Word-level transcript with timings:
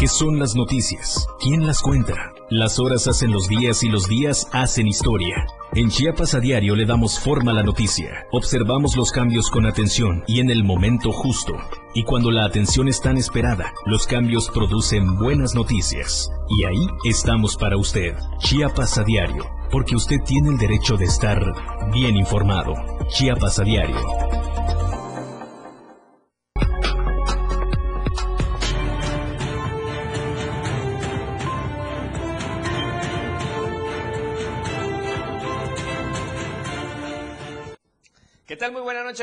¿Qué 0.00 0.08
son 0.08 0.38
las 0.38 0.54
noticias? 0.54 1.26
¿Quién 1.40 1.66
las 1.66 1.82
cuenta? 1.82 2.32
Las 2.48 2.78
horas 2.78 3.06
hacen 3.06 3.32
los 3.32 3.48
días 3.48 3.82
y 3.82 3.90
los 3.90 4.08
días 4.08 4.48
hacen 4.50 4.86
historia. 4.86 5.44
En 5.74 5.90
Chiapas 5.90 6.32
a 6.32 6.40
diario 6.40 6.74
le 6.74 6.86
damos 6.86 7.20
forma 7.20 7.50
a 7.50 7.54
la 7.54 7.62
noticia, 7.62 8.26
observamos 8.32 8.96
los 8.96 9.12
cambios 9.12 9.50
con 9.50 9.66
atención 9.66 10.24
y 10.26 10.40
en 10.40 10.48
el 10.48 10.64
momento 10.64 11.12
justo. 11.12 11.52
Y 11.92 12.04
cuando 12.04 12.30
la 12.30 12.46
atención 12.46 12.88
es 12.88 13.02
tan 13.02 13.18
esperada, 13.18 13.74
los 13.84 14.06
cambios 14.06 14.48
producen 14.48 15.18
buenas 15.18 15.54
noticias. 15.54 16.30
Y 16.48 16.64
ahí 16.64 16.86
estamos 17.04 17.58
para 17.58 17.76
usted. 17.76 18.16
Chiapas 18.38 18.96
a 18.96 19.04
diario, 19.04 19.50
porque 19.70 19.96
usted 19.96 20.16
tiene 20.24 20.48
el 20.48 20.56
derecho 20.56 20.96
de 20.96 21.04
estar 21.04 21.44
bien 21.92 22.16
informado. 22.16 22.72
Chiapas 23.10 23.58
a 23.58 23.64
diario. 23.64 23.98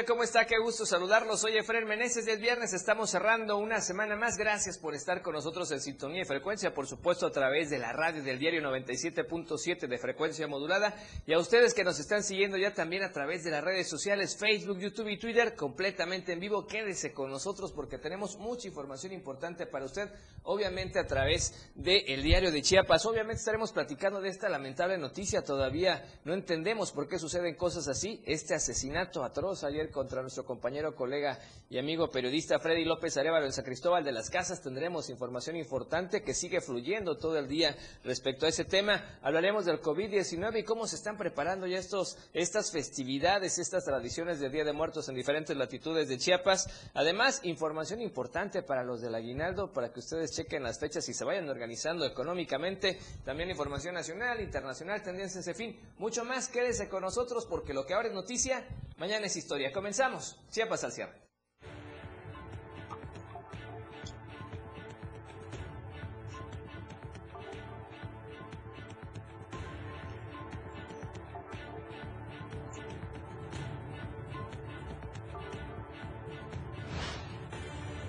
¿Cómo 0.07 0.23
está? 0.23 0.45
Qué 0.45 0.57
gusto 0.57 0.85
saludarlos. 0.85 1.41
Soy 1.41 1.57
Efraín 1.57 1.85
Meneses 1.85 2.25
y 2.29 2.38
viernes 2.38 2.71
estamos 2.71 3.09
cerrando 3.09 3.57
una 3.57 3.81
semana 3.81 4.16
más. 4.16 4.38
Gracias 4.38 4.77
por 4.77 4.95
estar 4.95 5.21
con 5.21 5.33
nosotros 5.33 5.70
en 5.71 5.81
sintonía 5.81 6.21
y 6.21 6.25
frecuencia, 6.25 6.73
por 6.73 6.88
supuesto 6.88 7.27
a 7.27 7.31
través 7.31 7.70
de 7.70 7.77
la 7.77 7.91
radio 7.91 8.23
del 8.23 8.39
diario 8.39 8.61
97.7 8.61 9.85
de 9.85 9.97
frecuencia 9.97 10.47
modulada 10.47 10.95
y 11.25 11.33
a 11.33 11.39
ustedes 11.39 11.73
que 11.73 11.83
nos 11.83 11.99
están 11.99 12.23
siguiendo 12.23 12.55
ya 12.55 12.73
también 12.73 13.03
a 13.03 13.11
través 13.11 13.43
de 13.43 13.52
las 13.52 13.61
redes 13.61 13.89
sociales 13.89 14.38
Facebook, 14.38 14.80
YouTube 14.80 15.09
y 15.09 15.17
Twitter 15.17 15.55
completamente 15.55 16.31
en 16.31 16.39
vivo. 16.39 16.66
Quédese 16.66 17.11
con 17.11 17.30
nosotros 17.30 17.73
porque 17.73 17.97
tenemos 17.97 18.38
mucha 18.38 18.69
información 18.69 19.11
importante 19.11 19.66
para 19.66 19.85
usted, 19.85 20.09
obviamente 20.44 20.99
a 20.99 21.05
través 21.05 21.69
del 21.75 22.23
diario 22.23 22.52
de 22.52 22.61
Chiapas. 22.61 23.05
Obviamente 23.05 23.39
estaremos 23.39 23.73
platicando 23.73 24.21
de 24.21 24.30
esta 24.30 24.47
lamentable 24.47 24.97
noticia. 24.97 25.44
Todavía 25.44 26.05
no 26.23 26.33
entendemos 26.33 26.94
por 26.94 27.09
qué 27.09 27.19
suceden 27.19 27.55
cosas 27.55 27.89
así. 27.89 28.23
Este 28.25 28.55
asesinato 28.55 29.21
atroz 29.25 29.66
ayer 29.66 29.92
contra 29.98 30.22
nuestro 30.22 30.45
compañero, 30.45 30.94
colega 30.95 31.40
y 31.72 31.80
amigo 31.80 32.12
periodista 32.12 32.59
Freddy 32.59 32.86
López 32.86 33.17
Arevalo 33.17 33.48
en 33.48 33.52
San 33.52 33.66
Cristóbal 33.66 34.04
de 34.04 34.12
las 34.12 34.30
Casas. 34.30 34.62
Tendremos 34.62 35.09
información 35.09 35.56
importante 35.56 36.22
que 36.22 36.36
sigue 36.36 36.62
fluyendo 36.62 37.17
todo 37.17 37.36
el 37.39 37.48
día 37.48 37.76
respecto 38.04 38.45
a 38.45 38.50
ese 38.50 38.64
tema. 38.64 39.17
Hablaremos 39.23 39.66
del 39.66 39.81
COVID-19 39.81 40.59
y 40.59 40.64
cómo 40.64 40.86
se 40.86 40.98
están 40.98 41.17
preparando 41.17 41.66
ya 41.66 41.80
estos, 41.80 42.16
estas 42.31 42.72
festividades, 42.72 43.58
estas 43.58 43.86
tradiciones 43.86 44.39
del 44.39 44.52
Día 44.52 44.64
de 44.64 44.72
Muertos 44.72 45.09
en 45.09 45.16
diferentes 45.16 45.58
latitudes 45.58 46.08
de 46.08 46.20
Chiapas. 46.20 46.67
Además, 46.94 47.39
información 47.42 48.00
importante 48.00 48.61
para 48.61 48.84
los 48.84 49.02
del 49.02 49.16
aguinaldo, 49.16 49.73
para 49.73 49.92
que 49.92 50.02
ustedes 50.02 50.32
chequen 50.32 50.61
las 50.61 50.80
fechas 50.80 51.09
y 51.09 51.16
se 51.16 51.26
vayan 51.26 51.50
organizando 51.50 52.06
económicamente. 52.06 53.00
También 53.26 53.50
información 53.50 53.95
nacional, 53.95 54.42
internacional, 54.42 55.02
tendencias, 55.02 55.48
en 55.48 55.56
fin, 55.56 55.80
mucho 55.98 56.23
más. 56.23 56.50
Quédese 56.50 56.88
con 56.88 57.02
nosotros 57.02 57.48
porque 57.48 57.73
lo 57.73 57.88
que 57.88 57.95
ahora 57.95 58.09
es 58.09 58.14
noticia, 58.14 58.64
mañana 58.98 59.26
es 59.26 59.36
historia. 59.36 59.72
Comenzamos. 59.88 60.38
Chiapas 60.49 60.83
al 60.83 60.91
cierre. 60.91 61.13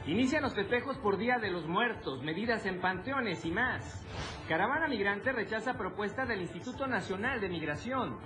Inician 0.08 0.42
los 0.42 0.54
festejos 0.54 0.96
por 0.98 1.16
Día 1.16 1.38
de 1.38 1.52
los 1.52 1.68
Muertos, 1.68 2.24
medidas 2.24 2.66
en 2.66 2.80
panteones 2.80 3.44
y 3.44 3.52
más. 3.52 4.04
Caravana 4.48 4.88
Migrante 4.88 5.30
rechaza 5.30 5.74
propuesta 5.74 6.24
del 6.24 6.40
Instituto 6.40 6.86
Nacional 6.86 7.40
de 7.40 7.50
Migración. 7.50 8.18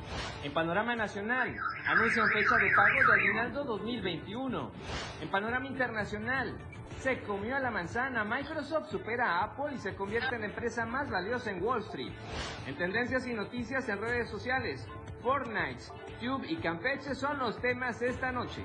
En 0.45 0.55
Panorama 0.55 0.95
Nacional, 0.95 1.57
anuncian 1.87 2.29
fecha 2.31 2.57
de 2.57 2.71
pago 2.75 3.07
de 3.07 3.21
aguinaldo 3.21 3.65
2021. 3.65 4.73
En 5.21 5.29
Panorama 5.29 5.67
Internacional, 5.67 6.57
se 6.99 7.21
comió 7.23 7.57
a 7.57 7.61
la 7.61 7.71
manzana. 7.71 8.25
Microsoft 8.25 8.91
supera 8.91 9.27
a 9.27 9.45
Apple 9.45 9.75
y 9.75 9.79
se 9.79 9.95
convierte 9.97 10.37
en 10.37 10.43
la 10.43 10.47
empresa 10.47 10.87
más 10.87 11.11
valiosa 11.11 11.51
en 11.51 11.63
Wall 11.63 11.81
Street. 11.81 12.13
En 12.67 12.77
tendencias 12.77 13.27
y 13.27 13.35
noticias 13.35 13.89
en 13.89 14.01
redes 14.01 14.31
sociales, 14.31 14.87
Fortnite, 15.21 15.83
Tube 16.21 16.47
y 16.49 16.57
Campeche 16.57 17.15
son 17.15 17.39
los 17.39 17.61
temas 17.61 18.01
esta 18.03 18.31
noche. 18.31 18.65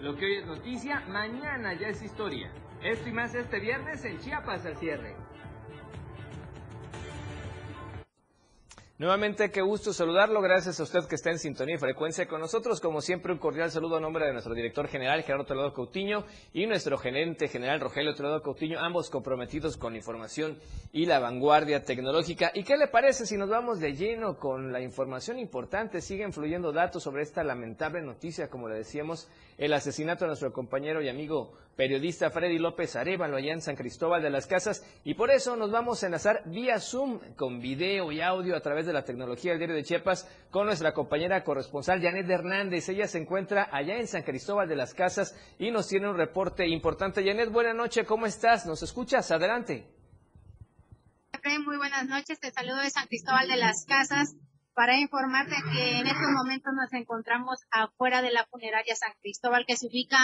Lo 0.00 0.14
que 0.16 0.26
hoy 0.26 0.36
es 0.36 0.46
noticia, 0.46 1.02
mañana 1.08 1.72
ya 1.74 1.88
es 1.88 2.02
historia. 2.02 2.52
Esto 2.82 3.08
y 3.08 3.12
más 3.12 3.34
este 3.34 3.58
viernes 3.58 4.04
en 4.04 4.18
Chiapas 4.18 4.66
al 4.66 4.76
cierre. 4.76 5.16
Nuevamente, 8.98 9.52
qué 9.52 9.62
gusto 9.62 9.92
saludarlo. 9.92 10.42
Gracias 10.42 10.80
a 10.80 10.82
usted 10.82 11.04
que 11.08 11.14
está 11.14 11.30
en 11.30 11.38
sintonía 11.38 11.76
y 11.76 11.78
frecuencia 11.78 12.26
con 12.26 12.40
nosotros. 12.40 12.80
Como 12.80 13.00
siempre, 13.00 13.32
un 13.32 13.38
cordial 13.38 13.70
saludo 13.70 13.96
a 13.96 14.00
nombre 14.00 14.26
de 14.26 14.32
nuestro 14.32 14.54
director 14.54 14.88
general, 14.88 15.22
Gerardo 15.22 15.44
Toledo 15.44 15.72
Coutinho, 15.72 16.24
y 16.52 16.66
nuestro 16.66 16.98
gerente 16.98 17.46
general, 17.46 17.78
Rogelio 17.78 18.16
Toledo 18.16 18.42
Coutinho, 18.42 18.80
ambos 18.80 19.08
comprometidos 19.08 19.76
con 19.76 19.92
la 19.92 19.98
información 19.98 20.58
y 20.92 21.06
la 21.06 21.20
vanguardia 21.20 21.84
tecnológica. 21.84 22.50
¿Y 22.52 22.64
qué 22.64 22.76
le 22.76 22.88
parece 22.88 23.24
si 23.24 23.36
nos 23.36 23.48
vamos 23.48 23.78
de 23.78 23.94
lleno 23.94 24.36
con 24.36 24.72
la 24.72 24.80
información 24.80 25.38
importante? 25.38 26.00
Siguen 26.00 26.32
fluyendo 26.32 26.72
datos 26.72 27.04
sobre 27.04 27.22
esta 27.22 27.44
lamentable 27.44 28.02
noticia, 28.02 28.50
como 28.50 28.68
le 28.68 28.78
decíamos, 28.78 29.30
el 29.58 29.74
asesinato 29.74 30.24
de 30.24 30.30
nuestro 30.30 30.52
compañero 30.52 31.00
y 31.02 31.08
amigo 31.08 31.52
periodista 31.78 32.28
Freddy 32.30 32.58
López 32.58 32.96
Arevalo 32.96 33.36
allá 33.36 33.52
en 33.52 33.62
San 33.62 33.76
Cristóbal 33.76 34.20
de 34.20 34.30
las 34.30 34.48
Casas. 34.48 34.84
Y 35.04 35.14
por 35.14 35.30
eso 35.30 35.54
nos 35.54 35.70
vamos 35.70 36.02
a 36.02 36.06
enlazar 36.06 36.42
vía 36.46 36.80
Zoom 36.80 37.20
con 37.36 37.60
video 37.60 38.10
y 38.10 38.20
audio 38.20 38.56
a 38.56 38.60
través 38.60 38.84
de 38.84 38.92
la 38.92 39.04
tecnología 39.04 39.52
del 39.52 39.60
diario 39.60 39.76
de 39.76 39.84
Chiapas 39.84 40.28
con 40.50 40.66
nuestra 40.66 40.92
compañera 40.92 41.44
corresponsal 41.44 42.02
Janet 42.02 42.28
Hernández. 42.28 42.88
Ella 42.88 43.06
se 43.06 43.18
encuentra 43.18 43.68
allá 43.70 43.96
en 43.96 44.08
San 44.08 44.24
Cristóbal 44.24 44.68
de 44.68 44.74
las 44.74 44.92
Casas 44.92 45.38
y 45.60 45.70
nos 45.70 45.86
tiene 45.86 46.10
un 46.10 46.16
reporte 46.16 46.66
importante. 46.66 47.24
Janet, 47.24 47.52
buena 47.52 47.72
noche, 47.72 48.04
¿cómo 48.04 48.26
estás? 48.26 48.66
¿Nos 48.66 48.82
escuchas? 48.82 49.30
Adelante. 49.30 49.86
Muy 51.64 51.76
buenas 51.76 52.06
noches, 52.08 52.40
te 52.40 52.50
saludo 52.50 52.78
de 52.78 52.90
San 52.90 53.06
Cristóbal 53.06 53.46
de 53.46 53.56
las 53.56 53.86
Casas 53.86 54.34
para 54.74 54.98
informarte 54.98 55.54
que 55.72 55.98
en 56.00 56.08
estos 56.08 56.28
momentos 56.36 56.72
nos 56.74 56.92
encontramos 56.92 57.60
afuera 57.70 58.20
de 58.20 58.32
la 58.32 58.44
funeraria 58.46 58.96
San 58.96 59.12
Cristóbal 59.22 59.64
que 59.64 59.76
se 59.76 59.86
ubica 59.86 60.18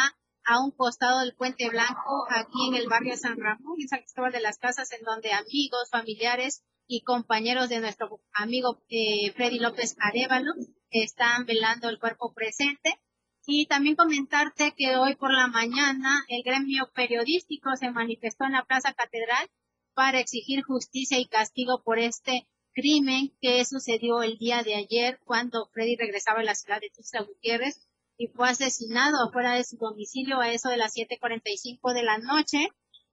a 0.47 0.63
un 0.63 0.71
costado 0.71 1.21
del 1.21 1.35
Puente 1.35 1.69
Blanco, 1.71 2.27
aquí 2.31 2.69
en 2.69 2.75
el 2.75 2.89
barrio 2.89 3.17
San 3.17 3.39
Ramón, 3.39 3.77
en 3.81 3.89
San 3.89 4.01
Cristóbal 4.01 4.33
de 4.33 4.41
las 4.41 4.59
Casas, 4.59 4.93
en 4.93 5.03
donde 5.05 5.33
amigos, 5.33 5.91
familiares 5.91 6.65
y 6.87 7.03
compañeros 7.03 7.69
de 7.69 7.81
nuestro 7.81 8.21
amigo 8.33 8.83
eh, 8.89 9.33
Freddy 9.33 9.59
López 9.59 9.97
Arevalo 9.99 10.53
están 10.91 11.47
velando 11.47 11.89
el 11.89 11.99
cuerpo 11.99 12.33
presente. 12.35 13.01
Y 13.47 13.67
también 13.67 13.97
comentarte 13.97 14.73
que 14.75 14.97
hoy 14.97 15.17
por 15.17 15.31
la 15.31 15.49
mañana 15.49 16.25
el 16.29 16.43
gremio 16.43 16.91
periodístico 16.95 17.77
se 17.77 17.91
manifestó 17.91 18.45
en 18.47 18.53
la 18.53 18.65
Plaza 18.65 18.95
Catedral 18.95 19.51
para 19.93 20.19
exigir 20.19 20.63
justicia 20.63 21.19
y 21.19 21.27
castigo 21.27 21.83
por 21.83 21.99
este 21.99 22.49
crimen 22.73 23.37
que 23.41 23.65
sucedió 23.65 24.23
el 24.23 24.39
día 24.39 24.63
de 24.63 24.75
ayer 24.75 25.21
cuando 25.25 25.69
Freddy 25.73 25.97
regresaba 25.97 26.41
a 26.41 26.45
la 26.45 26.55
ciudad 26.55 26.81
de 26.81 26.91
Tuxtla 26.91 27.23
Gutiérrez 27.23 27.87
y 28.17 28.29
fue 28.29 28.49
asesinado 28.49 29.17
afuera 29.27 29.55
de 29.55 29.65
su 29.65 29.77
domicilio 29.77 30.41
a 30.41 30.51
eso 30.51 30.69
de 30.69 30.77
las 30.77 30.95
7.45 30.95 31.93
de 31.95 32.03
la 32.03 32.19
noche. 32.19 32.69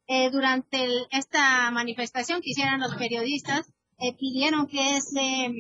Eh, 0.08 0.30
durante 0.30 0.88
esta 1.12 1.72
manifestación 1.72 2.42
que 2.42 2.52
hicieron 2.52 2.80
los 2.80 2.96
periodistas, 2.96 3.68
eh, 4.00 4.16
pidieron 4.18 4.68
que 4.68 5.02
se, 5.02 5.52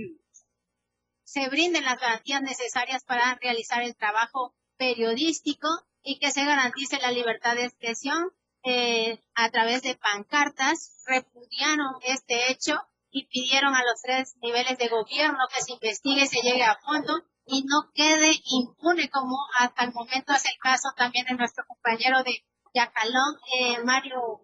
se 1.23 1.49
brinden 1.49 1.85
las 1.85 1.99
garantías 1.99 2.41
necesarias 2.41 3.03
para 3.03 3.35
realizar 3.41 3.81
el 3.83 3.95
trabajo 3.95 4.53
periodístico 4.77 5.67
y 6.03 6.19
que 6.19 6.31
se 6.31 6.43
garantice 6.43 6.99
la 6.99 7.11
libertad 7.11 7.55
de 7.55 7.65
expresión 7.65 8.31
eh, 8.63 9.21
a 9.35 9.49
través 9.49 9.83
de 9.83 9.95
pancartas. 9.95 11.03
Repudiaron 11.05 11.95
este 12.03 12.51
hecho 12.51 12.79
y 13.09 13.25
pidieron 13.27 13.75
a 13.75 13.83
los 13.83 14.01
tres 14.01 14.35
niveles 14.41 14.77
de 14.77 14.87
gobierno 14.87 15.39
que 15.53 15.61
se 15.61 15.73
investigue 15.73 16.23
y 16.23 16.27
se 16.27 16.41
llegue 16.41 16.63
a 16.63 16.79
fondo 16.79 17.23
y 17.45 17.63
no 17.63 17.91
quede 17.93 18.33
impune 18.45 19.09
como 19.09 19.37
hasta 19.57 19.83
el 19.83 19.93
momento 19.93 20.33
es 20.33 20.45
el 20.45 20.57
caso 20.61 20.89
también 20.95 21.25
de 21.25 21.35
nuestro 21.35 21.65
compañero 21.67 22.23
de 22.23 22.45
Yacalón, 22.73 23.35
eh, 23.57 23.83
Mario, 23.83 24.41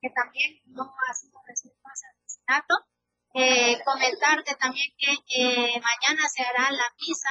que 0.00 0.10
también 0.10 0.60
no 0.66 0.82
ha 0.84 1.14
sido 1.14 1.40
resuelto 1.46 1.80
asesinato. 1.88 2.74
Eh, 3.34 3.78
comentarte 3.84 4.54
también 4.54 4.88
que 4.96 5.12
eh, 5.12 5.80
mañana 5.80 6.28
se 6.28 6.42
hará 6.42 6.70
la 6.70 6.84
misa 7.06 7.28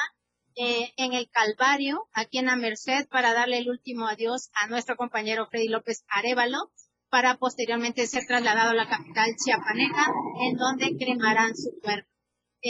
eh, 0.56 0.94
en 0.98 1.14
el 1.14 1.30
Calvario, 1.30 2.08
aquí 2.14 2.40
en 2.40 2.48
la 2.48 2.56
Merced, 2.56 3.08
para 3.10 3.34
darle 3.34 3.60
el 3.60 3.70
último 3.70 4.08
adiós 4.08 4.50
a 4.54 4.68
nuestro 4.68 4.96
compañero 4.96 5.48
Freddy 5.48 5.68
López 5.68 6.04
Arevalo, 6.10 6.72
para 7.10 7.38
posteriormente 7.38 8.06
ser 8.08 8.26
trasladado 8.26 8.72
a 8.72 8.76
la 8.76 8.90
capital 8.90 9.36
chiapaneca, 9.44 10.12
en 10.42 10.58
donde 10.58 10.98
cremarán 10.98 11.56
su 11.56 11.72
cuerpo 11.82 12.10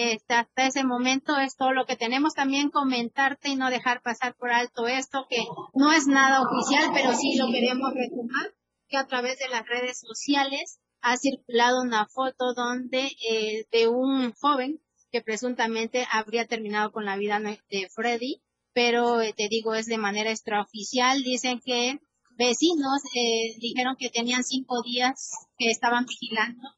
hasta 0.01 0.47
ese 0.67 0.83
momento 0.83 1.37
es 1.37 1.55
todo 1.55 1.71
lo 1.71 1.85
que 1.85 1.95
tenemos. 1.95 2.33
También 2.33 2.69
comentarte 2.69 3.49
y 3.49 3.55
no 3.55 3.69
dejar 3.69 4.01
pasar 4.01 4.35
por 4.35 4.51
alto 4.51 4.87
esto, 4.87 5.25
que 5.29 5.45
no 5.73 5.91
es 5.91 6.07
nada 6.07 6.41
oficial, 6.41 6.91
pero 6.93 7.13
sí 7.13 7.37
lo 7.37 7.51
queremos 7.51 7.93
retomar, 7.93 8.53
que 8.87 8.97
a 8.97 9.07
través 9.07 9.39
de 9.39 9.49
las 9.49 9.65
redes 9.67 9.99
sociales 9.99 10.79
ha 11.01 11.17
circulado 11.17 11.81
una 11.81 12.07
foto 12.07 12.53
donde 12.53 13.11
eh, 13.29 13.65
de 13.71 13.87
un 13.87 14.33
joven 14.33 14.81
que 15.11 15.21
presuntamente 15.21 16.05
habría 16.11 16.47
terminado 16.47 16.91
con 16.91 17.05
la 17.05 17.17
vida 17.17 17.39
de 17.39 17.89
Freddy, 17.93 18.41
pero 18.73 19.21
eh, 19.21 19.33
te 19.35 19.47
digo, 19.49 19.73
es 19.73 19.85
de 19.85 19.97
manera 19.97 20.31
extraoficial. 20.31 21.23
Dicen 21.23 21.61
que 21.63 21.99
vecinos 22.37 23.01
eh, 23.15 23.55
dijeron 23.59 23.95
que 23.97 24.09
tenían 24.09 24.43
cinco 24.43 24.81
días 24.83 25.31
que 25.57 25.69
estaban 25.69 26.05
vigilando 26.05 26.76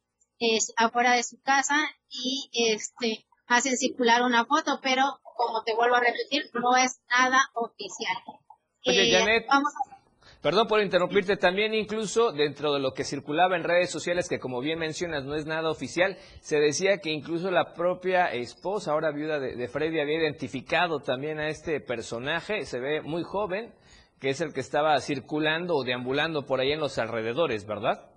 afuera 0.77 1.13
de 1.13 1.23
su 1.23 1.41
casa 1.41 1.75
y 2.09 2.49
este 2.53 3.25
hacen 3.47 3.77
circular 3.77 4.21
una 4.21 4.45
foto, 4.45 4.79
pero 4.81 5.19
como 5.35 5.63
te 5.63 5.75
vuelvo 5.75 5.95
a 5.95 6.01
repetir, 6.01 6.49
no 6.53 6.77
es 6.77 7.01
nada 7.09 7.49
oficial. 7.55 8.15
Oye, 8.85 9.11
Janet, 9.11 9.45
Perdón 10.41 10.67
por 10.67 10.81
interrumpirte, 10.81 11.35
también 11.35 11.73
incluso 11.73 12.31
dentro 12.31 12.73
de 12.73 12.79
lo 12.79 12.93
que 12.93 13.03
circulaba 13.03 13.57
en 13.57 13.65
redes 13.65 13.89
sociales, 13.89 14.29
que 14.29 14.39
como 14.39 14.61
bien 14.61 14.79
mencionas 14.79 15.25
no 15.25 15.35
es 15.35 15.45
nada 15.45 15.69
oficial, 15.69 16.17
se 16.39 16.59
decía 16.59 16.99
que 16.99 17.11
incluso 17.11 17.51
la 17.51 17.73
propia 17.73 18.31
esposa, 18.31 18.91
ahora 18.91 19.11
viuda 19.11 19.37
de, 19.37 19.67
Freddy, 19.67 19.99
había 19.99 20.17
identificado 20.17 21.01
también 21.01 21.39
a 21.39 21.49
este 21.49 21.81
personaje, 21.81 22.63
se 22.63 22.79
ve 22.79 23.01
muy 23.01 23.23
joven, 23.23 23.73
que 24.21 24.29
es 24.29 24.39
el 24.39 24.53
que 24.53 24.61
estaba 24.61 24.97
circulando 25.01 25.75
o 25.75 25.83
deambulando 25.83 26.45
por 26.45 26.61
ahí 26.61 26.71
en 26.71 26.79
los 26.79 26.97
alrededores, 26.97 27.65
¿verdad? 27.65 28.09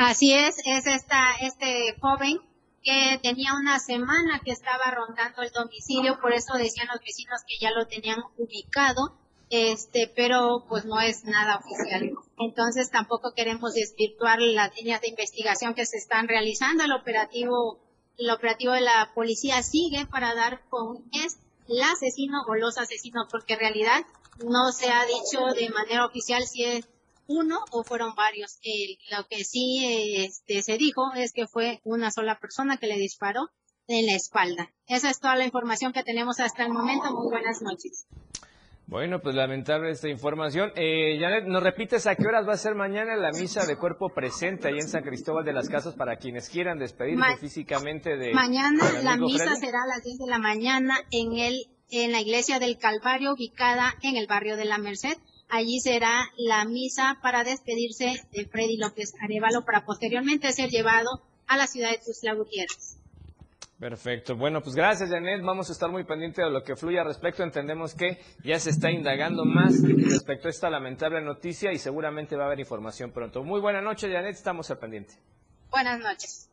Así 0.00 0.32
es, 0.32 0.54
es 0.64 0.86
esta, 0.86 1.34
este 1.40 1.96
joven 2.00 2.38
que 2.84 3.18
tenía 3.20 3.54
una 3.54 3.80
semana 3.80 4.40
que 4.44 4.52
estaba 4.52 4.92
rondando 4.92 5.42
el 5.42 5.50
domicilio, 5.50 6.20
por 6.20 6.32
eso 6.32 6.54
decían 6.54 6.86
los 6.86 7.00
vecinos 7.00 7.42
que 7.44 7.58
ya 7.60 7.72
lo 7.72 7.88
tenían 7.88 8.20
ubicado 8.36 9.18
este, 9.50 10.12
pero 10.14 10.64
pues 10.68 10.84
no 10.84 11.00
es 11.00 11.24
nada 11.24 11.56
oficial. 11.56 12.12
Entonces 12.38 12.90
tampoco 12.92 13.32
queremos 13.34 13.74
desvirtuar 13.74 14.40
las 14.40 14.72
líneas 14.76 15.00
de 15.00 15.08
investigación 15.08 15.74
que 15.74 15.84
se 15.84 15.96
están 15.96 16.28
realizando. 16.28 16.84
El 16.84 16.92
operativo, 16.92 17.80
el 18.18 18.30
operativo 18.30 18.74
de 18.74 18.82
la 18.82 19.10
policía 19.16 19.64
sigue 19.64 20.06
para 20.06 20.32
dar 20.36 20.62
con 20.68 21.10
es 21.12 21.38
el 21.68 21.82
asesino 21.82 22.44
o 22.46 22.54
los 22.54 22.78
asesinos, 22.78 23.26
porque 23.28 23.54
en 23.54 23.58
realidad 23.58 24.06
no 24.44 24.70
se 24.70 24.92
ha 24.92 25.04
dicho 25.06 25.44
de 25.56 25.70
manera 25.70 26.06
oficial 26.06 26.46
si 26.46 26.62
es 26.62 26.88
uno 27.28 27.58
o 27.70 27.84
fueron 27.84 28.14
varios. 28.16 28.58
lo 29.10 29.26
que 29.28 29.44
sí 29.44 30.16
este, 30.24 30.62
se 30.62 30.76
dijo 30.76 31.12
es 31.14 31.32
que 31.32 31.46
fue 31.46 31.80
una 31.84 32.10
sola 32.10 32.40
persona 32.40 32.78
que 32.78 32.88
le 32.88 32.96
disparó 32.96 33.50
en 33.86 34.06
la 34.06 34.14
espalda. 34.14 34.70
Esa 34.86 35.10
es 35.10 35.20
toda 35.20 35.36
la 35.36 35.44
información 35.44 35.92
que 35.92 36.02
tenemos 36.02 36.40
hasta 36.40 36.64
el 36.64 36.72
momento. 36.72 37.12
Muy 37.12 37.30
buenas 37.30 37.62
noches. 37.62 38.06
Bueno, 38.86 39.20
pues 39.20 39.34
lamentable 39.34 39.90
esta 39.90 40.08
información. 40.08 40.72
Eh, 40.74 41.18
Janet, 41.20 41.44
¿nos 41.44 41.62
repites 41.62 42.06
a 42.06 42.16
qué 42.16 42.26
horas 42.26 42.48
va 42.48 42.54
a 42.54 42.56
ser 42.56 42.74
mañana 42.74 43.16
la 43.16 43.32
misa 43.32 43.66
de 43.66 43.76
cuerpo 43.76 44.08
presente 44.08 44.68
ahí 44.68 44.78
en 44.78 44.88
San 44.88 45.02
Cristóbal 45.02 45.44
de 45.44 45.52
las 45.52 45.68
Casas 45.68 45.94
para 45.94 46.16
quienes 46.16 46.48
quieran 46.48 46.78
despedirse 46.78 47.36
físicamente 47.38 48.16
de... 48.16 48.32
Mañana 48.32 48.82
la 49.02 49.18
misa 49.18 49.56
será 49.56 49.82
a 49.82 49.86
las 49.86 50.04
10 50.04 50.20
de 50.20 50.26
la 50.26 50.38
mañana 50.38 50.94
en, 51.10 51.36
el, 51.36 51.66
en 51.90 52.12
la 52.12 52.22
iglesia 52.22 52.58
del 52.60 52.78
Calvario 52.78 53.34
ubicada 53.34 53.94
en 54.02 54.16
el 54.16 54.26
barrio 54.26 54.56
de 54.56 54.64
la 54.64 54.78
Merced. 54.78 55.18
Allí 55.48 55.80
será 55.80 56.30
la 56.36 56.64
misa 56.64 57.18
para 57.22 57.42
despedirse 57.42 58.22
de 58.32 58.46
Freddy 58.46 58.76
López 58.76 59.14
Arevalo 59.20 59.64
para 59.64 59.84
posteriormente 59.84 60.52
ser 60.52 60.68
llevado 60.68 61.22
a 61.46 61.56
la 61.56 61.66
ciudad 61.66 61.90
de 61.90 61.98
Tuzla 61.98 62.34
Gutiérrez. 62.34 62.98
Perfecto. 63.78 64.36
Bueno, 64.36 64.60
pues 64.60 64.74
gracias, 64.74 65.08
Janet. 65.08 65.40
Vamos 65.42 65.70
a 65.70 65.72
estar 65.72 65.88
muy 65.88 66.04
pendientes 66.04 66.44
de 66.44 66.50
lo 66.50 66.64
que 66.64 66.74
fluya 66.74 67.02
al 67.02 67.06
respecto. 67.06 67.44
Entendemos 67.44 67.94
que 67.94 68.18
ya 68.42 68.58
se 68.58 68.70
está 68.70 68.90
indagando 68.90 69.44
más 69.44 69.72
respecto 69.82 70.48
a 70.48 70.50
esta 70.50 70.68
lamentable 70.68 71.22
noticia 71.22 71.72
y 71.72 71.78
seguramente 71.78 72.36
va 72.36 72.44
a 72.44 72.46
haber 72.46 72.58
información 72.58 73.12
pronto. 73.12 73.44
Muy 73.44 73.60
buena 73.60 73.80
noche, 73.80 74.12
Janet. 74.12 74.34
Estamos 74.34 74.70
al 74.72 74.78
pendiente. 74.78 75.14
Buenas 75.70 76.00
noches. 76.00 76.50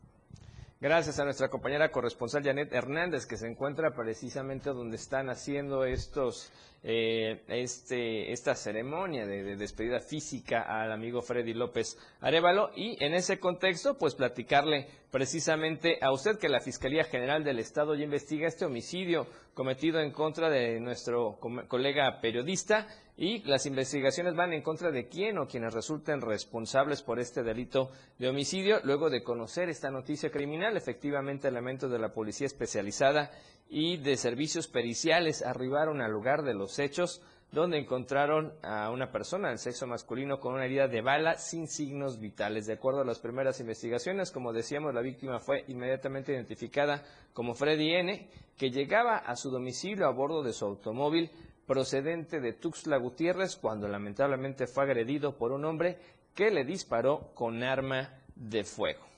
Gracias 0.79 1.19
a 1.19 1.23
nuestra 1.23 1.49
compañera 1.49 1.89
corresponsal 1.89 2.43
Janet 2.43 2.71
Hernández, 2.71 3.25
que 3.25 3.37
se 3.37 3.47
encuentra 3.47 3.95
precisamente 3.95 4.69
donde 4.69 4.97
están 4.97 5.29
haciendo 5.29 5.83
estos 5.83 6.51
eh, 6.87 7.41
este, 7.47 8.31
esta 8.31 8.53
ceremonia 8.53 9.25
de, 9.25 9.55
despedida 9.55 9.99
física 9.99 10.61
al 10.61 10.91
amigo 10.91 11.23
Freddy 11.23 11.55
López 11.55 11.97
Arevalo 12.21 12.69
y 12.75 13.03
en 13.03 13.15
ese 13.15 13.39
contexto 13.39 13.97
pues 13.97 14.13
platicarle 14.13 14.87
precisamente 15.09 15.97
a 15.99 16.11
usted 16.11 16.37
que 16.37 16.47
la 16.47 16.59
Fiscalía 16.59 17.03
General 17.03 17.43
del 17.43 17.57
Estado 17.57 17.95
ya 17.95 18.03
investiga 18.03 18.47
este 18.47 18.65
homicidio 18.65 19.25
cometido 19.55 19.99
en 19.99 20.11
contra 20.11 20.47
de 20.51 20.79
nuestro 20.79 21.39
colega 21.67 22.21
periodista 22.21 22.85
y 23.17 23.41
las 23.45 23.65
investigaciones 23.65 24.35
van 24.35 24.53
en 24.53 24.61
contra 24.61 24.91
de 24.91 25.07
quién 25.07 25.39
o 25.39 25.47
quienes 25.47 25.73
resulten 25.73 26.21
responsables 26.21 27.01
por 27.01 27.17
este 27.19 27.41
delito 27.41 27.89
de 28.19 28.29
homicidio. 28.29 28.81
Luego 28.83 29.09
de 29.09 29.23
conocer 29.23 29.69
esta 29.69 29.89
noticia 29.89 30.29
criminal, 30.29 30.77
efectivamente 30.77 31.47
elementos 31.47 31.89
de 31.89 31.97
la 31.97 32.13
policía 32.13 32.45
especializada 32.45 33.31
y 33.69 33.97
de 33.97 34.17
servicios 34.17 34.67
periciales 34.67 35.43
arribaron 35.43 36.01
al 36.01 36.11
lugar 36.11 36.43
de 36.43 36.53
los 36.53 36.79
hechos 36.79 37.21
donde 37.51 37.77
encontraron 37.77 38.53
a 38.63 38.89
una 38.91 39.11
persona 39.11 39.49
del 39.49 39.59
sexo 39.59 39.87
masculino 39.87 40.39
con 40.39 40.53
una 40.53 40.65
herida 40.65 40.87
de 40.87 41.01
bala 41.01 41.37
sin 41.37 41.67
signos 41.67 42.19
vitales. 42.19 42.67
De 42.67 42.73
acuerdo 42.73 43.01
a 43.01 43.05
las 43.05 43.19
primeras 43.19 43.59
investigaciones, 43.61 44.31
como 44.31 44.51
decíamos, 44.51 44.93
la 44.93 45.01
víctima 45.01 45.39
fue 45.39 45.63
inmediatamente 45.69 46.33
identificada 46.33 47.03
como 47.33 47.53
Freddy 47.53 47.93
N., 47.93 48.29
que 48.57 48.71
llegaba 48.71 49.17
a 49.17 49.35
su 49.35 49.51
domicilio 49.51 50.05
a 50.05 50.11
bordo 50.11 50.43
de 50.43 50.53
su 50.53 50.65
automóvil 50.65 51.31
procedente 51.65 52.39
de 52.39 52.53
Tuxtla 52.53 52.97
Gutiérrez 52.97 53.55
cuando 53.55 53.87
lamentablemente 53.87 54.67
fue 54.67 54.83
agredido 54.83 55.37
por 55.37 55.51
un 55.51 55.65
hombre 55.65 55.97
que 56.33 56.51
le 56.51 56.65
disparó 56.65 57.31
con 57.33 57.63
arma 57.63 58.19
de 58.35 58.63
fuego. 58.63 59.14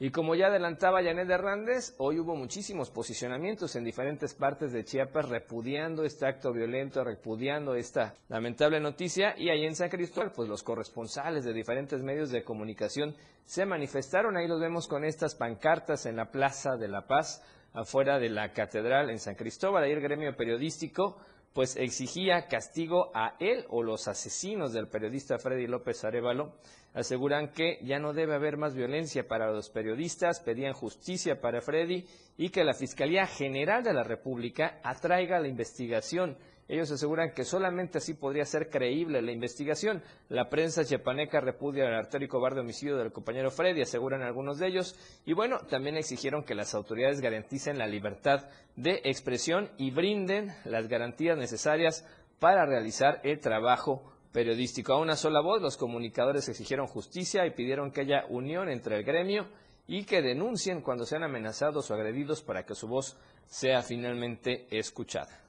Y 0.00 0.10
como 0.10 0.36
ya 0.36 0.46
adelantaba 0.46 1.02
Janet 1.02 1.28
Hernández, 1.28 1.96
hoy 1.98 2.20
hubo 2.20 2.36
muchísimos 2.36 2.88
posicionamientos 2.88 3.74
en 3.74 3.82
diferentes 3.82 4.32
partes 4.32 4.72
de 4.72 4.84
Chiapas 4.84 5.28
repudiando 5.28 6.04
este 6.04 6.24
acto 6.24 6.52
violento, 6.52 7.02
repudiando 7.02 7.74
esta 7.74 8.14
lamentable 8.28 8.78
noticia. 8.78 9.34
Y 9.36 9.48
ahí 9.48 9.64
en 9.64 9.74
San 9.74 9.88
Cristóbal, 9.88 10.30
pues 10.30 10.48
los 10.48 10.62
corresponsales 10.62 11.44
de 11.44 11.52
diferentes 11.52 12.00
medios 12.00 12.30
de 12.30 12.44
comunicación 12.44 13.16
se 13.44 13.66
manifestaron. 13.66 14.36
Ahí 14.36 14.46
los 14.46 14.60
vemos 14.60 14.86
con 14.86 15.04
estas 15.04 15.34
pancartas 15.34 16.06
en 16.06 16.14
la 16.14 16.30
Plaza 16.30 16.76
de 16.76 16.86
la 16.86 17.08
Paz, 17.08 17.42
afuera 17.72 18.20
de 18.20 18.28
la 18.28 18.52
Catedral 18.52 19.10
en 19.10 19.18
San 19.18 19.34
Cristóbal. 19.34 19.82
Ahí 19.82 19.90
el 19.90 20.00
gremio 20.00 20.36
periodístico 20.36 21.16
pues 21.54 21.74
exigía 21.74 22.46
castigo 22.46 23.10
a 23.14 23.34
él 23.40 23.64
o 23.68 23.82
los 23.82 24.06
asesinos 24.06 24.72
del 24.72 24.86
periodista 24.86 25.40
Freddy 25.40 25.66
López 25.66 26.04
Arevalo 26.04 26.52
aseguran 26.98 27.52
que 27.52 27.78
ya 27.82 27.98
no 27.98 28.12
debe 28.12 28.34
haber 28.34 28.56
más 28.56 28.74
violencia 28.74 29.28
para 29.28 29.52
los 29.52 29.70
periodistas, 29.70 30.40
pedían 30.40 30.72
justicia 30.72 31.40
para 31.40 31.60
Freddy 31.60 32.04
y 32.36 32.50
que 32.50 32.64
la 32.64 32.74
Fiscalía 32.74 33.26
General 33.26 33.84
de 33.84 33.94
la 33.94 34.02
República 34.02 34.80
atraiga 34.82 35.38
la 35.38 35.48
investigación. 35.48 36.36
Ellos 36.66 36.90
aseguran 36.90 37.32
que 37.32 37.44
solamente 37.44 37.96
así 37.98 38.12
podría 38.12 38.44
ser 38.44 38.68
creíble 38.68 39.22
la 39.22 39.32
investigación. 39.32 40.02
La 40.28 40.50
prensa 40.50 40.84
chiapaneca 40.84 41.40
repudia 41.40 41.86
el 41.86 41.94
artérico 41.94 42.40
bar 42.40 42.54
de 42.54 42.60
homicidio 42.60 42.98
del 42.98 43.12
compañero 43.12 43.50
Freddy, 43.50 43.80
aseguran 43.80 44.22
algunos 44.22 44.58
de 44.58 44.66
ellos. 44.66 44.94
Y 45.24 45.32
bueno, 45.32 45.60
también 45.70 45.96
exigieron 45.96 46.44
que 46.44 46.54
las 46.54 46.74
autoridades 46.74 47.22
garanticen 47.22 47.78
la 47.78 47.86
libertad 47.86 48.50
de 48.76 49.00
expresión 49.04 49.70
y 49.78 49.92
brinden 49.92 50.52
las 50.64 50.88
garantías 50.88 51.38
necesarias 51.38 52.04
para 52.38 52.66
realizar 52.66 53.20
el 53.24 53.40
trabajo 53.40 54.12
periodístico. 54.38 54.92
A 54.92 55.00
una 55.00 55.16
sola 55.16 55.40
voz, 55.40 55.60
los 55.60 55.76
comunicadores 55.76 56.48
exigieron 56.48 56.86
justicia 56.86 57.44
y 57.44 57.50
pidieron 57.50 57.90
que 57.90 58.02
haya 58.02 58.24
unión 58.28 58.68
entre 58.68 58.96
el 58.96 59.02
gremio 59.02 59.48
y 59.88 60.04
que 60.04 60.22
denuncien 60.22 60.80
cuando 60.80 61.04
sean 61.04 61.24
amenazados 61.24 61.90
o 61.90 61.94
agredidos 61.94 62.40
para 62.42 62.64
que 62.64 62.76
su 62.76 62.86
voz 62.86 63.16
sea 63.48 63.82
finalmente 63.82 64.68
escuchada. 64.70 65.42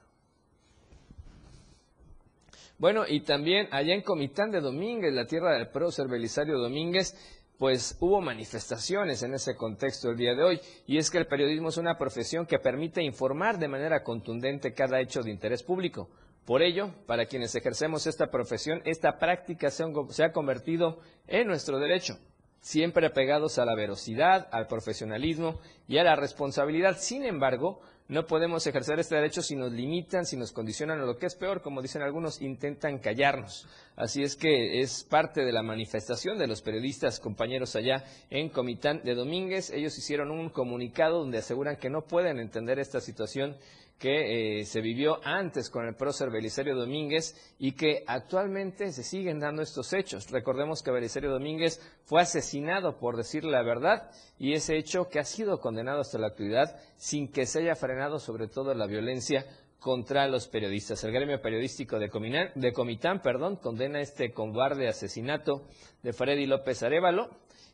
Bueno, 2.78 3.04
y 3.06 3.20
también 3.20 3.68
allá 3.70 3.94
en 3.94 4.02
Comitán 4.02 4.50
de 4.50 4.60
Domínguez, 4.60 5.14
la 5.14 5.24
tierra 5.24 5.52
del 5.52 5.68
prócer 5.68 6.08
Belisario 6.08 6.58
Domínguez, 6.58 7.14
pues 7.58 7.96
hubo 8.00 8.20
manifestaciones 8.20 9.22
en 9.22 9.34
ese 9.34 9.54
contexto 9.54 10.10
el 10.10 10.16
día 10.16 10.34
de 10.34 10.42
hoy. 10.42 10.60
Y 10.88 10.98
es 10.98 11.12
que 11.12 11.18
el 11.18 11.28
periodismo 11.28 11.68
es 11.68 11.76
una 11.76 11.96
profesión 11.96 12.44
que 12.44 12.58
permite 12.58 13.04
informar 13.04 13.56
de 13.56 13.68
manera 13.68 14.02
contundente 14.02 14.74
cada 14.74 15.00
hecho 15.00 15.22
de 15.22 15.30
interés 15.30 15.62
público. 15.62 16.08
Por 16.44 16.62
ello, 16.62 16.90
para 17.06 17.26
quienes 17.26 17.54
ejercemos 17.54 18.06
esta 18.06 18.30
profesión, 18.30 18.82
esta 18.84 19.18
práctica 19.18 19.70
se, 19.70 19.84
ha 20.24 20.32
convertido 20.32 20.98
en 21.26 21.46
nuestro 21.46 21.78
derecho, 21.78 22.18
siempre 22.60 23.06
apegados 23.06 23.58
a 23.58 23.64
la 23.64 23.74
velocidad, 23.74 24.48
al 24.50 24.66
profesionalismo 24.66 25.60
y 25.86 25.98
a 25.98 26.04
la 26.04 26.16
responsabilidad. 26.16 26.96
Sin 26.98 27.24
embargo, 27.24 27.80
no 28.08 28.26
podemos 28.26 28.66
ejercer 28.66 28.98
este 28.98 29.14
derecho 29.14 29.40
si 29.40 29.54
nos 29.54 29.70
limitan, 29.70 30.26
si 30.26 30.36
nos 30.36 30.50
condicionan 30.50 31.00
o 31.00 31.06
lo 31.06 31.16
que 31.16 31.26
es 31.26 31.36
peor, 31.36 31.62
como 31.62 31.80
dicen 31.80 32.02
algunos, 32.02 32.42
intentan 32.42 32.98
callarnos. 32.98 33.68
Así 33.94 34.24
es 34.24 34.34
que 34.34 34.80
es 34.80 35.04
parte 35.04 35.44
de 35.44 35.52
la 35.52 35.62
manifestación 35.62 36.36
de 36.36 36.48
los 36.48 36.60
periodistas 36.60 37.20
compañeros 37.20 37.76
allá 37.76 38.02
en 38.28 38.48
Comitán 38.48 39.02
de 39.04 39.14
Domínguez. 39.14 39.70
Ellos 39.70 39.96
hicieron 39.96 40.32
un 40.32 40.50
comunicado 40.50 41.20
donde 41.20 41.38
aseguran 41.38 41.76
que 41.76 41.88
no 41.88 42.02
pueden 42.02 42.40
entender 42.40 42.80
esta 42.80 43.00
situación 43.00 43.56
que 44.00 44.60
eh, 44.60 44.64
se 44.64 44.80
vivió 44.80 45.20
antes 45.24 45.68
con 45.68 45.86
el 45.86 45.94
prócer 45.94 46.30
Belisario 46.30 46.74
Domínguez 46.74 47.54
y 47.58 47.72
que 47.72 48.02
actualmente 48.06 48.92
se 48.92 49.02
siguen 49.02 49.38
dando 49.38 49.60
estos 49.60 49.92
hechos. 49.92 50.30
Recordemos 50.30 50.82
que 50.82 50.90
Belisario 50.90 51.30
Domínguez 51.30 51.78
fue 52.06 52.22
asesinado 52.22 52.98
por 52.98 53.18
decir 53.18 53.44
la 53.44 53.62
verdad 53.62 54.10
y 54.38 54.54
ese 54.54 54.78
hecho 54.78 55.10
que 55.10 55.18
ha 55.18 55.24
sido 55.24 55.60
condenado 55.60 56.00
hasta 56.00 56.18
la 56.18 56.28
actualidad 56.28 56.80
sin 56.96 57.30
que 57.30 57.44
se 57.44 57.58
haya 57.58 57.76
frenado 57.76 58.18
sobre 58.18 58.48
todo 58.48 58.72
la 58.72 58.86
violencia 58.86 59.44
contra 59.78 60.26
los 60.28 60.48
periodistas. 60.48 61.04
El 61.04 61.12
gremio 61.12 61.42
periodístico 61.42 61.98
de, 61.98 62.08
Comitán, 62.08 63.20
perdón, 63.20 63.56
condena 63.56 64.00
este 64.00 64.32
cobarde 64.32 64.88
asesinato 64.88 65.66
de 66.02 66.14
Freddy 66.14 66.46
López 66.46 66.82
Arevalo 66.82 67.28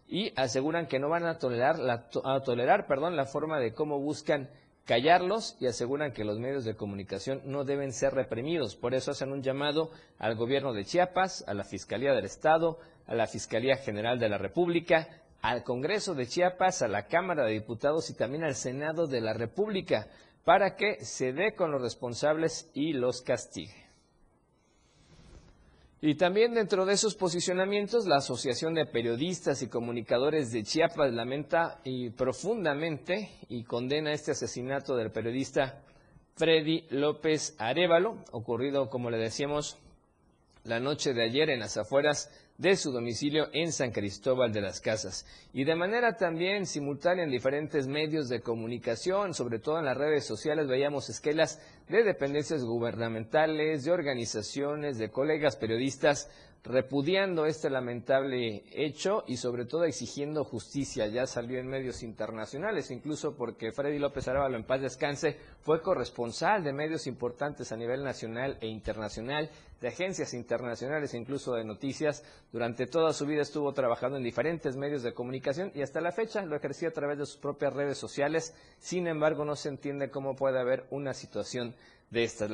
y 0.08 0.32
aseguran 0.34 0.88
que 0.88 0.98
no 0.98 1.08
van 1.08 1.24
a 1.24 1.38
tolerar 1.38 1.78
la, 1.78 2.08
a 2.24 2.40
tolerar, 2.40 2.88
perdón, 2.88 3.14
la 3.14 3.26
forma 3.26 3.60
de 3.60 3.72
cómo 3.74 4.00
buscan 4.00 4.50
callarlos 4.86 5.56
y 5.60 5.66
aseguran 5.66 6.12
que 6.12 6.24
los 6.24 6.38
medios 6.38 6.64
de 6.64 6.76
comunicación 6.76 7.42
no 7.44 7.64
deben 7.64 7.92
ser 7.92 8.14
reprimidos. 8.14 8.76
Por 8.76 8.94
eso 8.94 9.10
hacen 9.10 9.32
un 9.32 9.42
llamado 9.42 9.90
al 10.18 10.36
gobierno 10.36 10.72
de 10.72 10.84
Chiapas, 10.84 11.44
a 11.46 11.54
la 11.54 11.64
Fiscalía 11.64 12.12
del 12.14 12.24
Estado, 12.24 12.78
a 13.06 13.14
la 13.14 13.26
Fiscalía 13.26 13.76
General 13.76 14.18
de 14.18 14.28
la 14.28 14.38
República, 14.38 15.08
al 15.42 15.64
Congreso 15.64 16.14
de 16.14 16.26
Chiapas, 16.26 16.82
a 16.82 16.88
la 16.88 17.06
Cámara 17.06 17.44
de 17.44 17.52
Diputados 17.52 18.08
y 18.10 18.14
también 18.14 18.44
al 18.44 18.54
Senado 18.54 19.06
de 19.06 19.20
la 19.20 19.34
República 19.34 20.06
para 20.44 20.76
que 20.76 21.04
se 21.04 21.32
dé 21.32 21.54
con 21.54 21.72
los 21.72 21.82
responsables 21.82 22.70
y 22.72 22.92
los 22.92 23.20
castigue. 23.20 23.85
Y 26.00 26.16
también 26.16 26.52
dentro 26.52 26.84
de 26.84 26.92
esos 26.92 27.14
posicionamientos, 27.14 28.06
la 28.06 28.16
Asociación 28.16 28.74
de 28.74 28.84
Periodistas 28.84 29.62
y 29.62 29.68
Comunicadores 29.68 30.52
de 30.52 30.62
Chiapas 30.62 31.12
lamenta 31.12 31.80
y 31.84 32.10
profundamente 32.10 33.30
y 33.48 33.64
condena 33.64 34.12
este 34.12 34.32
asesinato 34.32 34.94
del 34.94 35.10
periodista 35.10 35.82
Freddy 36.34 36.84
López 36.90 37.56
Arevalo, 37.58 38.18
ocurrido, 38.32 38.90
como 38.90 39.08
le 39.08 39.16
decíamos, 39.16 39.78
la 40.64 40.80
noche 40.80 41.14
de 41.14 41.24
ayer 41.24 41.48
en 41.48 41.60
las 41.60 41.78
afueras 41.78 42.30
de 42.58 42.76
su 42.76 42.90
domicilio 42.90 43.48
en 43.52 43.72
San 43.72 43.90
Cristóbal 43.90 44.52
de 44.52 44.62
las 44.62 44.80
Casas. 44.80 45.26
Y 45.52 45.64
de 45.64 45.74
manera 45.74 46.16
también 46.16 46.66
simultánea 46.66 47.24
en 47.24 47.30
diferentes 47.30 47.86
medios 47.86 48.28
de 48.28 48.40
comunicación, 48.40 49.34
sobre 49.34 49.58
todo 49.58 49.78
en 49.78 49.84
las 49.84 49.96
redes 49.96 50.24
sociales, 50.24 50.66
veíamos 50.66 51.08
esquelas 51.08 51.60
de 51.88 52.02
dependencias 52.02 52.64
gubernamentales, 52.64 53.84
de 53.84 53.92
organizaciones, 53.92 54.98
de 54.98 55.10
colegas 55.10 55.56
periodistas 55.56 56.30
repudiando 56.66 57.46
este 57.46 57.70
lamentable 57.70 58.64
hecho 58.72 59.24
y 59.26 59.36
sobre 59.36 59.64
todo 59.64 59.84
exigiendo 59.84 60.44
justicia. 60.44 61.06
Ya 61.06 61.26
salió 61.26 61.58
en 61.58 61.68
medios 61.68 62.02
internacionales, 62.02 62.90
incluso 62.90 63.36
porque 63.36 63.72
Freddy 63.72 63.98
López 63.98 64.26
Arevalo, 64.26 64.56
en 64.56 64.64
paz 64.64 64.80
descanse, 64.80 65.38
fue 65.60 65.80
corresponsal 65.80 66.64
de 66.64 66.72
medios 66.72 67.06
importantes 67.06 67.70
a 67.70 67.76
nivel 67.76 68.02
nacional 68.02 68.58
e 68.60 68.66
internacional, 68.66 69.50
de 69.80 69.88
agencias 69.88 70.34
internacionales 70.34 71.14
incluso 71.14 71.54
de 71.54 71.64
noticias. 71.64 72.24
Durante 72.52 72.86
toda 72.86 73.12
su 73.12 73.26
vida 73.26 73.42
estuvo 73.42 73.72
trabajando 73.72 74.16
en 74.16 74.24
diferentes 74.24 74.76
medios 74.76 75.02
de 75.02 75.14
comunicación 75.14 75.70
y 75.74 75.82
hasta 75.82 76.00
la 76.00 76.12
fecha 76.12 76.44
lo 76.44 76.56
ejercía 76.56 76.88
a 76.88 76.92
través 76.92 77.18
de 77.18 77.26
sus 77.26 77.36
propias 77.36 77.74
redes 77.74 77.98
sociales. 77.98 78.54
Sin 78.78 79.06
embargo, 79.06 79.44
no 79.44 79.54
se 79.54 79.68
entiende 79.68 80.10
cómo 80.10 80.34
puede 80.34 80.58
haber 80.58 80.86
una 80.90 81.14
situación 81.14 81.74
de 82.10 82.24
estas. 82.24 82.50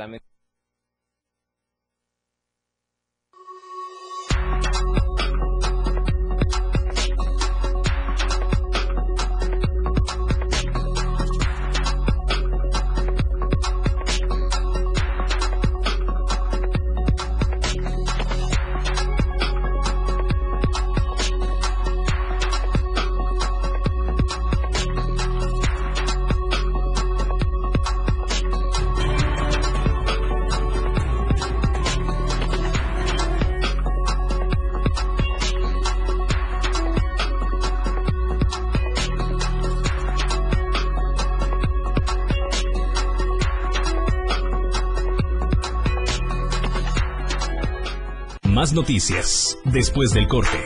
Noticias, 48.74 49.58
después 49.64 50.12
del 50.12 50.28
corte. 50.28 50.58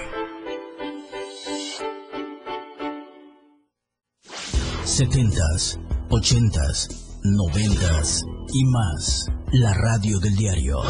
Setentas, 4.84 5.78
ochentas, 6.10 7.18
noventas 7.22 8.24
y 8.52 8.64
más. 8.66 9.26
La 9.52 9.74
radio 9.74 10.18
del 10.18 10.34
diario. 10.36 10.80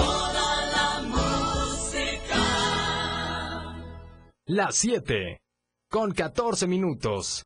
Las 4.46 4.76
7 4.76 5.40
con 5.90 6.12
14 6.12 6.66
minutos. 6.66 7.46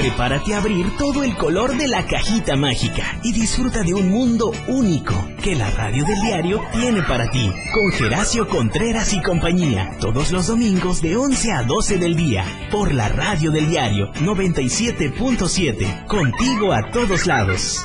Prepárate 0.00 0.54
a 0.54 0.58
abrir 0.60 0.96
todo 0.96 1.22
el 1.24 1.36
color 1.36 1.76
de 1.76 1.86
la 1.86 2.06
cajita 2.06 2.56
mágica 2.56 3.20
y 3.22 3.32
disfruta 3.32 3.82
de 3.82 3.92
un 3.92 4.08
mundo 4.08 4.50
único 4.66 5.12
que 5.42 5.54
la 5.54 5.70
radio 5.72 6.06
del 6.06 6.18
diario 6.22 6.62
tiene 6.72 7.02
para 7.02 7.30
ti. 7.30 7.52
Con 7.74 7.92
Geracio 7.92 8.48
Contreras 8.48 9.12
y 9.12 9.20
compañía, 9.20 9.90
todos 10.00 10.32
los 10.32 10.46
domingos 10.46 11.02
de 11.02 11.18
11 11.18 11.52
a 11.52 11.64
12 11.64 11.98
del 11.98 12.16
día, 12.16 12.46
por 12.72 12.94
la 12.94 13.10
radio 13.10 13.50
del 13.50 13.68
diario 13.68 14.10
97.7, 14.14 16.06
contigo 16.06 16.72
a 16.72 16.90
todos 16.90 17.26
lados. 17.26 17.84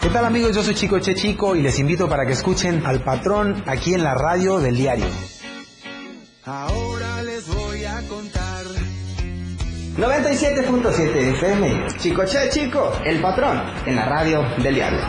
¿Qué 0.00 0.08
tal 0.08 0.24
amigos? 0.24 0.56
Yo 0.56 0.64
soy 0.64 0.74
Chico 0.74 0.98
Che 0.98 1.14
Chico 1.14 1.54
y 1.54 1.62
les 1.62 1.78
invito 1.78 2.08
para 2.08 2.26
que 2.26 2.32
escuchen 2.32 2.84
al 2.84 3.04
patrón 3.04 3.62
aquí 3.68 3.94
en 3.94 4.02
la 4.02 4.14
radio 4.14 4.58
del 4.58 4.76
diario. 4.76 5.06
Ahora 6.44 6.85
97.7 9.96 11.32
FM. 11.32 11.86
Chico 11.96 12.22
Che 12.26 12.50
Chico, 12.50 12.92
el 13.02 13.18
patrón, 13.18 13.62
en 13.86 13.96
la 13.96 14.04
radio 14.04 14.42
del 14.62 14.74
diario. 14.74 15.00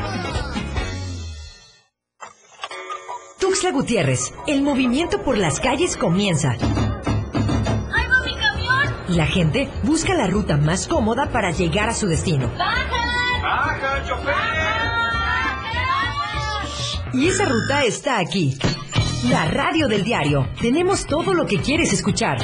Tuxla 3.37 3.71
Gutiérrez, 3.71 4.33
el 4.47 4.61
movimiento 4.61 5.21
por 5.23 5.37
las 5.37 5.59
calles 5.59 5.97
comienza. 5.97 6.51
¡Ay, 6.51 8.05
va 8.07 8.23
mi 8.23 8.33
camión! 8.37 8.93
La 9.09 9.25
gente 9.25 9.69
busca 9.83 10.13
la 10.13 10.27
ruta 10.27 10.55
más 10.55 10.87
cómoda 10.87 11.31
para 11.33 11.51
llegar 11.51 11.89
a 11.89 11.93
su 11.93 12.07
destino. 12.07 12.49
¡Baja! 12.57 13.41
¡Baja, 13.43 14.07
chofer! 14.07 14.33
Y 17.13 17.27
esa 17.27 17.43
ruta 17.43 17.83
está 17.83 18.19
aquí 18.19 18.57
la 19.23 19.45
radio 19.45 19.87
del 19.87 20.03
diario. 20.03 20.47
Tenemos 20.61 21.05
todo 21.05 21.33
lo 21.33 21.45
que 21.45 21.59
quieres 21.59 21.93
escuchar. 21.93 22.37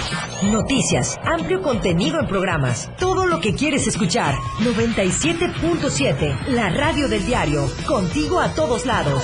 Noticias, 0.43 1.19
amplio 1.23 1.61
contenido 1.61 2.19
en 2.19 2.27
programas. 2.27 2.89
Todo 2.97 3.25
lo 3.25 3.39
que 3.39 3.53
quieres 3.53 3.87
escuchar. 3.87 4.35
97.7. 4.61 6.47
La 6.47 6.69
radio 6.69 7.07
del 7.07 7.25
diario. 7.25 7.69
Contigo 7.85 8.39
a 8.39 8.53
todos 8.53 8.85
lados. 8.85 9.23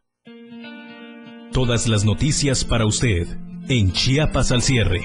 Todas 1.51 1.87
las 1.87 2.05
noticias 2.05 2.63
para 2.63 2.85
usted 2.85 3.27
en 3.67 3.91
Chiapas 3.91 4.53
al 4.53 4.61
cierre. 4.61 5.01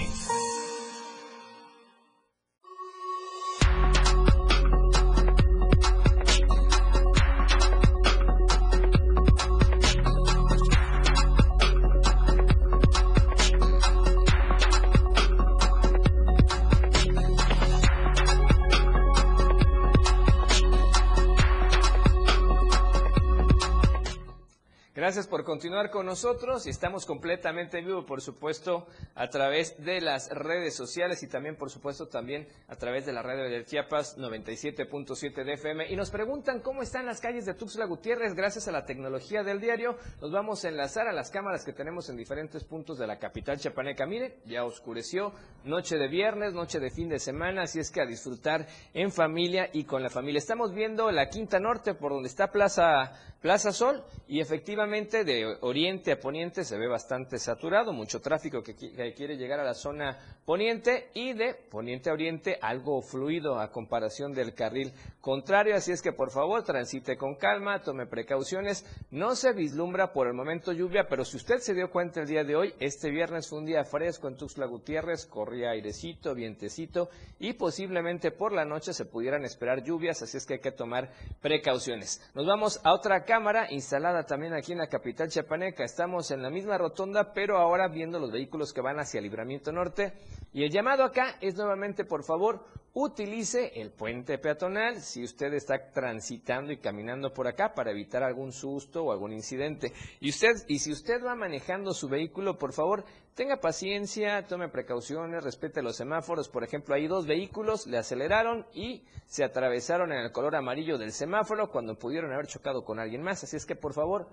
Continuar 25.56 25.88
con 25.88 26.04
nosotros 26.04 26.66
y 26.66 26.70
estamos 26.70 27.06
completamente 27.06 27.78
en 27.78 27.86
vivo, 27.86 28.04
por 28.04 28.20
supuesto, 28.20 28.86
a 29.14 29.30
través 29.30 29.82
de 29.82 30.02
las 30.02 30.28
redes 30.28 30.76
sociales 30.76 31.22
y 31.22 31.28
también, 31.28 31.56
por 31.56 31.70
supuesto, 31.70 32.08
también 32.08 32.46
a 32.68 32.76
través 32.76 33.06
de 33.06 33.14
la 33.14 33.22
radio 33.22 33.44
del 33.44 33.64
Chiapas 33.64 34.18
97.7 34.18 35.44
de 35.44 35.54
FM. 35.54 35.90
Y 35.90 35.96
nos 35.96 36.10
preguntan 36.10 36.60
cómo 36.60 36.82
están 36.82 37.06
las 37.06 37.22
calles 37.22 37.46
de 37.46 37.54
Tuxtla 37.54 37.86
Gutiérrez 37.86 38.34
gracias 38.34 38.68
a 38.68 38.70
la 38.70 38.84
tecnología 38.84 39.42
del 39.42 39.58
diario. 39.58 39.96
Nos 40.20 40.30
vamos 40.30 40.62
a 40.62 40.68
enlazar 40.68 41.08
a 41.08 41.12
las 41.14 41.30
cámaras 41.30 41.64
que 41.64 41.72
tenemos 41.72 42.10
en 42.10 42.18
diferentes 42.18 42.62
puntos 42.62 42.98
de 42.98 43.06
la 43.06 43.18
capital 43.18 43.58
chiapaneca. 43.58 44.04
Mire, 44.04 44.40
ya 44.44 44.62
oscureció, 44.62 45.32
noche 45.64 45.96
de 45.96 46.08
viernes, 46.08 46.52
noche 46.52 46.80
de 46.80 46.90
fin 46.90 47.08
de 47.08 47.18
semana, 47.18 47.62
así 47.62 47.78
es 47.78 47.90
que 47.90 48.02
a 48.02 48.06
disfrutar 48.06 48.66
en 48.92 49.10
familia 49.10 49.70
y 49.72 49.84
con 49.84 50.02
la 50.02 50.10
familia. 50.10 50.36
Estamos 50.36 50.74
viendo 50.74 51.10
la 51.10 51.30
Quinta 51.30 51.58
Norte 51.58 51.94
por 51.94 52.12
donde 52.12 52.28
está 52.28 52.52
Plaza 52.52 53.10
Plaza 53.40 53.70
Sol 53.70 54.02
y 54.26 54.40
efectivamente 54.40 55.22
de 55.22 55.45
oriente 55.60 56.12
a 56.12 56.20
poniente 56.20 56.64
se 56.64 56.76
ve 56.76 56.86
bastante 56.88 57.38
saturado, 57.38 57.92
mucho 57.92 58.20
tráfico 58.20 58.62
que, 58.62 58.74
que, 58.74 59.14
quiere 59.14 59.36
llegar 59.36 59.60
a 59.60 59.64
la 59.64 59.74
zona 59.74 60.18
poniente 60.44 61.10
y 61.14 61.32
de 61.32 61.54
poniente 61.54 62.10
a 62.10 62.12
oriente 62.12 62.58
algo 62.60 63.02
fluido 63.02 63.58
a 63.58 63.70
comparación 63.70 64.32
del 64.32 64.54
carril 64.54 64.92
contrario, 65.20 65.74
así 65.74 65.92
es 65.92 66.02
que 66.02 66.12
por 66.12 66.30
favor 66.30 66.62
transite 66.62 67.16
con 67.16 67.34
calma, 67.34 67.82
tome 67.82 68.06
precauciones, 68.06 68.84
no 69.10 69.34
se 69.34 69.52
vislumbra 69.52 70.12
por 70.12 70.28
el 70.28 70.34
momento 70.34 70.72
lluvia, 70.72 71.06
pero 71.08 71.24
si 71.24 71.36
usted 71.36 71.58
se 71.58 71.74
dio 71.74 71.90
cuenta 71.90 72.20
el 72.20 72.28
día 72.28 72.44
de 72.44 72.56
hoy, 72.56 72.74
este 72.78 73.10
viernes 73.10 73.48
fue 73.48 73.58
un 73.58 73.66
día 73.66 73.84
fresco 73.84 74.28
en 74.28 74.36
Tuxtla 74.36 74.66
Gutiérrez, 74.66 75.26
corría 75.26 75.70
airecito, 75.70 76.34
vientecito 76.34 77.08
y 77.38 77.54
posiblemente 77.54 78.30
por 78.30 78.52
la 78.52 78.64
noche 78.64 78.92
se 78.92 79.04
pudieran 79.04 79.44
esperar 79.44 79.82
lluvias, 79.82 80.22
así 80.22 80.36
es 80.36 80.46
que 80.46 80.54
hay 80.54 80.60
que 80.60 80.72
tomar 80.72 81.10
precauciones. 81.40 82.22
Nos 82.34 82.46
vamos 82.46 82.80
a 82.84 82.92
otra 82.92 83.24
cámara 83.24 83.66
instalada 83.70 84.24
también 84.24 84.54
aquí 84.54 84.72
en 84.72 84.78
la 84.78 84.88
capital 84.88 85.28
chiapaneca. 85.36 85.84
Estamos 85.84 86.30
en 86.30 86.42
la 86.42 86.48
misma 86.48 86.78
rotonda, 86.78 87.34
pero 87.34 87.58
ahora 87.58 87.88
viendo 87.88 88.18
los 88.18 88.32
vehículos 88.32 88.72
que 88.72 88.80
van 88.80 88.98
hacia 88.98 89.20
Libramiento 89.20 89.70
Norte. 89.70 90.14
Y 90.54 90.64
el 90.64 90.70
llamado 90.70 91.04
acá 91.04 91.36
es 91.42 91.56
nuevamente, 91.56 92.06
por 92.06 92.24
favor, 92.24 92.64
utilice 92.94 93.78
el 93.78 93.90
puente 93.90 94.38
peatonal 94.38 95.02
si 95.02 95.22
usted 95.22 95.52
está 95.52 95.90
transitando 95.92 96.72
y 96.72 96.78
caminando 96.78 97.34
por 97.34 97.46
acá 97.46 97.74
para 97.74 97.90
evitar 97.90 98.22
algún 98.22 98.52
susto 98.52 99.04
o 99.04 99.12
algún 99.12 99.34
incidente. 99.34 99.92
Y 100.20 100.30
usted 100.30 100.54
y 100.68 100.78
si 100.78 100.92
usted 100.92 101.22
va 101.22 101.34
manejando 101.34 101.92
su 101.92 102.08
vehículo, 102.08 102.56
por 102.56 102.72
favor, 102.72 103.04
tenga 103.34 103.60
paciencia, 103.60 104.46
tome 104.46 104.70
precauciones, 104.70 105.44
respete 105.44 105.82
los 105.82 105.96
semáforos. 105.96 106.48
Por 106.48 106.64
ejemplo, 106.64 106.94
hay 106.94 107.06
dos 107.06 107.26
vehículos, 107.26 107.86
le 107.86 107.98
aceleraron 107.98 108.64
y 108.72 109.04
se 109.26 109.44
atravesaron 109.44 110.10
en 110.12 110.20
el 110.20 110.32
color 110.32 110.56
amarillo 110.56 110.96
del 110.96 111.12
semáforo 111.12 111.70
cuando 111.70 111.98
pudieron 111.98 112.32
haber 112.32 112.46
chocado 112.46 112.82
con 112.82 112.98
alguien 112.98 113.20
más. 113.20 113.44
Así 113.44 113.56
es 113.56 113.66
que, 113.66 113.76
por 113.76 113.92
favor, 113.92 114.30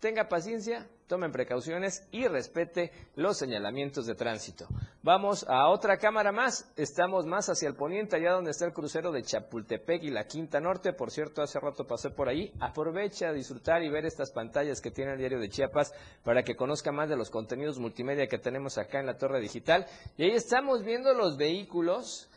tenga 0.00 0.28
paciencia, 0.28 0.88
tomen 1.06 1.32
precauciones 1.32 2.06
y 2.10 2.26
respete 2.26 2.90
los 3.16 3.36
señalamientos 3.38 4.06
de 4.06 4.14
tránsito. 4.14 4.66
Vamos 5.02 5.44
a 5.48 5.68
otra 5.68 5.98
cámara 5.98 6.32
más. 6.32 6.72
Estamos 6.76 7.26
más 7.26 7.48
hacia 7.48 7.68
el 7.68 7.74
poniente, 7.74 8.16
allá 8.16 8.32
donde 8.32 8.50
está 8.50 8.64
el 8.64 8.72
crucero 8.72 9.12
de 9.12 9.22
Chapultepec 9.22 10.02
y 10.02 10.10
la 10.10 10.26
Quinta 10.26 10.60
Norte. 10.60 10.92
Por 10.92 11.10
cierto, 11.10 11.42
hace 11.42 11.60
rato 11.60 11.86
pasé 11.86 12.10
por 12.10 12.28
ahí. 12.28 12.52
Aprovecha 12.60 13.28
a 13.28 13.32
disfrutar 13.32 13.82
y 13.82 13.90
ver 13.90 14.06
estas 14.06 14.32
pantallas 14.32 14.80
que 14.80 14.90
tiene 14.90 15.12
el 15.12 15.18
diario 15.18 15.38
de 15.38 15.48
Chiapas 15.48 15.92
para 16.22 16.42
que 16.42 16.56
conozca 16.56 16.90
más 16.90 17.08
de 17.08 17.16
los 17.16 17.30
contenidos 17.30 17.78
multimedia 17.78 18.26
que 18.26 18.38
tenemos 18.38 18.78
acá 18.78 19.00
en 19.00 19.06
la 19.06 19.18
torre 19.18 19.40
digital. 19.40 19.86
Y 20.16 20.24
ahí 20.24 20.30
estamos 20.30 20.84
viendo 20.84 21.12
los 21.12 21.36
vehículos 21.36 22.30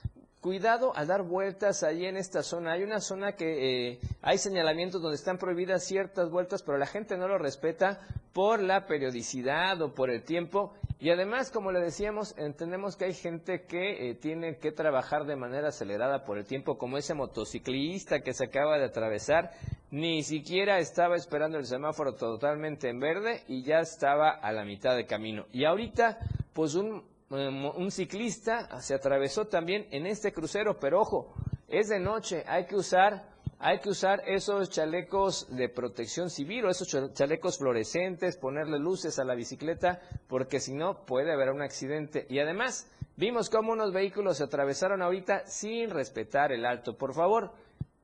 cuidado 0.47 0.93
a 0.95 1.03
dar 1.03 1.23
vueltas 1.23 1.83
ahí 1.83 2.05
en 2.05 2.15
esta 2.15 2.41
zona. 2.41 2.71
Hay 2.71 2.81
una 2.81 3.01
zona 3.01 3.33
que 3.33 3.89
eh, 3.89 3.99
hay 4.21 4.37
señalamientos 4.37 5.01
donde 5.01 5.17
están 5.17 5.37
prohibidas 5.37 5.83
ciertas 5.83 6.29
vueltas, 6.29 6.63
pero 6.63 6.77
la 6.77 6.85
gente 6.85 7.17
no 7.17 7.27
lo 7.27 7.37
respeta 7.37 7.99
por 8.31 8.63
la 8.63 8.85
periodicidad 8.87 9.81
o 9.81 9.93
por 9.93 10.09
el 10.09 10.23
tiempo. 10.23 10.73
Y 11.01 11.09
además, 11.09 11.51
como 11.51 11.73
le 11.73 11.81
decíamos, 11.81 12.33
entendemos 12.37 12.95
que 12.95 13.03
hay 13.03 13.13
gente 13.13 13.65
que 13.65 14.11
eh, 14.11 14.15
tiene 14.15 14.57
que 14.57 14.71
trabajar 14.71 15.25
de 15.25 15.35
manera 15.35 15.67
acelerada 15.67 16.23
por 16.23 16.37
el 16.37 16.45
tiempo, 16.45 16.77
como 16.77 16.97
ese 16.97 17.13
motociclista 17.13 18.21
que 18.21 18.31
se 18.31 18.45
acaba 18.45 18.77
de 18.77 18.85
atravesar, 18.85 19.51
ni 19.91 20.23
siquiera 20.23 20.79
estaba 20.79 21.17
esperando 21.17 21.57
el 21.57 21.65
semáforo 21.65 22.15
totalmente 22.15 22.87
en 22.87 23.01
verde 23.01 23.43
y 23.49 23.63
ya 23.63 23.81
estaba 23.81 24.29
a 24.29 24.53
la 24.53 24.63
mitad 24.63 24.95
de 24.95 25.05
camino. 25.05 25.45
Y 25.51 25.65
ahorita, 25.65 26.19
pues 26.53 26.75
un 26.75 27.03
un 27.29 27.91
ciclista 27.91 28.79
se 28.81 28.93
atravesó 28.93 29.47
también 29.47 29.87
en 29.91 30.05
este 30.05 30.31
crucero, 30.31 30.79
pero 30.79 31.01
ojo, 31.01 31.33
es 31.67 31.89
de 31.89 31.99
noche, 31.99 32.43
hay 32.47 32.65
que 32.65 32.77
usar, 32.77 33.27
hay 33.59 33.79
que 33.79 33.89
usar 33.89 34.21
esos 34.25 34.69
chalecos 34.69 35.47
de 35.49 35.67
protección 35.67 36.29
civil 36.29 36.65
o 36.65 36.69
esos 36.69 37.13
chalecos 37.13 37.57
fluorescentes, 37.57 38.37
ponerle 38.37 38.79
luces 38.79 39.19
a 39.19 39.25
la 39.25 39.35
bicicleta, 39.35 39.99
porque 40.27 40.61
si 40.61 40.73
no 40.73 41.05
puede 41.05 41.33
haber 41.33 41.49
un 41.49 41.61
accidente. 41.61 42.25
Y 42.29 42.39
además, 42.39 42.89
vimos 43.17 43.49
cómo 43.49 43.73
unos 43.73 43.91
vehículos 43.91 44.37
se 44.37 44.45
atravesaron 44.45 45.01
ahorita 45.01 45.45
sin 45.45 45.89
respetar 45.89 46.53
el 46.53 46.65
alto. 46.65 46.97
Por 46.97 47.13
favor, 47.13 47.51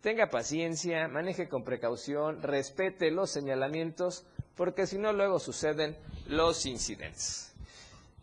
tenga 0.02 0.30
paciencia, 0.30 1.08
maneje 1.08 1.48
con 1.48 1.64
precaución, 1.64 2.42
respete 2.42 3.10
los 3.12 3.30
señalamientos, 3.30 4.26
porque 4.56 4.86
si 4.86 4.98
no 4.98 5.14
luego 5.14 5.40
suceden 5.40 5.96
los 6.28 6.66
incidentes. 6.66 7.53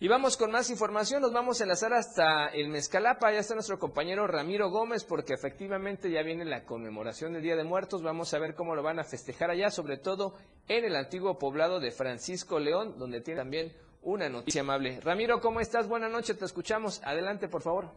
Y 0.02 0.08
vamos 0.08 0.38
con 0.38 0.50
más 0.50 0.70
información, 0.70 1.20
nos 1.20 1.34
vamos 1.34 1.60
a 1.60 1.64
enlazar 1.64 1.92
hasta 1.92 2.46
el 2.46 2.70
Mezcalapa, 2.70 3.30
ya 3.32 3.40
está 3.40 3.52
nuestro 3.52 3.78
compañero 3.78 4.26
Ramiro 4.26 4.70
Gómez, 4.70 5.04
porque 5.04 5.34
efectivamente 5.34 6.10
ya 6.10 6.22
viene 6.22 6.46
la 6.46 6.64
conmemoración 6.64 7.34
del 7.34 7.42
Día 7.42 7.54
de 7.54 7.64
Muertos, 7.64 8.02
vamos 8.02 8.32
a 8.32 8.38
ver 8.38 8.54
cómo 8.54 8.74
lo 8.74 8.82
van 8.82 8.98
a 8.98 9.04
festejar 9.04 9.50
allá, 9.50 9.70
sobre 9.70 9.98
todo 9.98 10.36
en 10.68 10.86
el 10.86 10.96
antiguo 10.96 11.38
poblado 11.38 11.80
de 11.80 11.90
Francisco 11.90 12.58
León, 12.58 12.94
donde 12.96 13.20
tiene 13.20 13.40
también 13.40 13.76
una 14.00 14.30
noticia 14.30 14.62
amable. 14.62 15.00
Ramiro, 15.02 15.38
¿cómo 15.42 15.60
estás? 15.60 15.86
Buenas 15.86 16.10
noches, 16.10 16.38
te 16.38 16.46
escuchamos, 16.46 17.02
adelante 17.04 17.48
por 17.48 17.60
favor. 17.60 17.90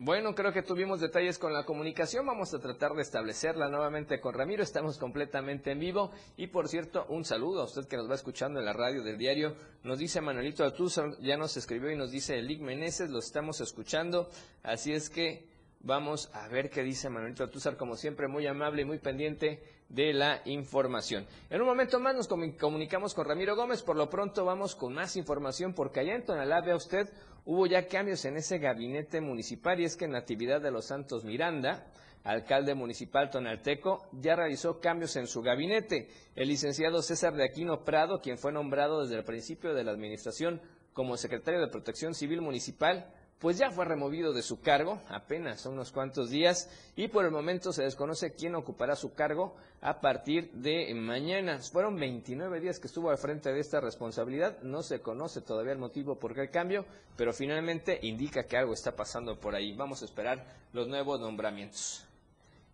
Bueno, 0.00 0.34
creo 0.34 0.52
que 0.52 0.62
tuvimos 0.62 1.00
detalles 1.00 1.38
con 1.38 1.52
la 1.52 1.64
comunicación. 1.64 2.26
Vamos 2.26 2.52
a 2.52 2.58
tratar 2.58 2.94
de 2.94 3.02
establecerla 3.02 3.68
nuevamente 3.68 4.20
con 4.20 4.34
Ramiro. 4.34 4.64
Estamos 4.64 4.98
completamente 4.98 5.70
en 5.70 5.78
vivo. 5.78 6.10
Y 6.36 6.48
por 6.48 6.68
cierto, 6.68 7.06
un 7.10 7.24
saludo 7.24 7.60
a 7.60 7.64
usted 7.66 7.86
que 7.86 7.96
nos 7.96 8.10
va 8.10 8.16
escuchando 8.16 8.58
en 8.58 8.66
la 8.66 8.72
radio 8.72 9.04
del 9.04 9.16
diario. 9.16 9.54
Nos 9.84 10.00
dice 10.00 10.20
Manuelito 10.20 10.64
Altúzar, 10.64 11.16
ya 11.20 11.36
nos 11.36 11.56
escribió 11.56 11.92
y 11.92 11.96
nos 11.96 12.10
dice 12.10 12.36
Elic 12.36 12.60
Meneses, 12.60 13.08
lo 13.08 13.20
estamos 13.20 13.60
escuchando. 13.60 14.28
Así 14.64 14.92
es 14.92 15.08
que 15.10 15.46
vamos 15.78 16.28
a 16.34 16.48
ver 16.48 16.70
qué 16.70 16.82
dice 16.82 17.08
Manuelito 17.08 17.44
Altúzar, 17.44 17.76
como 17.76 17.94
siempre, 17.94 18.26
muy 18.26 18.48
amable 18.48 18.82
y 18.82 18.86
muy 18.86 18.98
pendiente 18.98 19.62
de 19.88 20.12
la 20.12 20.42
información. 20.44 21.24
En 21.50 21.60
un 21.60 21.68
momento 21.68 22.00
más 22.00 22.16
nos 22.16 22.26
comunicamos 22.26 23.14
con 23.14 23.26
Ramiro 23.26 23.54
Gómez. 23.54 23.82
Por 23.82 23.94
lo 23.94 24.10
pronto 24.10 24.44
vamos 24.44 24.74
con 24.74 24.92
más 24.92 25.14
información 25.14 25.72
porque 25.72 26.00
allá 26.00 26.16
en 26.16 26.24
Tonalá 26.24 26.62
vea 26.62 26.74
usted 26.74 27.08
hubo 27.44 27.66
ya 27.66 27.86
cambios 27.88 28.24
en 28.24 28.36
ese 28.36 28.58
gabinete 28.58 29.20
municipal 29.20 29.80
y 29.80 29.84
es 29.84 29.96
que 29.96 30.08
Natividad 30.08 30.60
de 30.60 30.70
los 30.70 30.86
Santos 30.86 31.24
Miranda, 31.24 31.86
alcalde 32.22 32.74
municipal 32.74 33.30
tonalteco, 33.30 34.06
ya 34.12 34.36
realizó 34.36 34.80
cambios 34.80 35.16
en 35.16 35.26
su 35.26 35.42
gabinete. 35.42 36.08
El 36.34 36.48
licenciado 36.48 37.02
César 37.02 37.34
de 37.34 37.44
Aquino 37.44 37.84
Prado, 37.84 38.20
quien 38.20 38.38
fue 38.38 38.52
nombrado 38.52 39.02
desde 39.02 39.16
el 39.16 39.24
principio 39.24 39.74
de 39.74 39.84
la 39.84 39.92
administración 39.92 40.60
como 40.92 41.16
secretario 41.16 41.60
de 41.60 41.68
Protección 41.68 42.14
Civil 42.14 42.40
Municipal, 42.40 43.12
pues 43.44 43.58
ya 43.58 43.70
fue 43.70 43.84
removido 43.84 44.32
de 44.32 44.40
su 44.40 44.62
cargo, 44.62 45.00
apenas 45.10 45.66
unos 45.66 45.92
cuantos 45.92 46.30
días, 46.30 46.66
y 46.96 47.08
por 47.08 47.26
el 47.26 47.30
momento 47.30 47.74
se 47.74 47.82
desconoce 47.82 48.34
quién 48.34 48.54
ocupará 48.54 48.96
su 48.96 49.14
cargo 49.14 49.54
a 49.82 50.00
partir 50.00 50.50
de 50.52 50.94
mañana. 50.94 51.58
Fueron 51.70 51.96
29 51.96 52.58
días 52.58 52.80
que 52.80 52.86
estuvo 52.86 53.10
al 53.10 53.18
frente 53.18 53.52
de 53.52 53.60
esta 53.60 53.82
responsabilidad, 53.82 54.62
no 54.62 54.82
se 54.82 55.02
conoce 55.02 55.42
todavía 55.42 55.72
el 55.74 55.78
motivo 55.78 56.18
por 56.18 56.34
qué 56.34 56.40
el 56.40 56.50
cambio, 56.50 56.86
pero 57.18 57.34
finalmente 57.34 57.98
indica 58.00 58.46
que 58.46 58.56
algo 58.56 58.72
está 58.72 58.96
pasando 58.96 59.38
por 59.38 59.54
ahí. 59.54 59.76
Vamos 59.76 60.00
a 60.00 60.06
esperar 60.06 60.42
los 60.72 60.88
nuevos 60.88 61.20
nombramientos. 61.20 62.08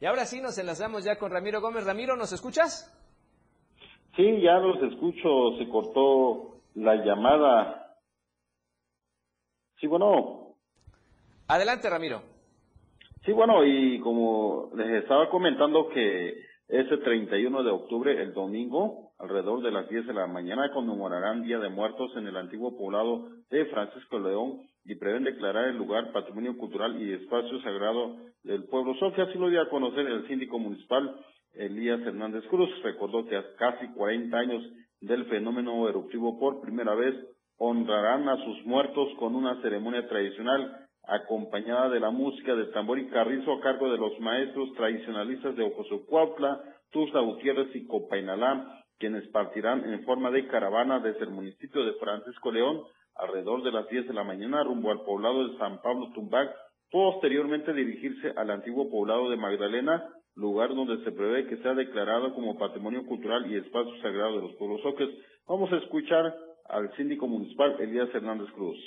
Y 0.00 0.06
ahora 0.06 0.24
sí 0.24 0.40
nos 0.40 0.56
enlazamos 0.56 1.02
ya 1.02 1.16
con 1.16 1.33
Ramiro 1.33 1.61
Gómez. 1.61 1.85
Ramiro, 1.85 2.14
¿nos 2.14 2.30
escuchas? 2.30 2.96
Sí, 4.14 4.40
ya 4.40 4.52
los 4.59 4.80
escucho, 4.85 5.59
se 5.59 5.68
cortó 5.68 6.61
la 6.76 6.94
llamada. 7.04 7.96
Sí, 9.80 9.88
bueno. 9.88 10.39
Adelante, 11.50 11.90
Ramiro. 11.90 12.22
Sí, 13.24 13.32
bueno, 13.32 13.64
y 13.64 13.98
como 13.98 14.70
les 14.76 15.02
estaba 15.02 15.28
comentando 15.30 15.88
que 15.88 16.44
ese 16.68 16.96
31 16.98 17.64
de 17.64 17.70
octubre, 17.72 18.22
el 18.22 18.32
domingo, 18.32 19.10
alrededor 19.18 19.60
de 19.60 19.72
las 19.72 19.88
10 19.88 20.06
de 20.06 20.14
la 20.14 20.28
mañana, 20.28 20.70
conmemorarán 20.72 21.42
Día 21.42 21.58
de 21.58 21.68
Muertos 21.68 22.12
en 22.16 22.28
el 22.28 22.36
antiguo 22.36 22.78
poblado 22.78 23.30
de 23.50 23.66
Francisco 23.66 24.20
León 24.20 24.60
y 24.84 24.94
prevén 24.94 25.24
declarar 25.24 25.64
el 25.70 25.76
lugar 25.76 26.12
Patrimonio 26.12 26.56
Cultural 26.56 27.02
y 27.02 27.14
Espacio 27.14 27.60
Sagrado 27.62 28.14
del 28.44 28.66
pueblo. 28.66 28.94
Sofía 28.94 29.24
así 29.24 29.36
lo 29.36 29.50
dio 29.50 29.60
a 29.60 29.70
conocer 29.70 30.06
el 30.06 30.28
síndico 30.28 30.56
municipal 30.56 31.16
Elías 31.54 32.00
Hernández 32.02 32.44
Cruz. 32.48 32.70
Recordó 32.84 33.26
que 33.26 33.36
a 33.36 33.56
casi 33.56 33.88
40 33.88 34.38
años 34.38 34.62
del 35.00 35.24
fenómeno 35.24 35.88
eruptivo 35.88 36.38
por 36.38 36.60
primera 36.60 36.94
vez 36.94 37.16
honrarán 37.56 38.28
a 38.28 38.36
sus 38.44 38.64
muertos 38.66 39.08
con 39.18 39.34
una 39.34 39.60
ceremonia 39.62 40.06
tradicional 40.08 40.86
acompañada 41.04 41.88
de 41.88 42.00
la 42.00 42.10
música 42.10 42.54
de 42.54 42.66
tambor 42.66 42.98
y 42.98 43.08
carrizo 43.08 43.52
a 43.52 43.60
cargo 43.60 43.90
de 43.90 43.98
los 43.98 44.18
maestros 44.20 44.72
tradicionalistas 44.74 45.56
de 45.56 45.64
Ocosocuautla, 45.64 46.60
Tuzla 46.90 47.20
Gutiérrez 47.20 47.74
y 47.74 47.86
Copainalá, 47.86 48.84
quienes 48.98 49.26
partirán 49.28 49.90
en 49.92 50.04
forma 50.04 50.30
de 50.30 50.46
caravana 50.46 51.00
desde 51.00 51.24
el 51.24 51.30
municipio 51.30 51.84
de 51.84 51.94
Francisco 51.94 52.52
León 52.52 52.82
alrededor 53.16 53.62
de 53.62 53.72
las 53.72 53.88
10 53.88 54.08
de 54.08 54.14
la 54.14 54.24
mañana 54.24 54.62
rumbo 54.62 54.90
al 54.90 55.02
poblado 55.02 55.48
de 55.48 55.58
San 55.58 55.80
Pablo 55.82 56.10
Tumbac, 56.14 56.50
posteriormente 56.90 57.72
dirigirse 57.72 58.32
al 58.36 58.50
antiguo 58.50 58.90
poblado 58.90 59.30
de 59.30 59.36
Magdalena, 59.36 60.08
lugar 60.36 60.74
donde 60.74 61.02
se 61.04 61.12
prevé 61.12 61.46
que 61.46 61.58
sea 61.58 61.74
declarado 61.74 62.34
como 62.34 62.58
patrimonio 62.58 63.04
cultural 63.06 63.50
y 63.50 63.56
espacio 63.56 63.94
sagrado 64.00 64.36
de 64.36 64.42
los 64.42 64.54
pueblos 64.56 64.80
oques. 64.84 65.08
Vamos 65.46 65.72
a 65.72 65.76
escuchar 65.76 66.34
al 66.68 66.94
síndico 66.96 67.26
municipal 67.26 67.76
Elías 67.80 68.08
Hernández 68.14 68.50
Cruz. 68.52 68.78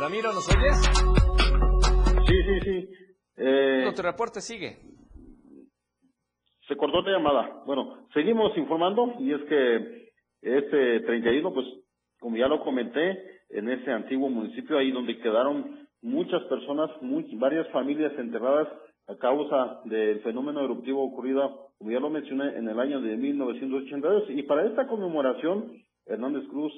Ramiro, 0.00 0.32
¿nos 0.32 0.48
oyes? 0.48 0.76
Sí, 2.26 2.34
sí, 2.42 2.60
sí. 2.64 2.88
Eh, 3.36 3.92
tu 3.94 4.00
reporte 4.00 4.40
sigue. 4.40 4.78
Se 6.66 6.74
cortó 6.74 7.02
la 7.02 7.18
llamada. 7.18 7.62
Bueno, 7.66 8.06
seguimos 8.14 8.56
informando 8.56 9.16
y 9.18 9.34
es 9.34 9.42
que 9.42 10.12
este 10.40 11.00
31, 11.00 11.52
pues 11.52 11.66
como 12.18 12.38
ya 12.38 12.48
lo 12.48 12.64
comenté, 12.64 13.42
en 13.50 13.68
ese 13.68 13.90
antiguo 13.90 14.30
municipio, 14.30 14.78
ahí 14.78 14.90
donde 14.90 15.18
quedaron 15.18 15.86
muchas 16.00 16.44
personas, 16.44 16.90
muy, 17.02 17.24
varias 17.34 17.68
familias 17.68 18.12
enterradas 18.18 18.68
a 19.06 19.16
causa 19.16 19.82
del 19.84 20.20
fenómeno 20.22 20.64
eruptivo 20.64 21.04
ocurrido, 21.04 21.72
como 21.76 21.90
ya 21.90 22.00
lo 22.00 22.08
mencioné, 22.08 22.56
en 22.56 22.66
el 22.66 22.80
año 22.80 23.02
de 23.02 23.18
1982. 23.18 24.30
Y 24.30 24.44
para 24.44 24.66
esta 24.66 24.86
conmemoración, 24.86 25.72
Hernández 26.06 26.48
Cruz 26.48 26.72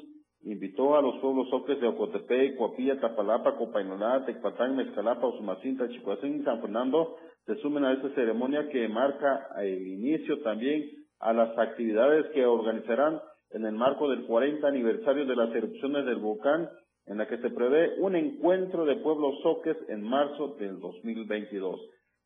invitó 0.45 0.97
a 0.97 1.03
los 1.03 1.19
pueblos 1.21 1.49
ocres 1.53 1.81
de 1.81 1.87
Ocotepec, 1.87 2.57
Coapilla, 2.57 3.01
Tapalapa, 3.01 3.57
Copainolá, 3.57 4.25
Tecpatán, 4.25 4.77
Mezcalapa, 4.77 5.27
Osumacinta, 5.27 5.89
Chicoacín 5.89 6.41
y 6.41 6.45
San 6.45 6.61
Fernando 6.61 7.17
se 7.47 7.57
sumen 7.57 7.85
a 7.85 7.93
esta 7.93 8.09
ceremonia 8.11 8.69
que 8.69 8.89
marca 8.89 9.49
el 9.59 9.87
inicio 9.87 10.41
también 10.43 10.89
a 11.19 11.33
las 11.33 11.57
actividades 11.59 12.27
que 12.33 12.47
organizarán 12.47 13.21
en 13.51 13.67
el 13.67 13.75
marco 13.75 14.09
del 14.09 14.25
40 14.27 14.67
aniversario 14.67 15.27
de 15.27 15.37
las 15.37 15.55
erupciones 15.55 16.07
del 16.07 16.17
volcán, 16.17 16.69
en 17.07 17.19
la 17.19 17.27
que 17.27 17.39
se 17.39 17.51
prevé 17.51 17.99
un 17.99 18.15
encuentro 18.15 18.85
de 18.85 18.97
pueblos 18.97 19.41
soques 19.43 19.77
en 19.89 20.03
marzo 20.03 20.55
del 20.59 20.79
2022. 20.79 21.81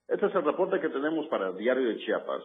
Este 0.08 0.26
es 0.26 0.34
el 0.34 0.44
reporte 0.44 0.80
que 0.80 0.90
tenemos 0.90 1.26
para 1.28 1.48
el 1.48 1.56
Diario 1.56 1.88
de 1.88 1.98
Chiapas. 1.98 2.42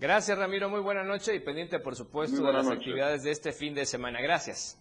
Gracias, 0.00 0.38
Ramiro. 0.38 0.68
Muy 0.68 0.78
buena 0.78 1.02
noche 1.02 1.34
y 1.34 1.40
pendiente, 1.40 1.80
por 1.80 1.96
supuesto, 1.96 2.40
de 2.46 2.52
las 2.52 2.68
actividades 2.68 3.24
de 3.24 3.32
este 3.32 3.52
fin 3.52 3.74
de 3.74 3.84
semana. 3.84 4.20
Gracias. 4.20 4.80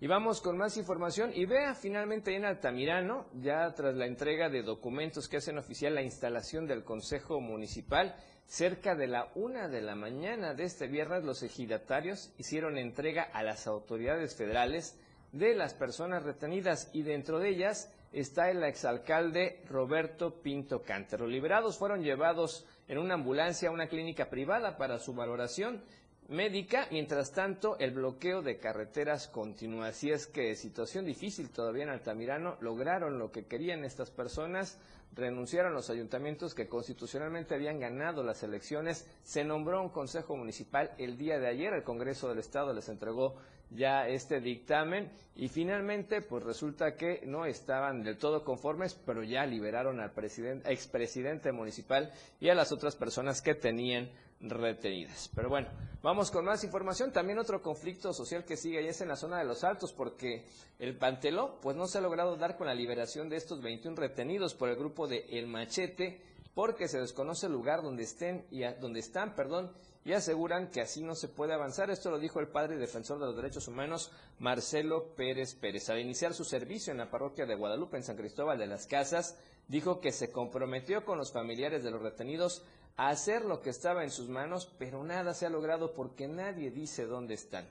Y 0.00 0.06
vamos 0.06 0.40
con 0.40 0.56
más 0.56 0.78
información. 0.78 1.30
Y 1.34 1.44
vea 1.44 1.74
finalmente 1.74 2.34
en 2.34 2.46
Altamirano, 2.46 3.26
ya 3.34 3.70
tras 3.74 3.94
la 3.94 4.06
entrega 4.06 4.48
de 4.48 4.62
documentos 4.62 5.28
que 5.28 5.36
hacen 5.36 5.58
oficial 5.58 5.94
la 5.94 6.00
instalación 6.00 6.66
del 6.66 6.84
Consejo 6.84 7.38
Municipal, 7.38 8.16
cerca 8.46 8.94
de 8.94 9.08
la 9.08 9.30
una 9.34 9.68
de 9.68 9.82
la 9.82 9.94
mañana 9.94 10.54
de 10.54 10.64
este 10.64 10.86
viernes, 10.86 11.22
los 11.22 11.42
ejidatarios 11.42 12.32
hicieron 12.38 12.78
entrega 12.78 13.24
a 13.24 13.42
las 13.42 13.66
autoridades 13.66 14.36
federales 14.36 14.98
de 15.32 15.54
las 15.54 15.74
personas 15.74 16.22
retenidas 16.22 16.88
y 16.94 17.02
dentro 17.02 17.40
de 17.40 17.50
ellas 17.50 17.93
está 18.14 18.48
el 18.50 18.62
exalcalde 18.62 19.60
Roberto 19.68 20.40
Pinto 20.40 20.82
Cántero. 20.82 21.26
Liberados 21.26 21.76
fueron 21.76 22.02
llevados 22.02 22.64
en 22.86 22.98
una 22.98 23.14
ambulancia 23.14 23.68
a 23.68 23.72
una 23.72 23.88
clínica 23.88 24.30
privada 24.30 24.76
para 24.76 24.98
su 24.98 25.14
valoración 25.14 25.82
médica. 26.28 26.86
Mientras 26.90 27.32
tanto, 27.32 27.76
el 27.78 27.90
bloqueo 27.90 28.40
de 28.40 28.58
carreteras 28.58 29.26
continúa. 29.26 29.88
Así 29.88 30.10
es 30.10 30.26
que 30.26 30.54
situación 30.54 31.04
difícil 31.04 31.50
todavía 31.50 31.82
en 31.82 31.90
Altamirano. 31.90 32.56
Lograron 32.60 33.18
lo 33.18 33.32
que 33.32 33.46
querían 33.46 33.84
estas 33.84 34.10
personas. 34.10 34.78
Renunciaron 35.14 35.74
los 35.74 35.90
ayuntamientos 35.90 36.54
que 36.54 36.68
constitucionalmente 36.68 37.54
habían 37.54 37.80
ganado 37.80 38.22
las 38.22 38.42
elecciones. 38.42 39.08
Se 39.22 39.44
nombró 39.44 39.82
un 39.82 39.90
consejo 39.90 40.36
municipal 40.36 40.92
el 40.98 41.16
día 41.18 41.38
de 41.38 41.48
ayer. 41.48 41.72
El 41.72 41.82
Congreso 41.82 42.28
del 42.28 42.38
Estado 42.38 42.72
les 42.72 42.88
entregó 42.88 43.34
ya 43.70 44.08
este 44.08 44.40
dictamen 44.40 45.10
y 45.36 45.48
finalmente 45.48 46.22
pues 46.22 46.44
resulta 46.44 46.96
que 46.96 47.22
no 47.26 47.46
estaban 47.46 48.02
del 48.02 48.18
todo 48.18 48.44
conformes, 48.44 48.94
pero 48.94 49.22
ya 49.22 49.46
liberaron 49.46 50.00
al 50.00 50.12
presidente, 50.12 50.72
expresidente 50.72 51.52
municipal 51.52 52.12
y 52.40 52.48
a 52.48 52.54
las 52.54 52.72
otras 52.72 52.96
personas 52.96 53.42
que 53.42 53.54
tenían 53.54 54.10
retenidas. 54.40 55.30
Pero 55.34 55.48
bueno, 55.48 55.68
vamos 56.02 56.30
con 56.30 56.44
más 56.44 56.64
información. 56.64 57.12
También 57.12 57.38
otro 57.38 57.62
conflicto 57.62 58.12
social 58.12 58.44
que 58.44 58.56
sigue 58.56 58.82
y 58.82 58.88
es 58.88 59.00
en 59.00 59.08
la 59.08 59.16
zona 59.16 59.38
de 59.38 59.44
los 59.44 59.64
Altos 59.64 59.92
porque 59.92 60.46
el 60.78 60.96
Panteló 60.96 61.58
pues 61.60 61.76
no 61.76 61.86
se 61.86 61.98
ha 61.98 62.00
logrado 62.00 62.36
dar 62.36 62.56
con 62.56 62.66
la 62.66 62.74
liberación 62.74 63.28
de 63.28 63.36
estos 63.36 63.62
21 63.62 63.96
retenidos 63.96 64.54
por 64.54 64.68
el 64.68 64.76
grupo 64.76 65.06
de 65.06 65.26
El 65.30 65.46
Machete 65.46 66.20
porque 66.54 66.88
se 66.88 67.00
desconoce 67.00 67.46
el 67.46 67.52
lugar 67.52 67.82
donde 67.82 68.04
estén 68.04 68.46
y 68.50 68.62
donde 68.80 69.00
están, 69.00 69.34
perdón, 69.34 69.72
y 70.04 70.12
aseguran 70.12 70.70
que 70.70 70.82
así 70.82 71.02
no 71.02 71.14
se 71.14 71.28
puede 71.28 71.54
avanzar. 71.54 71.90
Esto 71.90 72.10
lo 72.10 72.18
dijo 72.18 72.38
el 72.38 72.48
padre 72.48 72.76
y 72.76 72.78
defensor 72.78 73.18
de 73.18 73.26
los 73.26 73.36
derechos 73.36 73.68
humanos, 73.68 74.12
Marcelo 74.38 75.14
Pérez 75.16 75.54
Pérez. 75.54 75.88
Al 75.88 76.00
iniciar 76.00 76.34
su 76.34 76.44
servicio 76.44 76.90
en 76.90 76.98
la 76.98 77.10
parroquia 77.10 77.46
de 77.46 77.54
Guadalupe, 77.54 77.96
en 77.96 78.02
San 78.02 78.16
Cristóbal 78.16 78.58
de 78.58 78.66
las 78.66 78.86
Casas, 78.86 79.38
dijo 79.66 80.00
que 80.00 80.12
se 80.12 80.30
comprometió 80.30 81.04
con 81.04 81.16
los 81.16 81.32
familiares 81.32 81.82
de 81.82 81.90
los 81.90 82.02
retenidos 82.02 82.64
a 82.96 83.08
hacer 83.08 83.44
lo 83.44 83.60
que 83.60 83.70
estaba 83.70 84.04
en 84.04 84.10
sus 84.10 84.28
manos, 84.28 84.70
pero 84.78 85.02
nada 85.02 85.32
se 85.32 85.46
ha 85.46 85.50
logrado 85.50 85.94
porque 85.94 86.28
nadie 86.28 86.70
dice 86.70 87.06
dónde 87.06 87.34
están. 87.34 87.66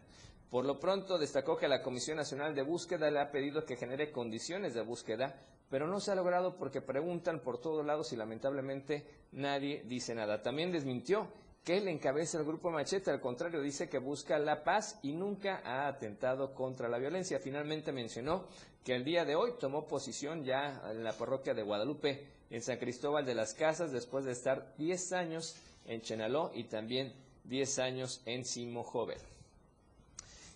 Por 0.50 0.66
lo 0.66 0.80
pronto 0.80 1.18
destacó 1.18 1.58
que 1.58 1.68
la 1.68 1.82
Comisión 1.82 2.18
Nacional 2.18 2.54
de 2.56 2.62
Búsqueda 2.64 3.10
le 3.10 3.20
ha 3.20 3.32
pedido 3.32 3.66
que 3.66 3.76
genere 3.76 4.12
condiciones 4.12 4.74
de 4.74 4.82
búsqueda, 4.82 5.40
pero 5.70 5.88
no 5.88 6.00
se 6.00 6.12
ha 6.12 6.16
logrado 6.16 6.58
porque 6.58 6.82
preguntan 6.82 7.40
por 7.40 7.60
todos 7.60 7.86
lados 7.86 8.12
y 8.14 8.16
lamentablemente 8.16 9.06
nadie 9.32 9.84
dice 9.88 10.14
nada. 10.14 10.44
También 10.44 10.72
desmintió 10.72 11.28
que 11.64 11.78
él 11.78 11.88
encabeza 11.88 12.38
el 12.38 12.44
grupo 12.44 12.72
Machete, 12.72 13.10
al 13.10 13.22
contrario, 13.22 13.62
dice 13.62 13.88
que 13.88 13.98
busca 13.98 14.38
la 14.38 14.64
paz 14.64 15.00
y 15.02 15.14
nunca 15.14 15.62
ha 15.64 15.88
atentado 15.88 16.54
contra 16.54 16.90
la 16.90 16.98
violencia. 16.98 17.40
Finalmente 17.40 17.92
mencionó 17.92 18.48
que 18.84 18.96
el 18.96 19.06
día 19.06 19.24
de 19.24 19.36
hoy 19.36 19.54
tomó 19.60 19.88
posición 19.88 20.44
ya 20.44 20.82
en 20.92 21.04
la 21.04 21.14
parroquia 21.14 21.54
de 21.54 21.64
Guadalupe, 21.64 22.28
en 22.50 22.62
San 22.62 22.78
Cristóbal 22.78 23.26
de 23.26 23.36
las 23.36 23.54
Casas, 23.54 23.94
después 23.94 24.26
de 24.26 24.34
estar 24.34 24.76
10 24.78 25.14
años 25.14 25.56
en 25.86 26.02
Chenaló 26.02 26.52
y 26.54 26.66
también 26.66 27.14
10 27.46 27.80
años 27.80 28.22
en 28.26 28.44
Simo 28.44 28.84
Joven. 28.84 29.33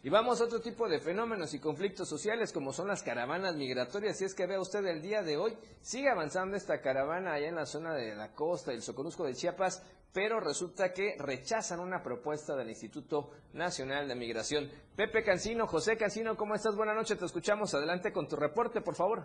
Y 0.03 0.09
vamos 0.09 0.39
a 0.39 0.45
otro 0.45 0.61
tipo 0.61 0.87
de 0.87 0.99
fenómenos 0.99 1.53
y 1.53 1.59
conflictos 1.59 2.07
sociales 2.07 2.53
como 2.53 2.71
son 2.71 2.87
las 2.87 3.01
caravanas 3.01 3.55
migratorias. 3.55 4.17
Si 4.17 4.25
es 4.25 4.35
que 4.35 4.45
vea 4.45 4.59
usted 4.59 4.85
el 4.85 5.01
día 5.01 5.23
de 5.23 5.37
hoy, 5.37 5.57
sigue 5.81 6.09
avanzando 6.09 6.55
esta 6.55 6.81
caravana 6.81 7.33
allá 7.33 7.47
en 7.47 7.55
la 7.55 7.65
zona 7.65 7.93
de 7.95 8.15
la 8.15 8.31
costa, 8.33 8.71
el 8.71 8.83
Soconusco 8.83 9.25
de 9.25 9.33
Chiapas, 9.33 9.83
pero 10.13 10.39
resulta 10.39 10.93
que 10.93 11.15
rechazan 11.17 11.79
una 11.79 12.03
propuesta 12.03 12.55
del 12.55 12.69
Instituto 12.69 13.31
Nacional 13.53 14.07
de 14.07 14.15
Migración. 14.15 14.69
Pepe 14.95 15.23
Cancino, 15.23 15.65
José 15.65 15.97
Cancino, 15.97 16.37
¿cómo 16.37 16.53
estás? 16.53 16.75
Buenas 16.75 16.95
noches, 16.95 17.17
te 17.17 17.25
escuchamos. 17.25 17.73
Adelante 17.73 18.13
con 18.13 18.27
tu 18.27 18.35
reporte, 18.35 18.81
por 18.81 18.95
favor. 18.95 19.23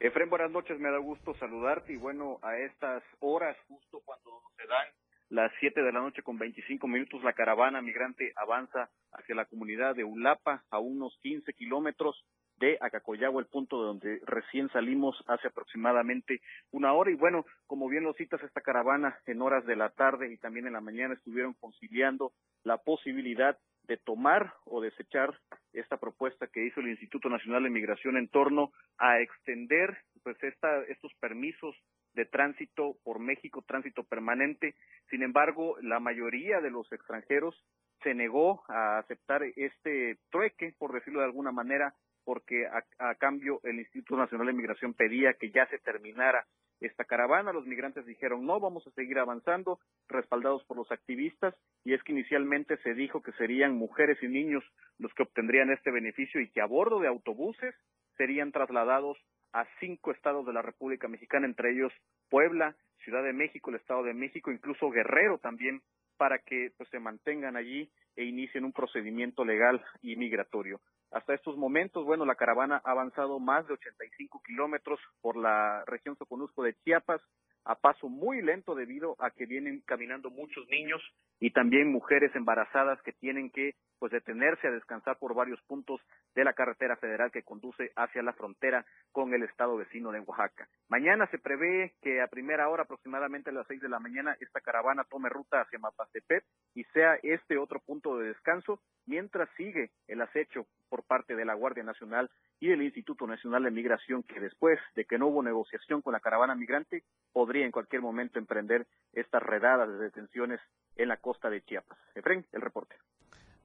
Efren, 0.00 0.30
buenas 0.30 0.52
noches, 0.52 0.78
me 0.78 0.90
da 0.90 0.98
gusto 0.98 1.34
saludarte 1.34 1.92
y 1.92 1.96
bueno, 1.96 2.38
a 2.42 2.56
estas 2.58 3.02
horas, 3.20 3.56
justo 3.66 4.00
cuando 4.04 4.42
se 4.56 4.66
dan 4.68 4.86
las 5.30 5.52
7 5.60 5.82
de 5.82 5.92
la 5.92 6.00
noche 6.00 6.22
con 6.22 6.38
25 6.38 6.88
minutos, 6.88 7.22
la 7.22 7.34
caravana 7.34 7.82
migrante 7.82 8.32
avanza 8.36 8.88
hacia 9.12 9.34
la 9.34 9.44
comunidad 9.44 9.94
de 9.94 10.04
Ulapa 10.04 10.64
a 10.70 10.78
unos 10.78 11.18
15 11.22 11.52
kilómetros 11.52 12.24
de 12.56 12.78
Acacoyagua, 12.80 13.40
el 13.40 13.46
punto 13.46 13.78
de 13.80 13.86
donde 13.86 14.20
recién 14.24 14.68
salimos 14.70 15.22
hace 15.26 15.48
aproximadamente 15.48 16.40
una 16.70 16.92
hora. 16.92 17.10
Y 17.10 17.14
bueno, 17.14 17.44
como 17.66 17.88
bien 17.88 18.04
lo 18.04 18.14
citas, 18.14 18.42
esta 18.42 18.60
caravana 18.60 19.18
en 19.26 19.42
horas 19.42 19.64
de 19.66 19.76
la 19.76 19.90
tarde 19.90 20.32
y 20.32 20.38
también 20.38 20.66
en 20.66 20.72
la 20.72 20.80
mañana 20.80 21.14
estuvieron 21.14 21.54
conciliando 21.54 22.32
la 22.64 22.78
posibilidad 22.78 23.56
de 23.86 23.96
tomar 23.96 24.54
o 24.64 24.80
desechar 24.80 25.38
esta 25.72 25.98
propuesta 25.98 26.46
que 26.46 26.64
hizo 26.64 26.80
el 26.80 26.88
Instituto 26.88 27.28
Nacional 27.28 27.62
de 27.62 27.70
Migración 27.70 28.16
en 28.16 28.28
torno 28.28 28.72
a 28.98 29.20
extender 29.20 29.98
pues 30.22 30.42
esta, 30.42 30.82
estos 30.84 31.12
permisos 31.20 31.74
de 32.18 32.26
tránsito 32.26 32.96
por 33.04 33.20
México, 33.20 33.62
tránsito 33.62 34.02
permanente. 34.02 34.74
Sin 35.08 35.22
embargo, 35.22 35.76
la 35.82 36.00
mayoría 36.00 36.60
de 36.60 36.68
los 36.68 36.90
extranjeros 36.90 37.54
se 38.02 38.12
negó 38.12 38.64
a 38.66 38.98
aceptar 38.98 39.44
este 39.54 40.18
trueque, 40.28 40.74
por 40.78 40.92
decirlo 40.92 41.20
de 41.20 41.26
alguna 41.26 41.52
manera, 41.52 41.94
porque 42.24 42.66
a, 42.66 42.82
a, 42.98 43.14
cambio 43.14 43.60
el 43.62 43.78
Instituto 43.78 44.16
Nacional 44.16 44.48
de 44.48 44.52
Migración 44.52 44.94
pedía 44.94 45.34
que 45.34 45.52
ya 45.52 45.66
se 45.68 45.78
terminara 45.78 46.44
esta 46.80 47.04
caravana. 47.04 47.52
Los 47.52 47.66
migrantes 47.66 48.04
dijeron 48.04 48.44
no, 48.44 48.58
vamos 48.58 48.84
a 48.88 48.90
seguir 48.90 49.20
avanzando, 49.20 49.78
respaldados 50.08 50.64
por 50.64 50.76
los 50.76 50.90
activistas, 50.90 51.54
y 51.84 51.94
es 51.94 52.02
que 52.02 52.10
inicialmente 52.10 52.78
se 52.78 52.94
dijo 52.94 53.22
que 53.22 53.32
serían 53.32 53.76
mujeres 53.76 54.20
y 54.22 54.26
niños 54.26 54.64
los 54.98 55.14
que 55.14 55.22
obtendrían 55.22 55.70
este 55.70 55.92
beneficio 55.92 56.40
y 56.40 56.50
que 56.50 56.60
a 56.60 56.66
bordo 56.66 56.98
de 56.98 57.06
autobuses 57.06 57.76
serían 58.16 58.50
trasladados 58.50 59.16
a 59.58 59.66
cinco 59.80 60.12
estados 60.12 60.46
de 60.46 60.52
la 60.52 60.62
República 60.62 61.08
Mexicana, 61.08 61.46
entre 61.46 61.72
ellos 61.72 61.92
Puebla, 62.30 62.76
Ciudad 63.02 63.24
de 63.24 63.32
México, 63.32 63.70
el 63.70 63.76
Estado 63.76 64.04
de 64.04 64.14
México, 64.14 64.52
incluso 64.52 64.90
Guerrero 64.90 65.38
también, 65.38 65.82
para 66.16 66.38
que 66.38 66.72
pues 66.76 66.88
se 66.90 67.00
mantengan 67.00 67.56
allí 67.56 67.90
e 68.14 68.24
inicien 68.24 68.64
un 68.64 68.72
procedimiento 68.72 69.44
legal 69.44 69.84
y 70.00 70.16
migratorio. 70.16 70.80
Hasta 71.10 71.34
estos 71.34 71.56
momentos, 71.56 72.04
bueno, 72.04 72.24
la 72.24 72.36
caravana 72.36 72.80
ha 72.84 72.90
avanzado 72.92 73.40
más 73.40 73.66
de 73.66 73.74
85 73.74 74.42
kilómetros 74.44 75.00
por 75.20 75.36
la 75.36 75.84
región 75.86 76.16
Soconusco 76.16 76.62
de 76.62 76.74
Chiapas, 76.84 77.20
a 77.68 77.74
paso 77.74 78.08
muy 78.08 78.40
lento 78.40 78.74
debido 78.74 79.14
a 79.18 79.30
que 79.30 79.44
vienen 79.44 79.82
caminando 79.84 80.30
muchos 80.30 80.66
niños 80.68 81.02
y 81.38 81.50
también 81.50 81.92
mujeres 81.92 82.34
embarazadas 82.34 83.00
que 83.02 83.12
tienen 83.12 83.50
que 83.50 83.74
pues 83.98 84.12
detenerse 84.12 84.68
a 84.68 84.70
descansar 84.70 85.18
por 85.18 85.34
varios 85.34 85.60
puntos 85.62 86.00
de 86.34 86.44
la 86.44 86.52
carretera 86.52 86.96
federal 86.96 87.30
que 87.30 87.42
conduce 87.42 87.92
hacia 87.96 88.22
la 88.22 88.32
frontera 88.32 88.86
con 89.12 89.34
el 89.34 89.42
estado 89.42 89.76
vecino 89.76 90.12
de 90.12 90.20
Oaxaca. 90.20 90.68
Mañana 90.88 91.26
se 91.30 91.38
prevé 91.38 91.94
que 92.00 92.22
a 92.22 92.28
primera 92.28 92.68
hora, 92.68 92.84
aproximadamente 92.84 93.50
a 93.50 93.52
las 93.52 93.66
seis 93.66 93.80
de 93.80 93.88
la 93.88 93.98
mañana, 93.98 94.36
esta 94.40 94.60
caravana 94.60 95.04
tome 95.04 95.28
ruta 95.28 95.60
hacia 95.60 95.78
Mapastepet 95.78 96.44
y 96.74 96.84
sea 96.84 97.18
este 97.22 97.58
otro 97.58 97.80
punto 97.80 98.16
de 98.18 98.28
descanso, 98.28 98.80
mientras 99.06 99.48
sigue 99.56 99.90
el 100.06 100.22
acecho 100.22 100.66
por 100.88 101.02
parte 101.04 101.34
de 101.34 101.44
la 101.44 101.54
Guardia 101.54 101.82
Nacional 101.82 102.30
y 102.60 102.68
del 102.68 102.82
Instituto 102.82 103.26
Nacional 103.26 103.64
de 103.64 103.70
Migración, 103.70 104.22
que 104.22 104.40
después 104.40 104.78
de 104.94 105.04
que 105.04 105.18
no 105.18 105.28
hubo 105.28 105.42
negociación 105.42 106.02
con 106.02 106.12
la 106.12 106.20
caravana 106.20 106.54
migrante, 106.54 107.02
podría 107.32 107.57
en 107.62 107.72
cualquier 107.72 108.02
momento 108.02 108.38
emprender 108.38 108.86
estas 109.12 109.42
redadas 109.42 109.88
de 109.88 109.98
detenciones 109.98 110.60
en 110.96 111.08
la 111.08 111.16
costa 111.16 111.50
de 111.50 111.62
Chiapas. 111.62 111.98
Efren, 112.14 112.44
el 112.52 112.60
reporte. 112.60 112.96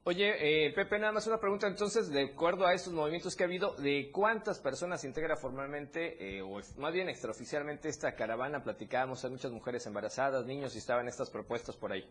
Oye, 0.05 0.65
eh, 0.67 0.73
Pepe, 0.73 0.99
nada 0.99 1.13
más 1.13 1.27
una 1.27 1.39
pregunta 1.39 1.65
entonces, 1.65 2.11
de 2.11 2.33
acuerdo 2.33 2.67
a 2.67 2.73
estos 2.73 2.91
movimientos 2.91 3.37
que 3.37 3.43
ha 3.43 3.47
habido, 3.47 3.73
¿de 3.75 4.11
cuántas 4.11 4.59
personas 4.59 5.05
integra 5.05 5.37
formalmente, 5.37 6.37
eh, 6.37 6.41
o 6.41 6.59
más 6.77 6.93
bien 6.93 7.07
extraoficialmente, 7.07 7.87
esta 7.87 8.13
caravana? 8.13 8.61
Platicábamos, 8.61 9.23
hay 9.23 9.31
muchas 9.31 9.53
mujeres 9.53 9.87
embarazadas, 9.87 10.45
niños, 10.45 10.75
y 10.75 10.79
estaban 10.79 11.07
estas 11.07 11.31
propuestas 11.31 11.77
por 11.77 11.93
ahí. 11.93 12.05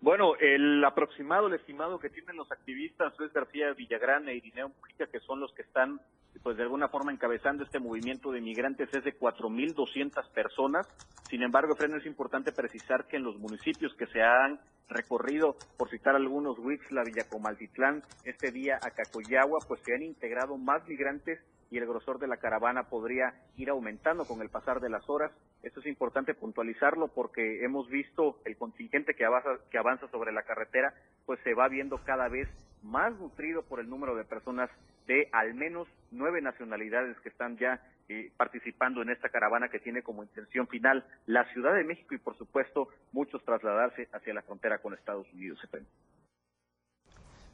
Bueno, 0.00 0.36
el 0.40 0.82
aproximado, 0.84 1.48
el 1.48 1.54
estimado 1.54 1.98
que 1.98 2.08
tienen 2.08 2.36
los 2.36 2.50
activistas 2.50 3.12
Luis 3.18 3.32
García 3.34 3.72
Villagrán 3.72 4.26
e 4.28 4.36
Irineo 4.36 4.68
Mujica, 4.70 5.06
que 5.08 5.20
son 5.20 5.40
los 5.40 5.52
que 5.52 5.62
están, 5.62 6.00
pues 6.42 6.56
de 6.56 6.62
alguna 6.62 6.88
forma 6.88 7.12
encabezando 7.12 7.64
este 7.64 7.78
movimiento 7.78 8.30
de 8.30 8.40
migrantes, 8.40 8.88
es 8.92 9.04
de 9.04 9.18
4.200 9.18 10.30
personas. 10.32 10.86
Sin 11.28 11.42
embargo, 11.42 11.74
Efraín, 11.74 11.96
es 11.96 12.06
importante 12.06 12.52
precisar 12.52 13.06
que 13.06 13.16
en 13.16 13.24
los 13.24 13.38
municipios 13.38 13.94
que 13.94 14.06
se 14.06 14.22
han 14.22 14.60
recorrido, 14.88 15.56
por 15.76 15.90
citar 15.90 16.14
algunos, 16.14 16.58
Huixla, 16.58 17.02
Villacomaltitlán, 17.04 18.02
este 18.24 18.52
día 18.52 18.78
a 18.82 18.90
Cacoyagua, 18.90 19.58
pues 19.66 19.80
se 19.84 19.94
han 19.94 20.02
integrado 20.02 20.56
más 20.56 20.86
migrantes 20.86 21.40
y 21.70 21.78
el 21.78 21.86
grosor 21.86 22.18
de 22.18 22.28
la 22.28 22.36
caravana 22.36 22.84
podría 22.84 23.34
ir 23.56 23.70
aumentando 23.70 24.24
con 24.24 24.40
el 24.40 24.50
pasar 24.50 24.80
de 24.80 24.90
las 24.90 25.08
horas. 25.08 25.32
Esto 25.62 25.80
es 25.80 25.86
importante 25.86 26.34
puntualizarlo 26.34 27.08
porque 27.08 27.64
hemos 27.64 27.88
visto 27.88 28.38
el 28.44 28.56
contingente 28.56 29.14
que 29.14 29.24
avanza, 29.24 29.50
que 29.70 29.78
avanza 29.78 30.08
sobre 30.08 30.32
la 30.32 30.44
carretera, 30.44 30.94
pues 31.24 31.40
se 31.42 31.54
va 31.54 31.68
viendo 31.68 31.98
cada 32.04 32.28
vez 32.28 32.48
más 32.86 33.12
nutrido 33.18 33.62
por 33.62 33.80
el 33.80 33.88
número 33.88 34.14
de 34.14 34.24
personas 34.24 34.70
de 35.06 35.28
al 35.32 35.54
menos 35.54 35.88
nueve 36.10 36.40
nacionalidades 36.40 37.18
que 37.20 37.28
están 37.28 37.56
ya 37.58 37.80
eh, 38.08 38.30
participando 38.36 39.02
en 39.02 39.10
esta 39.10 39.28
caravana 39.28 39.68
que 39.68 39.80
tiene 39.80 40.02
como 40.02 40.22
intención 40.22 40.66
final 40.68 41.04
la 41.26 41.44
Ciudad 41.52 41.74
de 41.74 41.84
México 41.84 42.14
y 42.14 42.18
por 42.18 42.36
supuesto 42.36 42.88
muchos 43.12 43.44
trasladarse 43.44 44.08
hacia 44.12 44.34
la 44.34 44.42
frontera 44.42 44.78
con 44.78 44.94
Estados 44.94 45.26
Unidos. 45.32 45.58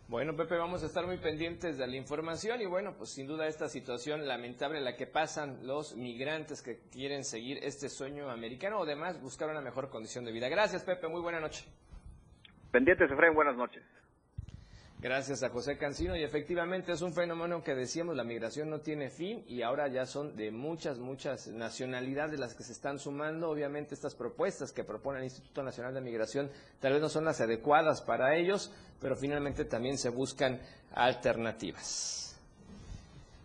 Bueno, 0.09 0.37
Pepe, 0.37 0.57
vamos 0.57 0.83
a 0.83 0.87
estar 0.87 1.07
muy 1.07 1.17
pendientes 1.17 1.79
de 1.79 1.87
la 1.87 1.97
información 1.97 2.61
y 2.61 2.67
bueno, 2.67 2.95
pues 2.99 3.15
sin 3.15 3.27
duda 3.27 3.47
esta 3.47 3.69
situación 3.69 4.27
lamentable 4.29 4.77
en 4.77 4.85
la 4.85 4.95
que 4.95 5.07
pasan 5.07 5.67
los 5.67 5.97
migrantes 5.97 6.61
que 6.61 6.81
quieren 6.91 7.25
seguir 7.25 7.59
este 7.63 7.89
sueño 7.89 8.31
americano 8.31 8.79
o 8.79 8.83
además 8.83 9.23
buscar 9.23 9.49
una 9.49 9.63
mejor 9.63 9.89
condición 9.89 10.27
de 10.27 10.33
vida. 10.33 10.51
Gracias, 10.51 10.85
Pepe, 10.85 11.09
muy 11.09 11.23
buena 11.23 11.41
noche. 11.41 11.65
Pendientes, 12.71 13.11
Efraín, 13.11 13.35
buenas 13.35 13.57
noches. 13.57 13.83
Gracias 15.03 15.43
a 15.43 15.49
José 15.49 15.77
Cancino 15.79 16.15
y 16.15 16.23
efectivamente 16.23 16.93
es 16.93 17.03
un 17.03 17.13
fenómeno 17.13 17.65
que 17.65 17.75
decíamos, 17.75 18.15
la 18.15 18.23
migración 18.23 18.71
no 18.71 18.83
tiene 18.83 19.11
fin 19.11 19.43
y 19.49 19.63
ahora 19.63 19.89
ya 19.89 20.07
son 20.07 20.37
de 20.37 20.53
muchas, 20.53 21.01
muchas 21.01 21.49
nacionalidades 21.49 22.39
las 22.39 22.55
que 22.55 22.63
se 22.63 22.71
están 22.71 23.01
sumando. 23.01 23.51
Obviamente 23.51 23.97
estas 23.97 24.15
propuestas 24.15 24.71
que 24.71 24.85
propone 24.85 25.19
el 25.19 25.25
Instituto 25.25 25.65
Nacional 25.65 25.93
de 25.93 26.03
Migración 26.03 26.53
tal 26.79 26.93
vez 26.93 27.03
no 27.03 27.09
son 27.09 27.25
las 27.25 27.41
adecuadas 27.41 28.01
para 28.01 28.37
ellos, 28.37 28.73
pero 29.01 29.17
finalmente 29.17 29.65
también 29.65 29.99
se 29.99 30.09
buscan 30.09 30.61
alternativas. 30.93 32.32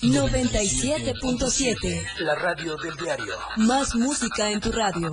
97.7. 0.00 2.02
La 2.20 2.34
radio 2.36 2.76
del 2.76 2.96
diario. 2.96 3.34
Más 3.56 3.94
música 3.94 4.50
en 4.50 4.60
tu 4.60 4.72
radio. 4.72 5.12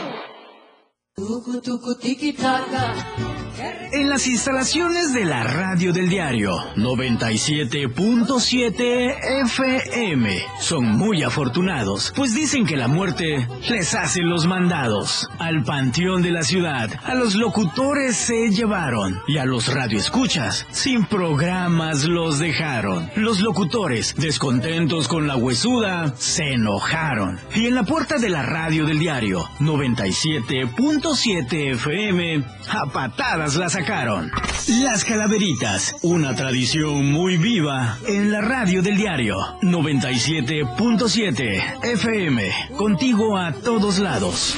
En 3.91 4.09
las 4.09 4.25
instalaciones 4.25 5.13
de 5.13 5.25
la 5.25 5.43
radio 5.43 5.93
del 5.93 6.09
diario 6.09 6.57
97.7 6.77 9.41
FM 9.43 10.41
son 10.59 10.97
muy 10.97 11.21
afortunados, 11.23 12.11
pues 12.15 12.33
dicen 12.33 12.65
que 12.65 12.77
la 12.77 12.87
muerte 12.87 13.47
les 13.69 13.93
hace 13.93 14.21
los 14.21 14.47
mandados. 14.47 15.27
Al 15.37 15.63
panteón 15.63 16.23
de 16.23 16.31
la 16.31 16.43
ciudad, 16.43 16.89
a 17.03 17.13
los 17.13 17.35
locutores 17.35 18.15
se 18.15 18.49
llevaron 18.49 19.19
y 19.27 19.37
a 19.37 19.45
los 19.45 19.71
radioescuchas 19.71 20.65
sin 20.71 21.05
programas 21.05 22.05
los 22.05 22.39
dejaron. 22.39 23.11
Los 23.15 23.41
locutores, 23.41 24.15
descontentos 24.15 25.07
con 25.07 25.27
la 25.27 25.35
huesuda, 25.35 26.15
se 26.17 26.53
enojaron. 26.53 27.39
Y 27.53 27.67
en 27.67 27.75
la 27.75 27.83
puerta 27.83 28.17
de 28.17 28.29
la 28.29 28.41
radio 28.41 28.85
del 28.85 28.97
diario 28.99 29.47
97.7 29.59 31.50
FM, 31.51 32.43
a 32.69 32.85
patadas 32.87 33.55
la 33.55 33.69
sacaron. 33.69 34.31
Las 34.67 35.03
Calaveritas, 35.03 35.95
una 36.01 36.35
tradición 36.35 37.11
muy 37.11 37.37
viva 37.37 37.97
en 38.07 38.31
la 38.31 38.41
radio 38.41 38.81
del 38.81 38.97
diario 38.97 39.37
97.7 39.61 41.83
FM, 41.83 42.51
contigo 42.77 43.37
a 43.37 43.51
todos 43.51 43.99
lados. 43.99 44.57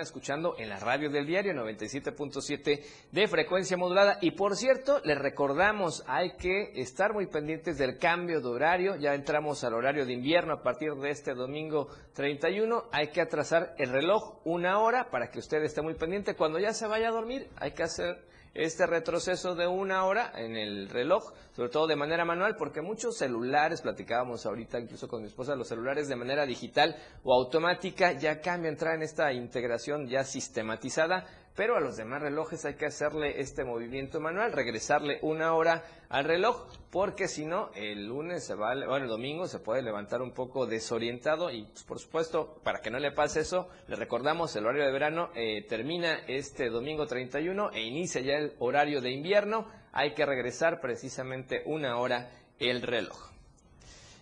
escuchando 0.00 0.54
en 0.58 0.68
la 0.68 0.78
radio 0.78 1.10
del 1.10 1.26
diario 1.26 1.52
97.7 1.52 2.84
de 3.10 3.28
frecuencia 3.28 3.76
modulada. 3.76 4.18
Y 4.20 4.32
por 4.32 4.56
cierto, 4.56 5.00
les 5.04 5.18
recordamos, 5.18 6.04
hay 6.06 6.36
que 6.36 6.72
estar 6.74 7.12
muy 7.12 7.26
pendientes 7.26 7.78
del 7.78 7.98
cambio 7.98 8.40
de 8.40 8.48
horario. 8.48 8.96
Ya 8.96 9.14
entramos 9.14 9.64
al 9.64 9.74
horario 9.74 10.06
de 10.06 10.12
invierno 10.12 10.54
a 10.54 10.62
partir 10.62 10.94
de 10.94 11.10
este 11.10 11.34
domingo 11.34 11.88
31. 12.14 12.84
Hay 12.92 13.08
que 13.08 13.20
atrasar 13.20 13.74
el 13.78 13.90
reloj 13.90 14.40
una 14.44 14.78
hora 14.80 15.10
para 15.10 15.30
que 15.30 15.38
usted 15.38 15.62
esté 15.62 15.82
muy 15.82 15.94
pendiente. 15.94 16.34
Cuando 16.34 16.58
ya 16.58 16.72
se 16.72 16.86
vaya 16.86 17.08
a 17.08 17.12
dormir, 17.12 17.48
hay 17.56 17.72
que 17.72 17.82
hacer 17.82 18.30
este 18.54 18.86
retroceso 18.86 19.54
de 19.54 19.66
una 19.66 20.04
hora 20.04 20.32
en 20.34 20.56
el 20.56 20.88
reloj, 20.88 21.32
sobre 21.60 21.72
todo 21.72 21.86
de 21.88 21.96
manera 21.96 22.24
manual, 22.24 22.56
porque 22.56 22.80
muchos 22.80 23.18
celulares, 23.18 23.82
platicábamos 23.82 24.46
ahorita 24.46 24.80
incluso 24.80 25.08
con 25.08 25.20
mi 25.20 25.26
esposa, 25.28 25.54
los 25.54 25.68
celulares 25.68 26.08
de 26.08 26.16
manera 26.16 26.46
digital 26.46 26.96
o 27.22 27.34
automática 27.34 28.12
ya 28.12 28.40
cambian, 28.40 28.78
traen 28.78 29.02
esta 29.02 29.30
integración 29.34 30.08
ya 30.08 30.24
sistematizada, 30.24 31.26
pero 31.54 31.76
a 31.76 31.80
los 31.80 31.98
demás 31.98 32.22
relojes 32.22 32.64
hay 32.64 32.76
que 32.76 32.86
hacerle 32.86 33.42
este 33.42 33.64
movimiento 33.64 34.20
manual, 34.20 34.54
regresarle 34.54 35.18
una 35.20 35.52
hora 35.52 35.84
al 36.08 36.24
reloj, 36.24 36.66
porque 36.90 37.28
si 37.28 37.44
no, 37.44 37.68
el 37.74 38.06
lunes 38.06 38.42
se 38.42 38.54
va, 38.54 38.74
bueno, 38.74 39.04
el 39.04 39.08
domingo 39.08 39.46
se 39.46 39.58
puede 39.58 39.82
levantar 39.82 40.22
un 40.22 40.32
poco 40.32 40.64
desorientado 40.64 41.50
y, 41.50 41.64
pues, 41.64 41.82
por 41.82 41.98
supuesto, 41.98 42.58
para 42.64 42.80
que 42.80 42.90
no 42.90 42.98
le 42.98 43.12
pase 43.12 43.40
eso, 43.40 43.68
le 43.86 43.96
recordamos, 43.96 44.56
el 44.56 44.64
horario 44.64 44.86
de 44.86 44.92
verano 44.92 45.28
eh, 45.34 45.66
termina 45.68 46.20
este 46.26 46.70
domingo 46.70 47.06
31 47.06 47.72
e 47.72 47.82
inicia 47.82 48.22
ya 48.22 48.38
el 48.38 48.54
horario 48.60 49.02
de 49.02 49.10
invierno, 49.10 49.66
hay 49.92 50.14
que 50.14 50.26
regresar 50.26 50.80
precisamente 50.80 51.62
una 51.66 51.98
hora 51.98 52.30
el 52.58 52.82
reloj. 52.82 53.30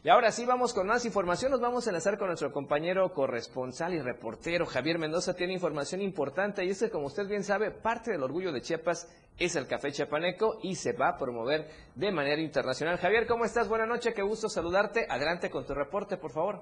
Y 0.04 0.11
ahora 0.11 0.31
sí, 0.31 0.46
vamos 0.46 0.72
con 0.72 0.87
más 0.87 1.04
información. 1.04 1.50
Nos 1.50 1.61
vamos 1.61 1.87
a 1.87 1.90
enlazar 1.90 2.18
con 2.18 2.28
nuestro 2.28 2.52
compañero 2.52 3.12
corresponsal 3.12 3.94
y 3.94 4.00
reportero 4.00 4.64
Javier 4.64 4.98
Mendoza. 4.98 5.35
Tiene 5.35 5.54
información 5.54 6.00
importante 6.00 6.64
y 6.64 6.70
es 6.70 6.81
que, 6.81 6.90
como 6.90 7.07
usted 7.07 7.28
bien 7.28 7.42
sabe, 7.42 7.72
parte 7.72 8.12
del 8.12 8.22
orgullo 8.22 8.52
de 8.52 8.61
Chiapas 8.61 9.07
es 9.38 9.57
el 9.57 9.66
café 9.66 9.90
chiapaneco 9.90 10.61
y 10.62 10.76
se 10.76 10.92
va 10.92 11.09
a 11.09 11.18
promover 11.18 11.66
de 11.96 12.12
manera 12.12 12.40
internacional. 12.40 12.98
Javier, 12.98 13.26
¿cómo 13.26 13.44
estás? 13.44 13.68
Buenas 13.68 13.88
noches, 13.88 14.14
qué 14.14 14.22
gusto 14.22 14.48
saludarte. 14.48 15.07
Adelante 15.11 15.50
con 15.50 15.66
tu 15.66 15.74
reporte, 15.74 16.16
por 16.16 16.31
favor. 16.31 16.61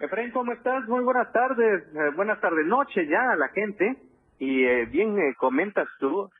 Efraín, 0.00 0.30
¿cómo 0.30 0.52
estás? 0.52 0.86
Muy 0.88 1.02
buenas 1.04 1.32
tardes, 1.32 1.84
eh, 1.94 2.10
buenas 2.16 2.40
tardes, 2.40 2.64
noche 2.66 3.06
ya 3.06 3.32
a 3.32 3.36
la 3.36 3.48
gente. 3.48 3.96
Y 4.38 4.64
eh, 4.64 4.86
bien 4.86 5.18
eh, 5.18 5.34
comentas 5.36 5.86
tú, 6.00 6.30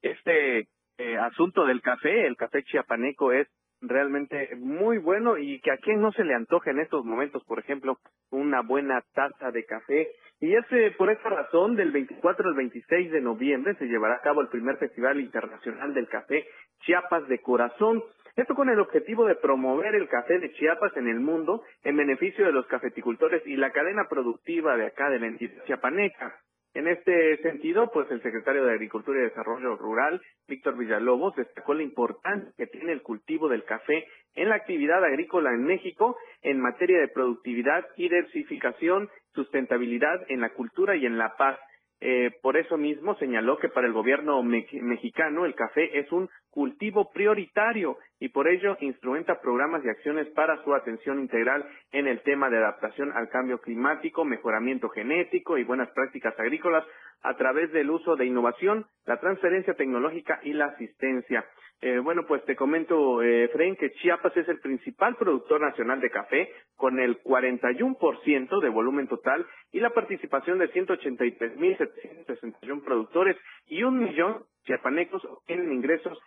este 0.00 0.68
eh, 0.98 1.16
asunto 1.16 1.64
del 1.64 1.80
café, 1.80 2.26
el 2.26 2.36
café 2.36 2.62
chiapaneco 2.64 3.32
es 3.32 3.48
realmente 3.80 4.56
muy 4.56 4.98
bueno 4.98 5.38
y 5.38 5.60
que 5.60 5.70
a 5.70 5.76
quien 5.76 6.00
no 6.00 6.10
se 6.12 6.24
le 6.24 6.34
antoja 6.34 6.70
en 6.70 6.80
estos 6.80 7.04
momentos, 7.04 7.44
por 7.44 7.58
ejemplo, 7.58 7.98
una 8.30 8.62
buena 8.62 9.02
taza 9.14 9.50
de 9.50 9.64
café. 9.64 10.08
Y 10.40 10.54
es 10.54 10.64
eh, 10.70 10.94
por 10.96 11.10
esta 11.10 11.28
razón, 11.28 11.76
del 11.76 11.92
24 11.92 12.48
al 12.48 12.54
26 12.54 13.12
de 13.12 13.20
noviembre 13.20 13.74
se 13.76 13.86
llevará 13.86 14.16
a 14.16 14.22
cabo 14.22 14.40
el 14.40 14.48
primer 14.48 14.76
Festival 14.76 15.20
Internacional 15.20 15.94
del 15.94 16.08
Café 16.08 16.46
Chiapas 16.80 17.26
de 17.28 17.40
Corazón. 17.40 18.02
Esto 18.36 18.54
con 18.54 18.68
el 18.68 18.78
objetivo 18.78 19.26
de 19.26 19.34
promover 19.34 19.94
el 19.96 20.08
café 20.08 20.38
de 20.38 20.52
Chiapas 20.52 20.96
en 20.96 21.08
el 21.08 21.18
mundo 21.18 21.62
en 21.82 21.96
beneficio 21.96 22.44
de 22.44 22.52
los 22.52 22.66
cafeticultores 22.66 23.44
y 23.46 23.56
la 23.56 23.70
cadena 23.70 24.08
productiva 24.08 24.76
de 24.76 24.86
acá 24.86 25.10
de 25.10 25.18
la 25.18 25.26
entidad 25.26 25.64
chiapaneca. 25.64 26.40
En 26.78 26.86
este 26.86 27.38
sentido, 27.38 27.90
pues 27.92 28.08
el 28.12 28.22
secretario 28.22 28.64
de 28.64 28.70
Agricultura 28.70 29.18
y 29.18 29.24
Desarrollo 29.24 29.74
Rural, 29.74 30.22
Víctor 30.46 30.78
Villalobos, 30.78 31.34
destacó 31.34 31.74
la 31.74 31.82
importancia 31.82 32.52
que 32.56 32.68
tiene 32.68 32.92
el 32.92 33.02
cultivo 33.02 33.48
del 33.48 33.64
café 33.64 34.06
en 34.36 34.48
la 34.48 34.54
actividad 34.54 35.04
agrícola 35.04 35.50
en 35.50 35.64
México 35.64 36.16
en 36.40 36.60
materia 36.60 37.00
de 37.00 37.08
productividad, 37.08 37.84
diversificación, 37.96 39.10
sustentabilidad 39.34 40.24
en 40.28 40.40
la 40.40 40.50
cultura 40.50 40.94
y 40.94 41.04
en 41.04 41.18
la 41.18 41.34
paz. 41.36 41.58
Eh, 42.00 42.30
por 42.42 42.56
eso 42.56 42.76
mismo 42.76 43.16
señaló 43.16 43.58
que 43.58 43.70
para 43.70 43.88
el 43.88 43.92
gobierno 43.92 44.40
me 44.44 44.64
mexicano 44.80 45.46
el 45.46 45.56
café 45.56 45.98
es 45.98 46.12
un 46.12 46.30
cultivo 46.48 47.10
prioritario 47.10 47.98
y 48.20 48.30
por 48.30 48.48
ello 48.48 48.76
instrumenta 48.80 49.40
programas 49.40 49.84
y 49.84 49.88
acciones 49.88 50.26
para 50.28 50.62
su 50.64 50.74
atención 50.74 51.20
integral 51.20 51.64
en 51.92 52.06
el 52.06 52.20
tema 52.22 52.50
de 52.50 52.58
adaptación 52.58 53.12
al 53.12 53.28
cambio 53.28 53.60
climático, 53.60 54.24
mejoramiento 54.24 54.88
genético 54.88 55.58
y 55.58 55.64
buenas 55.64 55.90
prácticas 55.90 56.38
agrícolas, 56.38 56.84
a 57.22 57.36
través 57.36 57.72
del 57.72 57.90
uso 57.90 58.16
de 58.16 58.26
innovación, 58.26 58.86
la 59.04 59.18
transferencia 59.18 59.74
tecnológica 59.74 60.40
y 60.42 60.52
la 60.52 60.66
asistencia. 60.66 61.44
Eh, 61.80 61.98
bueno, 61.98 62.26
pues 62.26 62.44
te 62.44 62.56
comento, 62.56 63.22
eh, 63.22 63.48
que 63.78 63.92
Chiapas 63.92 64.36
es 64.36 64.48
el 64.48 64.58
principal 64.58 65.14
productor 65.16 65.60
nacional 65.60 66.00
de 66.00 66.10
café 66.10 66.50
con 66.76 66.98
el 66.98 67.22
41% 67.22 68.60
de 68.60 68.68
volumen 68.68 69.06
total 69.06 69.46
y 69.70 69.78
la 69.78 69.90
participación 69.90 70.58
de 70.58 70.72
183.761 70.72 72.84
productores 72.84 73.36
y 73.66 73.84
un 73.84 73.96
millón 73.98 74.42
chiapanecos 74.64 75.24
obtienen 75.24 75.72
ingresos 75.72 76.18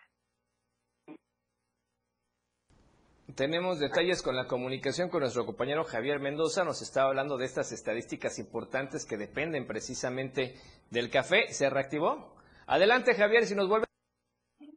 Tenemos 3.35 3.79
detalles 3.79 4.21
con 4.21 4.35
la 4.35 4.47
comunicación 4.47 5.09
con 5.09 5.21
nuestro 5.21 5.45
compañero 5.45 5.83
Javier 5.83 6.19
Mendoza. 6.19 6.63
Nos 6.63 6.81
estaba 6.81 7.09
hablando 7.09 7.37
de 7.37 7.45
estas 7.45 7.71
estadísticas 7.71 8.39
importantes 8.39 9.05
que 9.05 9.15
dependen 9.15 9.67
precisamente 9.67 10.55
del 10.89 11.09
café. 11.09 11.53
¿Se 11.53 11.69
reactivó? 11.69 12.35
Adelante, 12.65 13.13
Javier, 13.13 13.45
si 13.45 13.55
nos 13.55 13.69
vuelve 13.69 13.85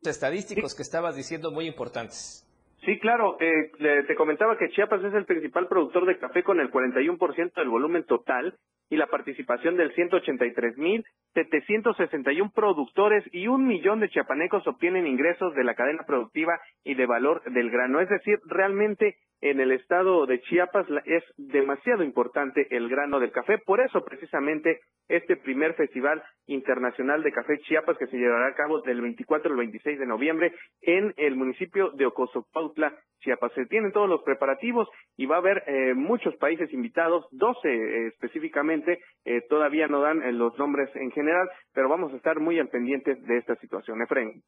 estadísticos 0.02 0.74
que 0.74 0.82
estabas 0.82 1.16
diciendo 1.16 1.50
muy 1.50 1.66
importantes. 1.66 2.43
Sí, 2.85 2.99
claro. 2.99 3.39
Eh, 3.41 3.70
te 4.07 4.14
comentaba 4.14 4.59
que 4.59 4.68
Chiapas 4.70 5.03
es 5.05 5.14
el 5.14 5.24
principal 5.24 5.68
productor 5.68 6.05
de 6.07 6.18
café 6.18 6.43
con 6.43 6.61
el 6.61 6.70
41% 6.70 7.55
del 7.55 7.68
volumen 7.68 8.05
total 8.05 8.59
y 8.91 8.97
la 8.97 9.07
participación 9.07 9.76
del 9.76 9.95
183.761 9.95 12.53
productores 12.53 13.24
y 13.32 13.47
un 13.47 13.66
millón 13.66 14.01
de 14.01 14.11
chiapanecos 14.11 14.66
obtienen 14.66 15.07
ingresos 15.07 15.55
de 15.55 15.64
la 15.64 15.74
cadena 15.74 16.05
productiva 16.07 16.61
y 16.85 16.95
de 16.95 17.07
valor 17.07 17.43
del 17.45 17.70
grano. 17.70 18.01
Es 18.01 18.11
decir, 18.11 18.39
realmente 18.45 19.16
en 19.45 19.61
el 19.61 19.72
estado 19.72 20.24
de 20.24 20.40
Chiapas 20.40 20.86
es 21.05 21.22
demasiado 21.36 22.03
importante 22.03 22.66
el 22.70 22.88
grano 22.88 23.20
del 23.20 23.30
café. 23.30 23.59
Por 23.59 23.78
eso, 23.78 24.03
precisamente, 24.03 24.80
este 25.07 25.36
primer 25.36 25.74
Festival 25.74 26.22
Internacional 26.47 27.22
de 27.22 27.30
Café 27.30 27.59
Chiapas, 27.59 27.99
que 27.99 28.07
se 28.07 28.16
llevará 28.16 28.49
a 28.49 28.55
cabo 28.55 28.80
del 28.80 29.03
24 29.03 29.51
al 29.51 29.59
26 29.59 29.99
de 29.99 30.07
noviembre 30.07 30.55
en 30.80 31.12
el 31.18 31.36
municipio 31.36 31.90
de 31.90 32.07
Ocosopautla, 32.07 32.97
Chiapas. 33.20 33.53
Se 33.53 33.66
tienen 33.66 33.92
todos 33.92 34.09
los 34.09 34.22
preparativos 34.22 34.88
y 35.14 35.26
va 35.26 35.36
a 35.36 35.40
haber 35.40 35.62
eh, 35.66 35.92
muchos 35.92 36.34
países 36.36 36.72
invitados, 36.72 37.26
12 37.32 37.68
eh, 37.68 38.07
específicamente, 38.07 39.01
eh, 39.26 39.42
todavía 39.51 39.88
no 39.88 40.01
dan 40.01 40.22
los 40.38 40.59
nombres 40.59 40.88
en 40.97 41.11
general, 41.11 41.51
pero 41.74 41.90
vamos 41.90 42.14
a 42.14 42.16
estar 42.16 42.40
muy 42.40 42.59
al 42.59 42.68
pendiente 42.68 43.14
de 43.14 43.36
esta 43.36 43.57
situación. 43.57 44.01
Efraín. 44.01 44.42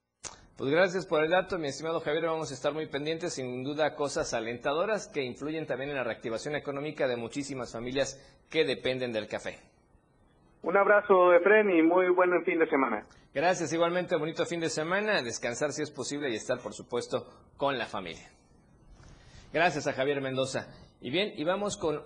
Pues 0.56 0.70
gracias 0.70 1.04
por 1.04 1.22
el 1.22 1.30
dato, 1.30 1.58
mi 1.58 1.68
estimado 1.68 2.00
Javier. 2.00 2.24
Vamos 2.24 2.50
a 2.50 2.54
estar 2.54 2.72
muy 2.72 2.86
pendientes, 2.86 3.34
sin 3.34 3.62
duda, 3.62 3.94
cosas 3.94 4.32
alentadoras 4.32 5.06
que 5.06 5.22
influyen 5.22 5.66
también 5.66 5.90
en 5.90 5.96
la 5.96 6.02
reactivación 6.02 6.56
económica 6.56 7.06
de 7.06 7.16
muchísimas 7.16 7.70
familias 7.70 8.18
que 8.48 8.64
dependen 8.64 9.12
del 9.12 9.28
café. 9.28 9.58
Un 10.62 10.74
abrazo, 10.78 11.34
Efren, 11.34 11.68
y 11.68 11.82
muy 11.82 12.08
buen 12.08 12.42
fin 12.46 12.58
de 12.58 12.66
semana. 12.70 13.06
Gracias, 13.34 13.70
igualmente, 13.74 14.16
bonito 14.16 14.46
fin 14.46 14.60
de 14.60 14.70
semana. 14.70 15.20
Descansar 15.20 15.72
si 15.72 15.82
es 15.82 15.90
posible 15.90 16.30
y 16.30 16.36
estar, 16.36 16.58
por 16.58 16.72
supuesto, 16.72 17.26
con 17.58 17.76
la 17.76 17.84
familia. 17.84 18.30
Gracias 19.52 19.86
a 19.86 19.92
Javier 19.92 20.22
Mendoza. 20.22 20.68
Y 21.02 21.10
bien, 21.10 21.34
y 21.36 21.44
vamos 21.44 21.76
con 21.76 22.02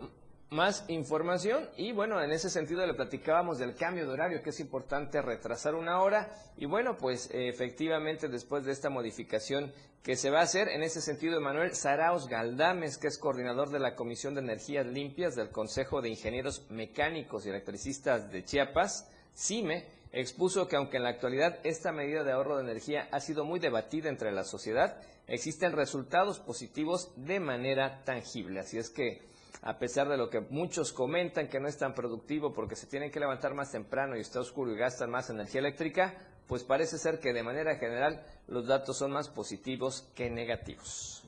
más 0.51 0.85
información 0.89 1.69
y 1.77 1.93
bueno, 1.93 2.21
en 2.21 2.33
ese 2.33 2.51
sentido 2.51 2.85
le 2.85 2.95
platicábamos 2.95 3.59
del 3.59 3.77
cambio 3.77 4.05
de 4.05 4.13
horario 4.13 4.43
que 4.43 4.51
es 4.51 4.59
importante 4.59 5.23
retrasar 5.23 5.77
una 5.77 6.03
hora 6.03 6.29
y 6.57 6.67
bueno, 6.67 6.99
pues 6.99 7.31
efectivamente 7.33 8.29
después 8.29 8.65
de 8.65 8.73
esta 8.73 8.91
modificación 8.91 9.73
que 10.03 10.17
se 10.17 10.31
va 10.31 10.41
a 10.41 10.45
hacer, 10.45 10.69
en 10.69 10.83
ese 10.83 11.01
sentido 11.01 11.37
Emanuel 11.37 11.75
Saraos 11.75 12.27
Galdames, 12.27 12.99
que 12.99 13.07
es 13.07 13.19
coordinador 13.19 13.71
de 13.71 13.79
la 13.79 13.95
Comisión 13.95 14.35
de 14.35 14.41
Energías 14.41 14.87
Limpias 14.87 15.37
del 15.37 15.51
Consejo 15.51 16.01
de 16.01 16.09
Ingenieros 16.09 16.67
Mecánicos 16.71 17.47
y 17.47 17.51
Electricistas 17.51 18.33
de 18.33 18.45
Chiapas, 18.45 19.09
CIME, 19.37 19.87
expuso 20.13 20.67
que 20.67 20.77
aunque 20.77 20.97
en 20.97 21.05
la 21.05 21.11
actualidad 21.11 21.59
esta 21.63 21.93
medida 21.93 22.25
de 22.25 22.33
ahorro 22.33 22.57
de 22.57 22.65
energía 22.65 23.09
ha 23.13 23.21
sido 23.21 23.45
muy 23.45 23.61
debatida 23.61 24.09
entre 24.09 24.33
la 24.33 24.45
sociedad, 24.45 25.01
existen 25.29 25.73
resultados 25.73 26.41
positivos 26.41 27.13
de 27.15 27.39
manera 27.39 28.03
tangible. 28.05 28.61
Así 28.61 28.79
es 28.79 28.91
que 28.91 29.30
a 29.63 29.79
pesar 29.79 30.09
de 30.09 30.17
lo 30.17 30.31
que 30.31 30.41
muchos 30.41 30.93
comentan 30.93 31.49
que 31.49 31.61
no 31.61 31.69
es 31.69 31.77
tan 31.77 31.95
productivo 31.95 32.53
porque 32.53 32.77
se 32.77 32.87
tienen 32.87 33.11
que 33.11 33.21
levantar 33.21 33.55
más 33.55 33.71
temprano 33.71 34.17
y 34.17 34.21
está 34.21 34.41
oscuro 34.41 34.73
y 34.73 34.77
gastan 34.77 35.11
más 35.11 35.29
energía 35.31 35.61
eléctrica, 35.61 36.15
pues 36.47 36.65
parece 36.65 36.99
ser 36.99 37.21
que 37.21 37.33
de 37.33 37.43
manera 37.43 37.77
general 37.77 38.25
los 38.49 38.67
datos 38.67 38.97
son 38.97 39.13
más 39.13 39.29
positivos 39.29 40.11
que 40.15 40.31
negativos. 40.31 41.23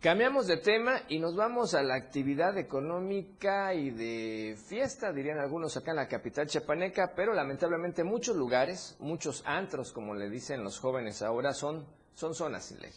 Cambiamos 0.00 0.46
de 0.46 0.56
tema 0.56 1.02
y 1.08 1.18
nos 1.18 1.36
vamos 1.36 1.74
a 1.74 1.82
la 1.82 1.94
actividad 1.94 2.56
económica 2.56 3.74
y 3.74 3.90
de 3.90 4.56
fiesta, 4.56 5.12
dirían 5.12 5.38
algunos 5.38 5.76
acá 5.76 5.90
en 5.90 5.98
la 5.98 6.08
capital 6.08 6.46
chapaneca, 6.46 7.12
pero 7.14 7.34
lamentablemente 7.34 8.02
muchos 8.02 8.34
lugares, 8.34 8.96
muchos 8.98 9.42
antros, 9.44 9.92
como 9.92 10.14
le 10.14 10.30
dicen 10.30 10.64
los 10.64 10.78
jóvenes 10.78 11.20
ahora, 11.20 11.52
son, 11.52 11.84
son 12.14 12.34
zonas 12.34 12.64
sin 12.64 12.80
ley. 12.80 12.92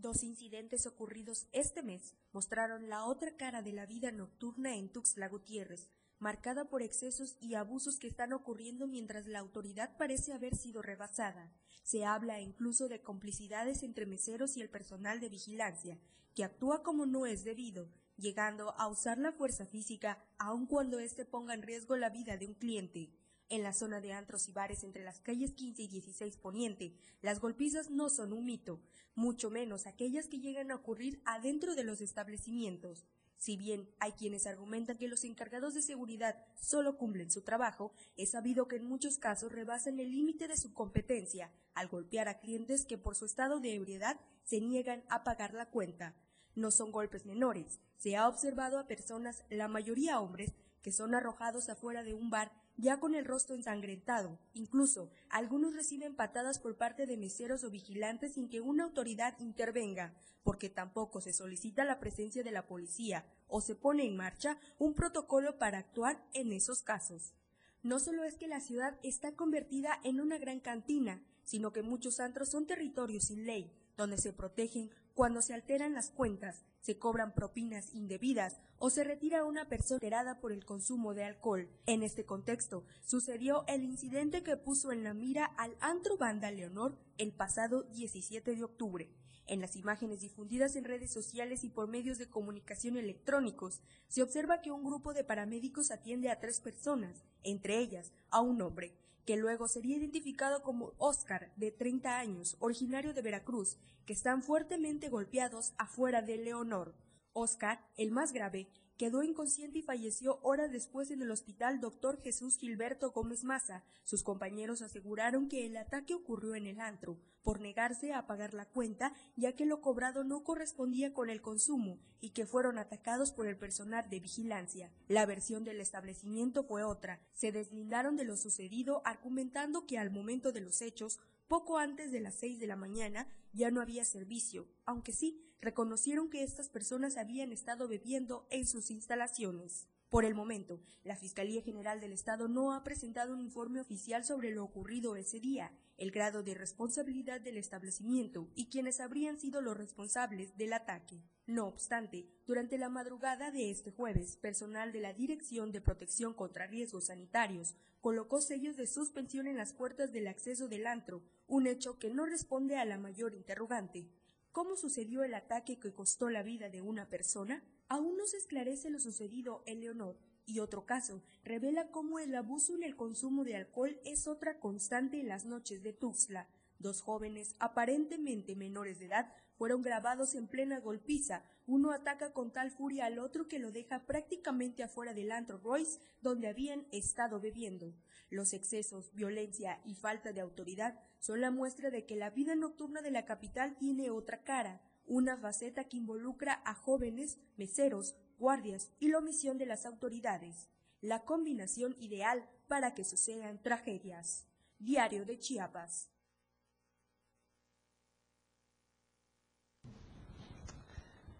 Dos 0.00 0.22
incidentes 0.22 0.86
ocurridos 0.86 1.46
este 1.52 1.82
mes 1.82 2.14
mostraron 2.32 2.88
la 2.88 3.04
otra 3.04 3.36
cara 3.36 3.60
de 3.60 3.74
la 3.74 3.84
vida 3.84 4.10
nocturna 4.10 4.74
en 4.74 4.88
Tuxtla 4.88 5.28
Gutiérrez, 5.28 5.90
marcada 6.18 6.70
por 6.70 6.80
excesos 6.80 7.36
y 7.38 7.52
abusos 7.54 7.98
que 7.98 8.08
están 8.08 8.32
ocurriendo 8.32 8.86
mientras 8.86 9.26
la 9.26 9.40
autoridad 9.40 9.98
parece 9.98 10.32
haber 10.32 10.56
sido 10.56 10.80
rebasada. 10.80 11.52
Se 11.82 12.06
habla 12.06 12.40
incluso 12.40 12.88
de 12.88 13.02
complicidades 13.02 13.82
entre 13.82 14.06
meseros 14.06 14.56
y 14.56 14.62
el 14.62 14.70
personal 14.70 15.20
de 15.20 15.28
vigilancia, 15.28 15.98
que 16.34 16.44
actúa 16.44 16.82
como 16.82 17.04
no 17.04 17.26
es 17.26 17.44
debido, 17.44 17.90
llegando 18.16 18.70
a 18.78 18.88
usar 18.88 19.18
la 19.18 19.32
fuerza 19.32 19.66
física 19.66 20.24
aun 20.38 20.64
cuando 20.64 20.98
éste 20.98 21.26
ponga 21.26 21.52
en 21.52 21.60
riesgo 21.60 21.94
la 21.96 22.08
vida 22.08 22.38
de 22.38 22.46
un 22.46 22.54
cliente. 22.54 23.12
En 23.50 23.64
la 23.64 23.72
zona 23.72 24.00
de 24.00 24.12
antros 24.12 24.48
y 24.48 24.52
bares 24.52 24.84
entre 24.84 25.02
las 25.02 25.18
calles 25.18 25.52
15 25.54 25.82
y 25.82 25.88
16 25.88 26.36
Poniente, 26.36 26.94
las 27.20 27.40
golpizas 27.40 27.90
no 27.90 28.08
son 28.08 28.32
un 28.32 28.44
mito, 28.44 28.80
mucho 29.14 29.50
menos 29.50 29.86
aquellas 29.86 30.28
que 30.28 30.40
llegan 30.40 30.70
a 30.70 30.76
ocurrir 30.76 31.20
adentro 31.24 31.74
de 31.74 31.84
los 31.84 32.00
establecimientos. 32.00 33.06
Si 33.40 33.56
bien 33.56 33.88
hay 34.00 34.12
quienes 34.12 34.46
argumentan 34.46 34.98
que 34.98 35.08
los 35.08 35.24
encargados 35.24 35.72
de 35.72 35.80
seguridad 35.80 36.44
solo 36.60 36.98
cumplen 36.98 37.30
su 37.30 37.40
trabajo, 37.40 37.94
es 38.18 38.32
sabido 38.32 38.68
que 38.68 38.76
en 38.76 38.84
muchos 38.84 39.16
casos 39.16 39.50
rebasan 39.50 39.98
el 39.98 40.10
límite 40.10 40.46
de 40.46 40.58
su 40.58 40.74
competencia 40.74 41.50
al 41.72 41.88
golpear 41.88 42.28
a 42.28 42.38
clientes 42.38 42.84
que 42.84 42.98
por 42.98 43.16
su 43.16 43.24
estado 43.24 43.58
de 43.58 43.74
ebriedad 43.74 44.20
se 44.44 44.60
niegan 44.60 45.02
a 45.08 45.24
pagar 45.24 45.54
la 45.54 45.70
cuenta. 45.70 46.14
No 46.54 46.70
son 46.70 46.92
golpes 46.92 47.24
menores. 47.24 47.80
Se 47.96 48.14
ha 48.14 48.28
observado 48.28 48.78
a 48.78 48.86
personas, 48.86 49.42
la 49.48 49.68
mayoría 49.68 50.20
hombres, 50.20 50.52
que 50.82 50.92
son 50.92 51.14
arrojados 51.14 51.70
afuera 51.70 52.02
de 52.02 52.12
un 52.12 52.28
bar 52.28 52.52
ya 52.80 52.98
con 52.98 53.14
el 53.14 53.24
rostro 53.24 53.54
ensangrentado. 53.54 54.38
Incluso, 54.54 55.10
algunos 55.28 55.74
reciben 55.74 56.14
patadas 56.14 56.58
por 56.58 56.76
parte 56.76 57.06
de 57.06 57.16
meseros 57.16 57.64
o 57.64 57.70
vigilantes 57.70 58.34
sin 58.34 58.48
que 58.48 58.60
una 58.60 58.84
autoridad 58.84 59.38
intervenga, 59.38 60.14
porque 60.42 60.68
tampoco 60.68 61.20
se 61.20 61.32
solicita 61.32 61.84
la 61.84 62.00
presencia 62.00 62.42
de 62.42 62.50
la 62.50 62.66
policía 62.66 63.24
o 63.48 63.60
se 63.60 63.74
pone 63.74 64.06
en 64.06 64.16
marcha 64.16 64.58
un 64.78 64.94
protocolo 64.94 65.58
para 65.58 65.78
actuar 65.78 66.24
en 66.32 66.52
esos 66.52 66.82
casos. 66.82 67.34
No 67.82 67.98
solo 67.98 68.24
es 68.24 68.36
que 68.36 68.48
la 68.48 68.60
ciudad 68.60 68.98
está 69.02 69.32
convertida 69.36 70.00
en 70.04 70.20
una 70.20 70.38
gran 70.38 70.60
cantina, 70.60 71.22
sino 71.44 71.72
que 71.72 71.82
muchos 71.82 72.20
antros 72.20 72.50
son 72.50 72.66
territorios 72.66 73.24
sin 73.24 73.46
ley, 73.46 73.72
donde 73.96 74.18
se 74.18 74.32
protegen 74.32 74.90
cuando 75.20 75.42
se 75.42 75.52
alteran 75.52 75.92
las 75.92 76.08
cuentas, 76.08 76.64
se 76.80 76.98
cobran 76.98 77.34
propinas 77.34 77.92
indebidas 77.92 78.58
o 78.78 78.88
se 78.88 79.04
retira 79.04 79.44
una 79.44 79.68
persona 79.68 79.96
alterada 79.96 80.40
por 80.40 80.50
el 80.50 80.64
consumo 80.64 81.12
de 81.12 81.24
alcohol. 81.24 81.68
En 81.84 82.02
este 82.02 82.24
contexto, 82.24 82.86
sucedió 83.02 83.66
el 83.66 83.84
incidente 83.84 84.42
que 84.42 84.56
puso 84.56 84.92
en 84.92 85.04
la 85.04 85.12
mira 85.12 85.44
al 85.44 85.76
antro 85.80 86.16
banda 86.16 86.50
Leonor 86.50 86.96
el 87.18 87.34
pasado 87.34 87.82
17 87.82 88.56
de 88.56 88.64
octubre. 88.64 89.10
En 89.46 89.60
las 89.60 89.76
imágenes 89.76 90.22
difundidas 90.22 90.74
en 90.74 90.84
redes 90.84 91.12
sociales 91.12 91.64
y 91.64 91.68
por 91.68 91.86
medios 91.86 92.16
de 92.16 92.30
comunicación 92.30 92.96
electrónicos, 92.96 93.82
se 94.08 94.22
observa 94.22 94.62
que 94.62 94.70
un 94.70 94.84
grupo 94.84 95.12
de 95.12 95.22
paramédicos 95.22 95.90
atiende 95.90 96.30
a 96.30 96.40
tres 96.40 96.60
personas, 96.60 97.26
entre 97.42 97.78
ellas 97.78 98.10
a 98.30 98.40
un 98.40 98.62
hombre, 98.62 98.96
que 99.30 99.36
luego 99.36 99.68
sería 99.68 99.96
identificado 99.96 100.60
como 100.60 100.92
Oscar, 100.98 101.52
de 101.54 101.70
30 101.70 102.18
años, 102.18 102.56
originario 102.58 103.14
de 103.14 103.22
Veracruz, 103.22 103.76
que 104.04 104.12
están 104.12 104.42
fuertemente 104.42 105.08
golpeados 105.08 105.72
afuera 105.78 106.20
de 106.20 106.36
Leonor. 106.36 106.96
Oscar, 107.32 107.78
el 107.96 108.10
más 108.10 108.32
grave, 108.32 108.66
quedó 109.00 109.22
inconsciente 109.22 109.78
y 109.78 109.82
falleció 109.82 110.40
horas 110.42 110.70
después 110.70 111.10
en 111.10 111.22
el 111.22 111.30
hospital 111.30 111.80
Dr. 111.80 112.20
Jesús 112.20 112.58
Gilberto 112.58 113.12
Gómez 113.12 113.44
Maza. 113.44 113.82
Sus 114.04 114.22
compañeros 114.22 114.82
aseguraron 114.82 115.48
que 115.48 115.64
el 115.64 115.78
ataque 115.78 116.12
ocurrió 116.12 116.54
en 116.54 116.66
el 116.66 116.80
antro, 116.80 117.18
por 117.42 117.62
negarse 117.62 118.12
a 118.12 118.26
pagar 118.26 118.52
la 118.52 118.66
cuenta, 118.66 119.14
ya 119.36 119.56
que 119.56 119.64
lo 119.64 119.80
cobrado 119.80 120.22
no 120.22 120.44
correspondía 120.44 121.14
con 121.14 121.30
el 121.30 121.40
consumo 121.40 121.98
y 122.20 122.32
que 122.32 122.44
fueron 122.44 122.76
atacados 122.76 123.32
por 123.32 123.46
el 123.46 123.56
personal 123.56 124.10
de 124.10 124.20
vigilancia. 124.20 124.92
La 125.08 125.24
versión 125.24 125.64
del 125.64 125.80
establecimiento 125.80 126.64
fue 126.64 126.84
otra. 126.84 127.22
Se 127.32 127.52
deslindaron 127.52 128.16
de 128.16 128.24
lo 128.24 128.36
sucedido 128.36 129.00
argumentando 129.06 129.86
que 129.86 129.96
al 129.96 130.10
momento 130.10 130.52
de 130.52 130.60
los 130.60 130.82
hechos, 130.82 131.20
poco 131.48 131.78
antes 131.78 132.12
de 132.12 132.20
las 132.20 132.34
seis 132.34 132.60
de 132.60 132.66
la 132.66 132.76
mañana, 132.76 133.26
ya 133.54 133.70
no 133.70 133.80
había 133.80 134.04
servicio, 134.04 134.68
aunque 134.84 135.14
sí 135.14 135.49
reconocieron 135.60 136.30
que 136.30 136.42
estas 136.42 136.68
personas 136.68 137.16
habían 137.16 137.52
estado 137.52 137.88
bebiendo 137.88 138.46
en 138.50 138.66
sus 138.66 138.90
instalaciones. 138.90 139.88
Por 140.10 140.24
el 140.24 140.34
momento, 140.34 140.80
la 141.04 141.14
Fiscalía 141.14 141.62
General 141.62 142.00
del 142.00 142.12
Estado 142.12 142.48
no 142.48 142.72
ha 142.72 142.82
presentado 142.82 143.32
un 143.32 143.40
informe 143.40 143.80
oficial 143.80 144.24
sobre 144.24 144.50
lo 144.50 144.64
ocurrido 144.64 145.14
ese 145.14 145.38
día, 145.38 145.72
el 145.98 146.10
grado 146.10 146.42
de 146.42 146.54
responsabilidad 146.54 147.40
del 147.40 147.56
establecimiento 147.56 148.50
y 148.56 148.66
quienes 148.70 148.98
habrían 148.98 149.38
sido 149.38 149.60
los 149.60 149.76
responsables 149.76 150.56
del 150.56 150.72
ataque. 150.72 151.22
No 151.46 151.68
obstante, 151.68 152.26
durante 152.44 152.76
la 152.76 152.88
madrugada 152.88 153.52
de 153.52 153.70
este 153.70 153.92
jueves, 153.92 154.36
personal 154.36 154.92
de 154.92 155.00
la 155.00 155.12
Dirección 155.12 155.70
de 155.70 155.80
Protección 155.80 156.34
contra 156.34 156.66
Riesgos 156.66 157.06
Sanitarios 157.06 157.76
colocó 158.00 158.40
sellos 158.40 158.76
de 158.76 158.88
suspensión 158.88 159.46
en 159.46 159.56
las 159.56 159.74
puertas 159.74 160.12
del 160.12 160.26
acceso 160.26 160.66
del 160.66 160.88
antro, 160.88 161.22
un 161.46 161.68
hecho 161.68 161.98
que 161.98 162.10
no 162.10 162.26
responde 162.26 162.76
a 162.78 162.84
la 162.84 162.98
mayor 162.98 163.34
interrogante. 163.34 164.08
¿Cómo 164.52 164.76
sucedió 164.76 165.22
el 165.22 165.34
ataque 165.34 165.78
que 165.78 165.94
costó 165.94 166.28
la 166.28 166.42
vida 166.42 166.68
de 166.70 166.82
una 166.82 167.08
persona? 167.08 167.62
Aún 167.88 168.16
no 168.16 168.26
se 168.26 168.36
esclarece 168.36 168.90
lo 168.90 168.98
sucedido 168.98 169.62
en 169.64 169.80
Leonor 169.80 170.18
y 170.44 170.58
otro 170.58 170.86
caso 170.86 171.22
revela 171.44 171.92
cómo 171.92 172.18
el 172.18 172.34
abuso 172.34 172.74
en 172.74 172.82
el 172.82 172.96
consumo 172.96 173.44
de 173.44 173.54
alcohol 173.54 174.00
es 174.04 174.26
otra 174.26 174.58
constante 174.58 175.20
en 175.20 175.28
las 175.28 175.44
noches 175.44 175.84
de 175.84 175.92
Tuxtla. 175.92 176.48
Dos 176.80 177.00
jóvenes, 177.00 177.54
aparentemente 177.60 178.56
menores 178.56 178.98
de 178.98 179.06
edad, 179.06 179.32
fueron 179.60 179.82
grabados 179.82 180.34
en 180.36 180.46
plena 180.46 180.80
golpiza. 180.80 181.42
Uno 181.66 181.92
ataca 181.92 182.32
con 182.32 182.50
tal 182.50 182.70
furia 182.70 183.04
al 183.04 183.18
otro 183.18 183.46
que 183.46 183.58
lo 183.58 183.72
deja 183.72 184.06
prácticamente 184.06 184.82
afuera 184.82 185.12
del 185.12 185.30
antro 185.30 185.58
Royce, 185.58 186.00
donde 186.22 186.48
habían 186.48 186.86
estado 186.92 187.40
bebiendo. 187.40 187.94
Los 188.30 188.54
excesos, 188.54 189.14
violencia 189.14 189.82
y 189.84 189.96
falta 189.96 190.32
de 190.32 190.40
autoridad 190.40 190.98
son 191.18 191.42
la 191.42 191.50
muestra 191.50 191.90
de 191.90 192.06
que 192.06 192.16
la 192.16 192.30
vida 192.30 192.54
nocturna 192.54 193.02
de 193.02 193.10
la 193.10 193.26
capital 193.26 193.76
tiene 193.76 194.10
otra 194.10 194.44
cara 194.44 194.80
una 195.04 195.36
faceta 195.36 195.84
que 195.84 195.98
involucra 195.98 196.62
a 196.64 196.72
jóvenes, 196.72 197.36
meseros, 197.58 198.16
guardias 198.38 198.90
y 198.98 199.08
la 199.08 199.18
omisión 199.18 199.58
de 199.58 199.66
las 199.66 199.84
autoridades, 199.84 200.70
la 201.02 201.26
combinación 201.26 201.96
ideal 202.00 202.48
para 202.66 202.94
que 202.94 203.04
sucedan 203.04 203.62
tragedias. 203.62 204.46
Diario 204.78 205.26
de 205.26 205.38
Chiapas. 205.38 206.08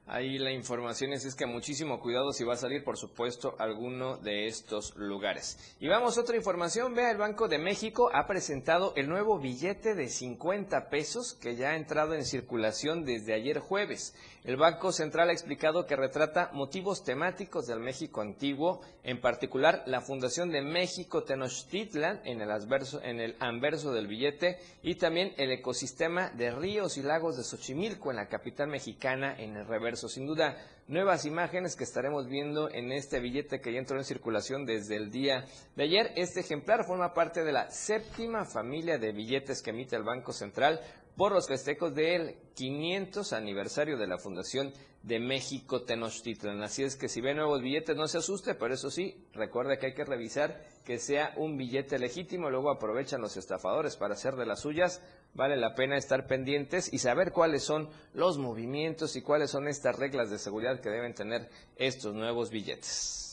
Ahí 0.07 0.39
la 0.39 0.51
información 0.51 1.13
es, 1.13 1.25
es, 1.25 1.37
que 1.37 1.47
muchísimo 1.47 2.01
cuidado 2.01 2.33
si 2.33 2.43
va 2.43 2.55
a 2.55 2.57
salir, 2.57 2.83
por 2.83 2.97
supuesto, 2.97 3.55
alguno 3.61 4.17
de 4.17 4.49
estos 4.49 4.97
lugares. 4.97 5.77
Y 5.79 5.87
vamos 5.87 6.19
a 6.19 6.23
otra 6.23 6.37
información. 6.37 6.95
Vea, 6.95 7.13
el 7.13 7.17
Banco 7.17 7.47
de 7.47 7.59
México 7.59 8.11
ha 8.13 8.27
presentado 8.27 8.93
el 8.97 9.09
nuevo 9.09 9.39
billete 9.39 9.95
de 9.95 10.09
50 10.09 10.91
pesos 10.91 11.35
que 11.35 11.55
ya 11.55 11.71
ha 11.71 11.77
entrado 11.77 12.15
en 12.15 12.25
circulación 12.25 13.05
desde 13.05 13.35
ayer 13.35 13.61
jueves. 13.61 14.15
El 14.43 14.57
Banco 14.57 14.91
Central 14.91 15.29
ha 15.29 15.35
explicado 15.35 15.87
que 15.87 15.97
retrata 15.97 16.51
motivos 16.55 17.05
temáticos 17.05 17.67
del 17.67 17.79
México 17.79 18.23
antiguo, 18.23 18.81
en 19.05 19.21
particular 19.21 19.83
la 19.87 20.01
fundación 20.01 20.51
de 20.51 20.63
México 20.63 21.25
Tenochtitlan 21.25 22.23
en 22.25 22.41
el, 22.41 22.51
en 23.03 23.21
el 23.21 23.37
anverso 23.39 23.93
del 23.93 24.07
billete 24.07 24.59
y 24.83 24.95
también 24.95 25.35
el 25.37 25.53
ecosistema 25.53 26.31
de 26.31 26.51
ríos 26.53 26.97
y 26.97 27.03
lagos 27.03 27.37
de 27.37 27.45
Xochimilco 27.45 28.11
en 28.11 28.17
la 28.17 28.29
capital 28.29 28.69
mexicana 28.69 29.37
en 29.39 29.57
el 29.57 29.67
reverso 29.67 30.00
sin 30.09 30.27
duda, 30.27 30.57
nuevas 30.89 31.25
imágenes 31.25 31.77
que 31.77 31.85
estaremos 31.85 32.27
viendo 32.29 32.69
en 32.69 32.91
este 32.91 33.21
billete 33.21 33.61
que 33.61 33.73
ya 33.73 33.79
entró 33.79 33.97
en 33.97 34.05
circulación 34.05 34.67
desde 34.67 34.97
el 34.97 35.11
día 35.11 35.45
de 35.77 35.85
ayer. 35.85 36.13
Este 36.17 36.41
ejemplar 36.41 36.85
forma 36.85 37.15
parte 37.15 37.45
de 37.45 37.53
la 37.53 37.71
séptima 37.71 38.45
familia 38.45 38.99
de 38.99 39.13
billetes 39.13 39.63
que 39.63 39.71
emite 39.71 39.95
el 39.97 40.03
Banco 40.03 40.33
Central 40.33 40.81
por 41.17 41.33
los 41.33 41.49
festejos 41.49 41.95
del 41.95 42.37
500 42.55 43.33
aniversario 43.33 43.97
de 43.97 44.07
la 44.07 44.19
Fundación 44.19 44.73
de 45.03 45.19
México 45.19 45.83
Tenochtitlan. 45.83 46.63
Así 46.63 46.83
es 46.83 46.97
que 46.97 47.09
si 47.09 47.21
ve 47.21 47.35
nuevos 47.35 47.63
billetes 47.63 47.97
no 47.97 48.07
se 48.07 48.19
asuste, 48.19 48.55
pero 48.55 48.75
eso 48.75 48.91
sí, 48.91 49.27
recuerde 49.33 49.79
que 49.79 49.87
hay 49.87 49.95
que 49.95 50.05
revisar 50.05 50.63
que 50.85 50.99
sea 50.99 51.33
un 51.37 51.57
billete 51.57 51.99
legítimo, 51.99 52.51
luego 52.51 52.71
aprovechan 52.71 53.21
los 53.21 53.37
estafadores 53.37 53.97
para 53.97 54.15
hacer 54.15 54.37
de 54.37 54.47
las 54.47 54.61
suyas. 54.61 55.03
Vale 55.35 55.57
la 55.57 55.75
pena 55.75 55.97
estar 55.97 56.27
pendientes 56.27 56.93
y 56.93 56.99
saber 56.99 57.33
cuáles 57.33 57.63
son 57.63 57.89
los 58.13 58.39
movimientos 58.39 59.17
y 59.17 59.23
cuáles 59.23 59.51
son 59.51 59.69
estas 59.69 59.97
reglas 59.97 60.31
de 60.31 60.39
seguridad 60.39 60.81
que 60.81 60.91
deben 60.91 61.15
tener 61.15 61.49
estos 61.77 62.15
nuevos 62.15 62.51
billetes. 62.51 63.30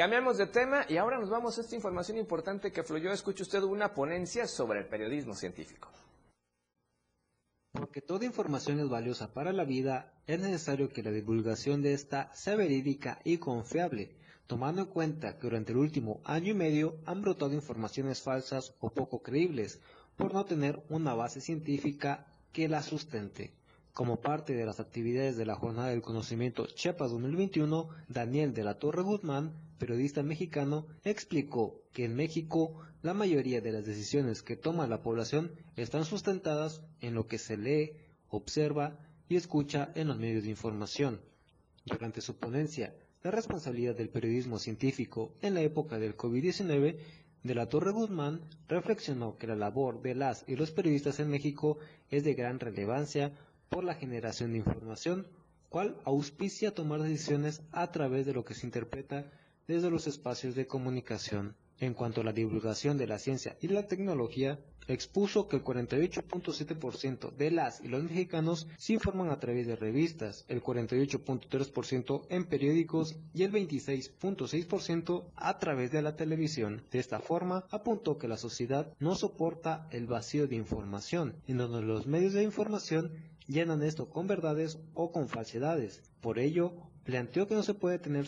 Cambiamos 0.00 0.38
de 0.38 0.46
tema 0.46 0.86
y 0.88 0.96
ahora 0.96 1.18
nos 1.18 1.28
vamos 1.28 1.58
a 1.58 1.60
esta 1.60 1.76
información 1.76 2.16
importante 2.16 2.72
que 2.72 2.82
fluyó. 2.82 3.12
Escuche 3.12 3.42
usted 3.42 3.62
una 3.62 3.92
ponencia 3.92 4.46
sobre 4.46 4.78
el 4.78 4.86
periodismo 4.86 5.34
científico. 5.34 5.90
Porque 7.70 8.00
toda 8.00 8.24
información 8.24 8.80
es 8.80 8.88
valiosa 8.88 9.34
para 9.34 9.52
la 9.52 9.64
vida, 9.64 10.14
es 10.26 10.40
necesario 10.40 10.88
que 10.88 11.02
la 11.02 11.10
divulgación 11.10 11.82
de 11.82 11.92
esta 11.92 12.34
sea 12.34 12.56
verídica 12.56 13.20
y 13.24 13.36
confiable, 13.36 14.16
tomando 14.46 14.80
en 14.80 14.88
cuenta 14.88 15.36
que 15.36 15.42
durante 15.42 15.72
el 15.72 15.76
último 15.76 16.22
año 16.24 16.52
y 16.52 16.54
medio 16.54 16.96
han 17.04 17.20
brotado 17.20 17.52
informaciones 17.52 18.22
falsas 18.22 18.72
o 18.80 18.88
poco 18.88 19.20
creíbles, 19.20 19.80
por 20.16 20.32
no 20.32 20.46
tener 20.46 20.82
una 20.88 21.12
base 21.12 21.42
científica 21.42 22.26
que 22.54 22.70
la 22.70 22.82
sustente. 22.82 23.52
Como 23.92 24.22
parte 24.22 24.54
de 24.54 24.64
las 24.64 24.80
actividades 24.80 25.36
de 25.36 25.44
la 25.44 25.56
Jornada 25.56 25.88
del 25.88 26.00
Conocimiento 26.00 26.64
Chiapas 26.68 27.10
2021, 27.10 27.90
Daniel 28.08 28.54
de 28.54 28.64
la 28.64 28.78
Torre 28.78 29.02
Guzmán, 29.02 29.68
periodista 29.80 30.22
mexicano, 30.22 30.86
explicó 31.02 31.82
que 31.92 32.04
en 32.04 32.14
México 32.14 32.80
la 33.02 33.14
mayoría 33.14 33.60
de 33.60 33.72
las 33.72 33.84
decisiones 33.84 34.42
que 34.44 34.56
toma 34.56 34.86
la 34.86 35.02
población 35.02 35.50
están 35.74 36.04
sustentadas 36.04 36.82
en 37.00 37.14
lo 37.14 37.26
que 37.26 37.38
se 37.38 37.56
lee, 37.56 37.94
observa 38.28 39.00
y 39.28 39.34
escucha 39.34 39.90
en 39.96 40.06
los 40.06 40.18
medios 40.18 40.44
de 40.44 40.50
información. 40.50 41.20
Durante 41.84 42.20
su 42.20 42.36
ponencia, 42.36 42.94
la 43.24 43.30
responsabilidad 43.30 43.96
del 43.96 44.10
periodismo 44.10 44.58
científico 44.58 45.34
en 45.40 45.54
la 45.54 45.62
época 45.62 45.98
del 45.98 46.16
COVID-19, 46.16 46.98
de 47.42 47.54
la 47.54 47.66
Torre 47.66 47.90
Guzmán 47.90 48.42
reflexionó 48.68 49.38
que 49.38 49.46
la 49.46 49.56
labor 49.56 50.02
de 50.02 50.14
las 50.14 50.44
y 50.46 50.56
los 50.56 50.70
periodistas 50.70 51.20
en 51.20 51.30
México 51.30 51.78
es 52.10 52.22
de 52.22 52.34
gran 52.34 52.60
relevancia 52.60 53.32
por 53.70 53.84
la 53.84 53.94
generación 53.94 54.52
de 54.52 54.58
información, 54.58 55.26
cual 55.70 55.96
auspicia 56.04 56.74
tomar 56.74 57.00
decisiones 57.02 57.62
a 57.72 57.90
través 57.92 58.26
de 58.26 58.34
lo 58.34 58.44
que 58.44 58.54
se 58.54 58.66
interpreta 58.66 59.30
desde 59.70 59.88
los 59.88 60.08
espacios 60.08 60.56
de 60.56 60.66
comunicación. 60.66 61.54
En 61.78 61.94
cuanto 61.94 62.20
a 62.20 62.24
la 62.24 62.32
divulgación 62.32 62.98
de 62.98 63.06
la 63.06 63.20
ciencia 63.20 63.56
y 63.60 63.68
la 63.68 63.86
tecnología, 63.86 64.58
expuso 64.88 65.46
que 65.46 65.56
el 65.56 65.64
48.7% 65.64 67.32
de 67.36 67.50
las 67.52 67.80
y 67.80 67.86
los 67.86 68.02
mexicanos 68.02 68.66
se 68.76 68.94
informan 68.94 69.30
a 69.30 69.38
través 69.38 69.68
de 69.68 69.76
revistas, 69.76 70.44
el 70.48 70.60
48.3% 70.60 72.26
en 72.28 72.44
periódicos 72.46 73.16
y 73.32 73.44
el 73.44 73.52
26.6% 73.52 75.30
a 75.36 75.58
través 75.60 75.92
de 75.92 76.02
la 76.02 76.16
televisión. 76.16 76.82
De 76.90 76.98
esta 76.98 77.20
forma, 77.20 77.64
apuntó 77.70 78.18
que 78.18 78.28
la 78.28 78.36
sociedad 78.36 78.92
no 78.98 79.14
soporta 79.14 79.86
el 79.92 80.06
vacío 80.06 80.48
de 80.48 80.56
información, 80.56 81.36
en 81.46 81.58
donde 81.58 81.82
los 81.82 82.08
medios 82.08 82.32
de 82.32 82.42
información 82.42 83.12
llenan 83.46 83.82
esto 83.82 84.10
con 84.10 84.26
verdades 84.26 84.78
o 84.94 85.12
con 85.12 85.28
falsedades. 85.28 86.02
Por 86.20 86.38
ello, 86.38 86.89
planteó 87.04 87.46
que 87.46 87.54
no 87.54 87.62
se 87.62 87.74
puede 87.74 87.98
tener 87.98 88.26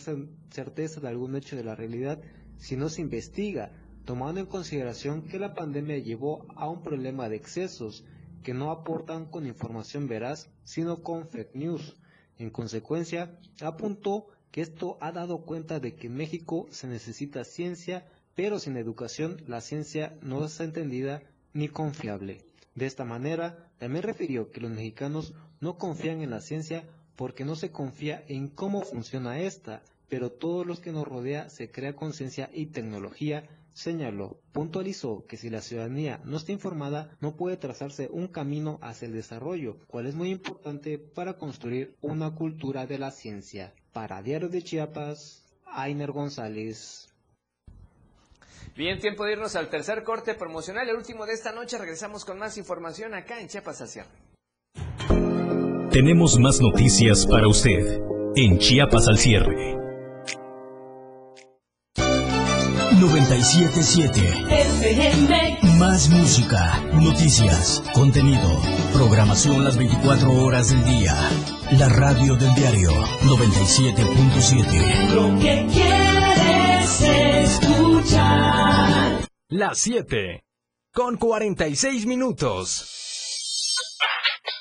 certeza 0.49 0.99
de 0.99 1.07
algún 1.07 1.35
hecho 1.35 1.55
de 1.55 1.63
la 1.63 1.75
realidad 1.75 2.21
si 2.57 2.75
no 2.75 2.89
se 2.89 3.01
investiga, 3.01 3.71
tomando 4.05 4.39
en 4.39 4.45
consideración 4.45 5.23
que 5.23 5.39
la 5.39 5.53
pandemia 5.53 5.97
llevó 5.97 6.45
a 6.55 6.69
un 6.69 6.81
problema 6.81 7.29
de 7.29 7.35
excesos 7.35 8.05
que 8.43 8.53
no 8.53 8.71
aportan 8.71 9.25
con 9.25 9.47
información 9.47 10.07
veraz, 10.07 10.49
sino 10.63 11.01
con 11.01 11.27
fake 11.27 11.55
news. 11.55 11.97
En 12.37 12.49
consecuencia, 12.49 13.37
apuntó 13.61 14.27
que 14.51 14.61
esto 14.61 14.97
ha 15.01 15.11
dado 15.11 15.45
cuenta 15.45 15.79
de 15.79 15.95
que 15.95 16.07
en 16.07 16.15
México 16.15 16.67
se 16.69 16.87
necesita 16.87 17.43
ciencia, 17.43 18.05
pero 18.35 18.59
sin 18.59 18.77
educación 18.77 19.41
la 19.47 19.61
ciencia 19.61 20.17
no 20.21 20.45
es 20.45 20.59
entendida 20.59 21.23
ni 21.53 21.69
confiable. 21.69 22.45
De 22.75 22.85
esta 22.85 23.05
manera, 23.05 23.69
también 23.77 24.03
refirió 24.03 24.51
que 24.51 24.61
los 24.61 24.71
mexicanos 24.71 25.33
no 25.59 25.77
confían 25.77 26.21
en 26.21 26.31
la 26.31 26.41
ciencia 26.41 26.83
porque 27.15 27.45
no 27.45 27.55
se 27.55 27.71
confía 27.71 28.23
en 28.27 28.47
cómo 28.47 28.81
funciona 28.81 29.39
esta, 29.39 29.81
pero 30.09 30.31
todos 30.31 30.65
los 30.65 30.79
que 30.79 30.91
nos 30.91 31.07
rodea 31.07 31.49
se 31.49 31.71
crea 31.71 31.95
conciencia 31.95 32.49
y 32.53 32.67
tecnología, 32.67 33.47
señaló. 33.73 34.39
Puntualizó 34.51 35.25
que 35.27 35.37
si 35.37 35.49
la 35.49 35.61
ciudadanía 35.61 36.21
no 36.23 36.37
está 36.37 36.51
informada, 36.51 37.17
no 37.19 37.35
puede 37.35 37.57
trazarse 37.57 38.09
un 38.11 38.27
camino 38.27 38.79
hacia 38.81 39.07
el 39.07 39.13
desarrollo, 39.13 39.77
cual 39.87 40.05
es 40.05 40.15
muy 40.15 40.29
importante 40.29 40.97
para 40.99 41.37
construir 41.37 41.95
una 42.01 42.35
cultura 42.35 42.85
de 42.85 42.99
la 42.99 43.11
ciencia. 43.11 43.73
Para 43.91 44.21
Diario 44.21 44.49
de 44.49 44.61
Chiapas, 44.61 45.43
Ainer 45.65 46.11
González. 46.11 47.09
Bien, 48.75 48.99
tiempo 48.99 49.25
de 49.25 49.33
irnos 49.33 49.55
al 49.55 49.69
tercer 49.69 50.03
corte 50.03 50.33
promocional, 50.33 50.89
el 50.89 50.95
último 50.95 51.25
de 51.25 51.33
esta 51.33 51.51
noche. 51.51 51.77
Regresamos 51.77 52.25
con 52.25 52.39
más 52.39 52.57
información 52.57 53.13
acá 53.13 53.39
en 53.39 53.47
Chiapas 53.47 53.81
Hacia. 53.81 54.05
Tenemos 55.93 56.37
más 56.39 56.59
noticias 56.59 57.25
para 57.27 57.47
usted 57.47 58.01
en 58.35 58.57
Chiapas 58.57 59.07
al 59.07 59.19
cierre. 59.19 59.77
977 62.99 64.19
FM. 64.49 65.59
Más 65.77 66.09
música, 66.09 66.83
noticias, 66.93 67.83
contenido, 67.93 68.59
programación 68.91 69.63
las 69.63 69.77
24 69.77 70.31
horas 70.43 70.69
del 70.71 70.83
día. 70.83 71.13
La 71.77 71.89
radio 71.89 72.37
del 72.37 72.55
diario 72.55 72.89
97.7. 73.25 75.13
Lo 75.13 75.39
que 75.39 75.67
quieres 75.71 77.01
escuchar. 77.61 79.27
Las 79.47 79.77
7. 79.77 80.43
Con 80.91 81.17
46 81.17 82.07
minutos. 82.07 83.02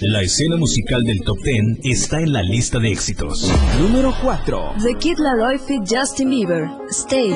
La 0.00 0.22
escena 0.22 0.56
musical 0.56 1.04
del 1.04 1.20
Top 1.20 1.38
10 1.44 1.78
está 1.84 2.18
en 2.18 2.32
la 2.32 2.42
lista 2.42 2.78
de 2.80 2.90
éxitos. 2.90 3.48
Número 3.78 4.12
4. 4.20 4.74
The 4.82 4.94
Kid 4.98 5.18
Laroi 5.18 5.58
feat 5.58 5.82
Justin 5.88 6.30
Bieber. 6.30 6.68
Stay. 6.90 7.32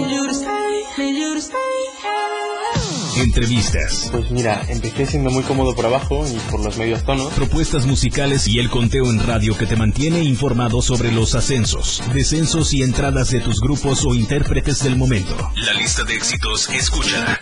Entrevistas, 3.16 4.08
Pues 4.12 4.30
mira, 4.30 4.62
empecé 4.68 5.06
siendo 5.06 5.30
muy 5.30 5.42
cómodo 5.44 5.74
por 5.74 5.86
abajo 5.86 6.26
y 6.26 6.36
por 6.50 6.62
los 6.64 6.76
medios 6.76 7.04
tonos. 7.04 7.32
propuestas 7.32 7.86
musicales 7.86 8.46
y 8.48 8.58
el 8.58 8.70
conteo 8.70 9.08
en 9.10 9.24
radio 9.24 9.56
que 9.56 9.66
te 9.66 9.76
mantiene 9.76 10.22
informado 10.22 10.82
sobre 10.82 11.12
los 11.12 11.34
ascensos, 11.34 12.02
descensos 12.12 12.74
y 12.74 12.82
entradas 12.82 13.30
de 13.30 13.40
tus 13.40 13.60
grupos 13.60 14.04
o 14.04 14.14
intérpretes 14.14 14.82
del 14.82 14.96
momento. 14.96 15.34
La 15.54 15.72
lista 15.74 16.02
de 16.04 16.14
éxitos, 16.14 16.68
escúchala. 16.70 17.38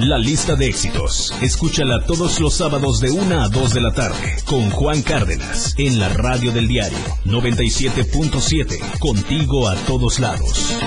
La 0.00 0.16
lista 0.16 0.54
de 0.54 0.66
éxitos, 0.66 1.34
escúchala 1.42 2.04
todos 2.04 2.38
los 2.38 2.54
sábados 2.54 3.00
de 3.00 3.10
1 3.10 3.40
a 3.40 3.48
2 3.48 3.74
de 3.74 3.80
la 3.80 3.92
tarde 3.92 4.36
con 4.44 4.70
Juan 4.70 5.02
Cárdenas 5.02 5.74
en 5.76 5.98
la 5.98 6.08
radio 6.08 6.52
del 6.52 6.68
diario 6.68 6.98
97.7, 7.24 8.98
contigo 9.00 9.66
a 9.66 9.74
todos 9.74 10.20
lados. 10.20 10.78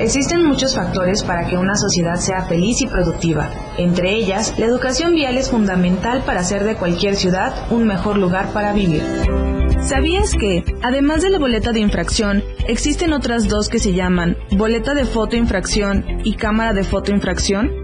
Existen 0.00 0.44
muchos 0.44 0.74
factores 0.74 1.22
para 1.22 1.46
que 1.48 1.56
una 1.56 1.76
sociedad 1.76 2.16
sea 2.16 2.46
feliz 2.46 2.82
y 2.82 2.88
productiva. 2.88 3.48
Entre 3.78 4.16
ellas, 4.16 4.58
la 4.58 4.66
educación 4.66 5.14
vial 5.14 5.38
es 5.38 5.50
fundamental 5.50 6.24
para 6.24 6.40
hacer 6.40 6.64
de 6.64 6.74
cualquier 6.74 7.14
ciudad 7.14 7.70
un 7.70 7.86
mejor 7.86 8.18
lugar 8.18 8.52
para 8.52 8.72
vivir. 8.72 9.63
¿Sabías 9.84 10.32
que, 10.34 10.64
además 10.82 11.20
de 11.20 11.28
la 11.28 11.38
boleta 11.38 11.72
de 11.72 11.80
infracción, 11.80 12.42
existen 12.66 13.12
otras 13.12 13.48
dos 13.48 13.68
que 13.68 13.78
se 13.78 13.92
llaman 13.92 14.34
boleta 14.52 14.94
de 14.94 15.04
fotoinfracción 15.04 16.22
y 16.24 16.36
cámara 16.36 16.72
de 16.72 16.84
fotoinfracción? 16.84 17.83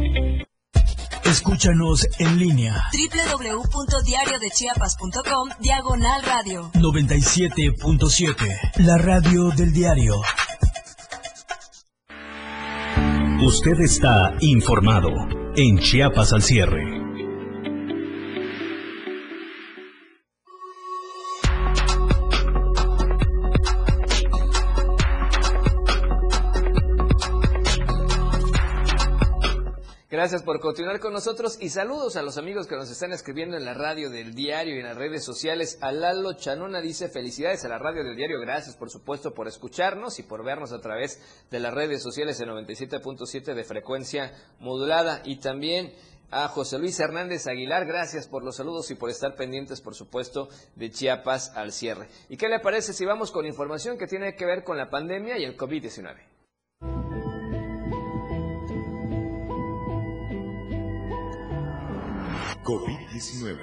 Escúchanos 1.25 2.07
en 2.19 2.37
línea 2.37 2.83
www.diariodechiapas.com 2.91 5.49
diagonal 5.59 6.21
radio. 6.23 6.71
97.7. 6.73 8.77
La 8.77 8.97
radio 8.97 9.49
del 9.51 9.73
diario. 9.73 10.21
Usted 13.43 13.79
está 13.81 14.35
informado 14.39 15.09
en 15.55 15.79
Chiapas 15.79 16.31
al 16.33 16.43
cierre. 16.43 17.00
Gracias 30.21 30.43
por 30.43 30.59
continuar 30.59 30.99
con 30.99 31.13
nosotros 31.13 31.57
y 31.59 31.69
saludos 31.69 32.15
a 32.15 32.21
los 32.21 32.37
amigos 32.37 32.67
que 32.67 32.75
nos 32.75 32.91
están 32.91 33.11
escribiendo 33.11 33.57
en 33.57 33.65
la 33.65 33.73
radio 33.73 34.11
del 34.11 34.35
diario 34.35 34.75
y 34.75 34.77
en 34.77 34.85
las 34.85 34.95
redes 34.95 35.25
sociales. 35.25 35.79
A 35.81 35.91
Lalo 35.91 36.33
Chanona 36.33 36.79
dice 36.79 37.09
felicidades 37.09 37.65
a 37.65 37.69
la 37.69 37.79
radio 37.79 38.03
del 38.03 38.15
diario, 38.15 38.39
gracias 38.39 38.75
por 38.75 38.91
supuesto 38.91 39.33
por 39.33 39.47
escucharnos 39.47 40.19
y 40.19 40.23
por 40.23 40.45
vernos 40.45 40.73
a 40.73 40.79
través 40.79 41.19
de 41.49 41.59
las 41.59 41.73
redes 41.73 42.03
sociales 42.03 42.39
en 42.39 42.49
97.7 42.49 43.55
de 43.55 43.63
frecuencia 43.63 44.31
modulada 44.59 45.23
y 45.25 45.39
también 45.39 45.91
a 46.29 46.47
José 46.49 46.77
Luis 46.77 46.99
Hernández 46.99 47.47
Aguilar, 47.47 47.87
gracias 47.87 48.27
por 48.27 48.43
los 48.43 48.57
saludos 48.57 48.91
y 48.91 48.95
por 48.95 49.09
estar 49.09 49.35
pendientes, 49.35 49.81
por 49.81 49.95
supuesto, 49.95 50.49
de 50.75 50.91
Chiapas 50.91 51.51
al 51.55 51.71
cierre. 51.71 52.09
¿Y 52.29 52.37
qué 52.37 52.47
le 52.47 52.59
parece 52.59 52.93
si 52.93 53.05
vamos 53.05 53.31
con 53.31 53.47
información 53.47 53.97
que 53.97 54.05
tiene 54.05 54.35
que 54.35 54.45
ver 54.45 54.63
con 54.63 54.77
la 54.77 54.91
pandemia 54.91 55.39
y 55.39 55.45
el 55.45 55.57
COVID-19? 55.57 56.30
COVID-19. 62.63 63.57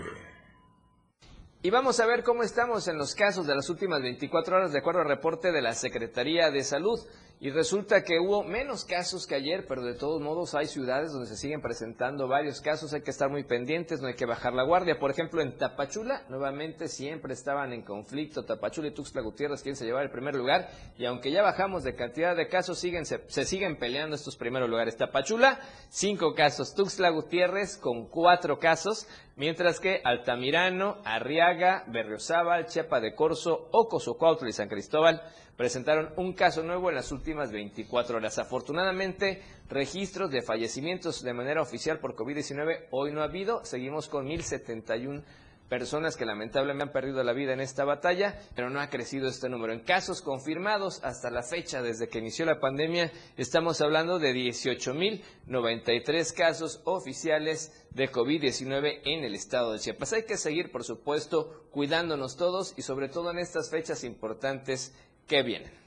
Y 1.62 1.70
vamos 1.70 2.00
a 2.00 2.06
ver 2.06 2.22
cómo 2.22 2.42
estamos 2.42 2.88
en 2.88 2.98
los 2.98 3.14
casos 3.14 3.46
de 3.46 3.54
las 3.54 3.68
últimas 3.68 4.02
24 4.02 4.56
horas 4.56 4.72
de 4.72 4.78
acuerdo 4.78 5.00
al 5.00 5.08
reporte 5.08 5.52
de 5.52 5.62
la 5.62 5.74
Secretaría 5.74 6.50
de 6.50 6.62
Salud. 6.62 7.00
Y 7.40 7.50
resulta 7.50 8.02
que 8.02 8.18
hubo 8.18 8.42
menos 8.42 8.84
casos 8.84 9.24
que 9.24 9.36
ayer, 9.36 9.64
pero 9.68 9.84
de 9.84 9.94
todos 9.94 10.20
modos 10.20 10.56
hay 10.56 10.66
ciudades 10.66 11.12
donde 11.12 11.28
se 11.28 11.36
siguen 11.36 11.62
presentando 11.62 12.26
varios 12.26 12.60
casos. 12.60 12.92
Hay 12.92 13.02
que 13.02 13.12
estar 13.12 13.30
muy 13.30 13.44
pendientes, 13.44 14.00
no 14.00 14.08
hay 14.08 14.14
que 14.14 14.26
bajar 14.26 14.54
la 14.54 14.64
guardia. 14.64 14.98
Por 14.98 15.12
ejemplo, 15.12 15.40
en 15.40 15.56
Tapachula, 15.56 16.24
nuevamente 16.28 16.88
siempre 16.88 17.34
estaban 17.34 17.72
en 17.72 17.82
conflicto. 17.82 18.44
Tapachula 18.44 18.88
y 18.88 18.90
Tuxtla 18.90 19.22
Gutiérrez 19.22 19.62
quieren 19.62 19.76
se 19.76 19.84
llevar 19.84 20.02
el 20.02 20.10
primer 20.10 20.34
lugar. 20.34 20.68
Y 20.98 21.04
aunque 21.04 21.30
ya 21.30 21.42
bajamos 21.42 21.84
de 21.84 21.94
cantidad 21.94 22.34
de 22.34 22.48
casos, 22.48 22.80
siguen, 22.80 23.06
se, 23.06 23.22
se 23.28 23.44
siguen 23.44 23.78
peleando 23.78 24.16
estos 24.16 24.36
primeros 24.36 24.68
lugares. 24.68 24.96
Tapachula, 24.96 25.60
cinco 25.90 26.34
casos. 26.34 26.74
Tuxtla 26.74 27.10
Gutiérrez 27.10 27.76
con 27.76 28.08
cuatro 28.08 28.58
casos. 28.58 29.06
Mientras 29.36 29.78
que 29.78 30.00
Altamirano, 30.02 30.96
Arriaga, 31.04 31.84
Berriozábal, 31.86 32.66
Chiapa 32.66 32.98
de 32.98 33.14
Corzo, 33.14 33.68
Ocosocuautla 33.70 34.48
y 34.48 34.52
San 34.52 34.68
Cristóbal 34.68 35.22
presentaron 35.58 36.10
un 36.16 36.32
caso 36.34 36.62
nuevo 36.62 36.88
en 36.88 36.94
las 36.94 37.10
últimas 37.10 37.50
24 37.50 38.16
horas. 38.16 38.38
Afortunadamente, 38.38 39.42
registros 39.68 40.30
de 40.30 40.40
fallecimientos 40.40 41.24
de 41.24 41.34
manera 41.34 41.60
oficial 41.60 41.98
por 41.98 42.14
COVID-19 42.14 42.86
hoy 42.92 43.12
no 43.12 43.22
ha 43.22 43.24
habido. 43.24 43.64
Seguimos 43.64 44.08
con 44.08 44.28
1.071 44.28 45.24
personas 45.68 46.16
que 46.16 46.24
lamentablemente 46.24 46.84
han 46.84 46.92
perdido 46.92 47.24
la 47.24 47.32
vida 47.32 47.54
en 47.54 47.60
esta 47.60 47.84
batalla, 47.84 48.38
pero 48.54 48.70
no 48.70 48.80
ha 48.80 48.88
crecido 48.88 49.28
este 49.28 49.48
número. 49.48 49.72
En 49.72 49.80
casos 49.80 50.22
confirmados 50.22 51.02
hasta 51.02 51.28
la 51.28 51.42
fecha, 51.42 51.82
desde 51.82 52.08
que 52.08 52.20
inició 52.20 52.46
la 52.46 52.60
pandemia, 52.60 53.10
estamos 53.36 53.80
hablando 53.80 54.20
de 54.20 54.32
18.093 54.32 56.34
casos 56.34 56.82
oficiales 56.84 57.84
de 57.90 58.08
COVID-19 58.10 59.00
en 59.04 59.24
el 59.24 59.34
estado 59.34 59.72
de 59.72 59.80
Chiapas. 59.80 60.12
Hay 60.12 60.22
que 60.22 60.36
seguir, 60.36 60.70
por 60.70 60.84
supuesto, 60.84 61.64
cuidándonos 61.72 62.36
todos 62.36 62.74
y 62.76 62.82
sobre 62.82 63.08
todo 63.08 63.32
en 63.32 63.40
estas 63.40 63.70
fechas 63.70 64.04
importantes 64.04 64.94
que 65.28 65.42
vienen. 65.42 65.78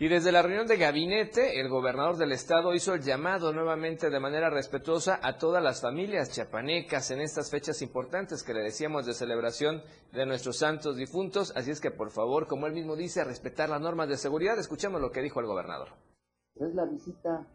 Y 0.00 0.08
desde 0.08 0.32
la 0.32 0.40
reunión 0.40 0.66
de 0.66 0.78
gabinete, 0.78 1.60
el 1.60 1.68
gobernador 1.68 2.16
del 2.16 2.32
estado 2.32 2.72
hizo 2.72 2.94
el 2.94 3.02
llamado 3.02 3.52
nuevamente 3.52 4.08
de 4.08 4.18
manera 4.18 4.48
respetuosa 4.48 5.20
a 5.22 5.36
todas 5.36 5.62
las 5.62 5.82
familias 5.82 6.30
chiapanecas 6.30 7.10
en 7.10 7.20
estas 7.20 7.50
fechas 7.50 7.82
importantes 7.82 8.42
que 8.42 8.54
le 8.54 8.62
decíamos 8.62 9.04
de 9.04 9.12
celebración 9.12 9.82
de 10.12 10.24
nuestros 10.24 10.56
santos 10.56 10.96
difuntos. 10.96 11.52
Así 11.54 11.70
es 11.70 11.82
que, 11.82 11.90
por 11.90 12.10
favor, 12.10 12.46
como 12.46 12.66
él 12.66 12.72
mismo 12.72 12.96
dice, 12.96 13.20
a 13.20 13.24
respetar 13.24 13.68
las 13.68 13.82
normas 13.82 14.08
de 14.08 14.16
seguridad. 14.16 14.58
Escuchemos 14.58 15.02
lo 15.02 15.10
que 15.10 15.20
dijo 15.20 15.38
el 15.40 15.46
gobernador. 15.46 15.88
Es 16.54 16.74
la 16.74 16.86
visita 16.86 17.46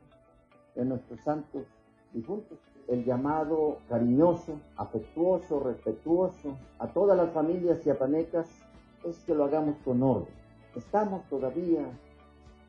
de 0.76 0.86
nuestros 0.86 1.20
santos 1.24 1.66
difuntos. 2.14 2.60
El 2.88 3.04
llamado 3.06 3.80
cariñoso, 3.90 4.62
afectuoso, 4.78 5.62
respetuoso 5.62 6.60
a 6.78 6.94
todas 6.94 7.18
las 7.18 7.34
familias 7.34 7.82
chiapanecas 7.82 8.48
es 9.06 9.18
que 9.20 9.36
lo 9.36 9.46
hagamos 9.46 9.76
con 9.84 10.02
orden. 10.02 10.34
Estamos 10.76 11.24
todavía 11.30 11.86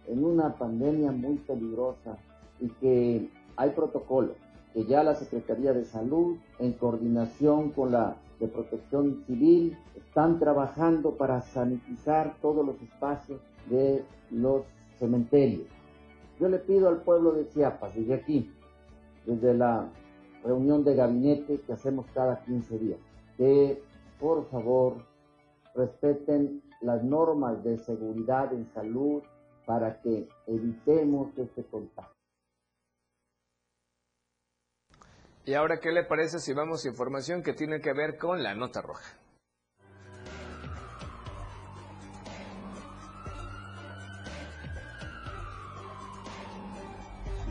en 0.07 0.25
una 0.25 0.55
pandemia 0.55 1.11
muy 1.11 1.37
peligrosa 1.39 2.17
y 2.61 2.69
que 2.69 3.29
hay 3.57 3.71
protocolos, 3.71 4.37
que 4.73 4.85
ya 4.85 5.03
la 5.03 5.15
Secretaría 5.15 5.73
de 5.73 5.85
Salud, 5.85 6.37
en 6.59 6.73
coordinación 6.75 7.71
con 7.71 7.93
la 7.93 8.17
de 8.39 8.49
Protección 8.49 9.25
Civil, 9.27 9.77
están 9.97 10.39
trabajando 10.39 11.13
para 11.13 11.41
sanitizar 11.41 12.37
todos 12.43 12.65
los 12.65 12.81
espacios 12.83 13.41
de 13.71 14.05
los 14.31 14.63
cementerios. 14.99 15.67
Yo 16.39 16.49
le 16.49 16.59
pido 16.59 16.89
al 16.89 16.99
pueblo 16.99 17.33
de 17.33 17.49
Chiapas, 17.49 17.95
desde 17.95 18.15
aquí, 18.15 18.53
desde 19.25 19.55
la 19.55 19.89
reunión 20.45 20.85
de 20.85 20.95
gabinete 20.95 21.59
que 21.67 21.73
hacemos 21.73 22.07
cada 22.13 22.45
15 22.45 22.79
días, 22.79 22.99
que 23.39 23.83
por 24.21 24.47
favor 24.51 24.97
respeten 25.77 26.63
las 26.81 27.03
normas 27.03 27.63
de 27.63 27.79
seguridad 27.79 28.53
en 28.53 28.67
salud 28.73 29.23
para 29.67 30.01
que 30.01 30.29
evitemos 30.47 31.37
este 31.37 31.65
contagio. 31.65 32.13
Y 35.45 35.55
ahora, 35.55 35.79
¿qué 35.79 35.93
le 35.93 36.05
parece 36.05 36.41
si 36.41 36.53
vamos 36.53 36.85
a 36.85 36.89
información 36.89 37.43
que 37.43 37.53
tiene 37.53 37.81
que 37.81 37.93
ver 37.93 38.19
con 38.19 38.43
la 38.43 38.55
nota 38.55 38.83
roja? 38.83 39.17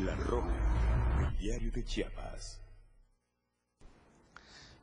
La 0.03 0.13
Roja, 0.17 1.30
el 1.30 1.38
diario 1.38 1.71
de 1.71 1.84
Chiapas. 1.86 2.55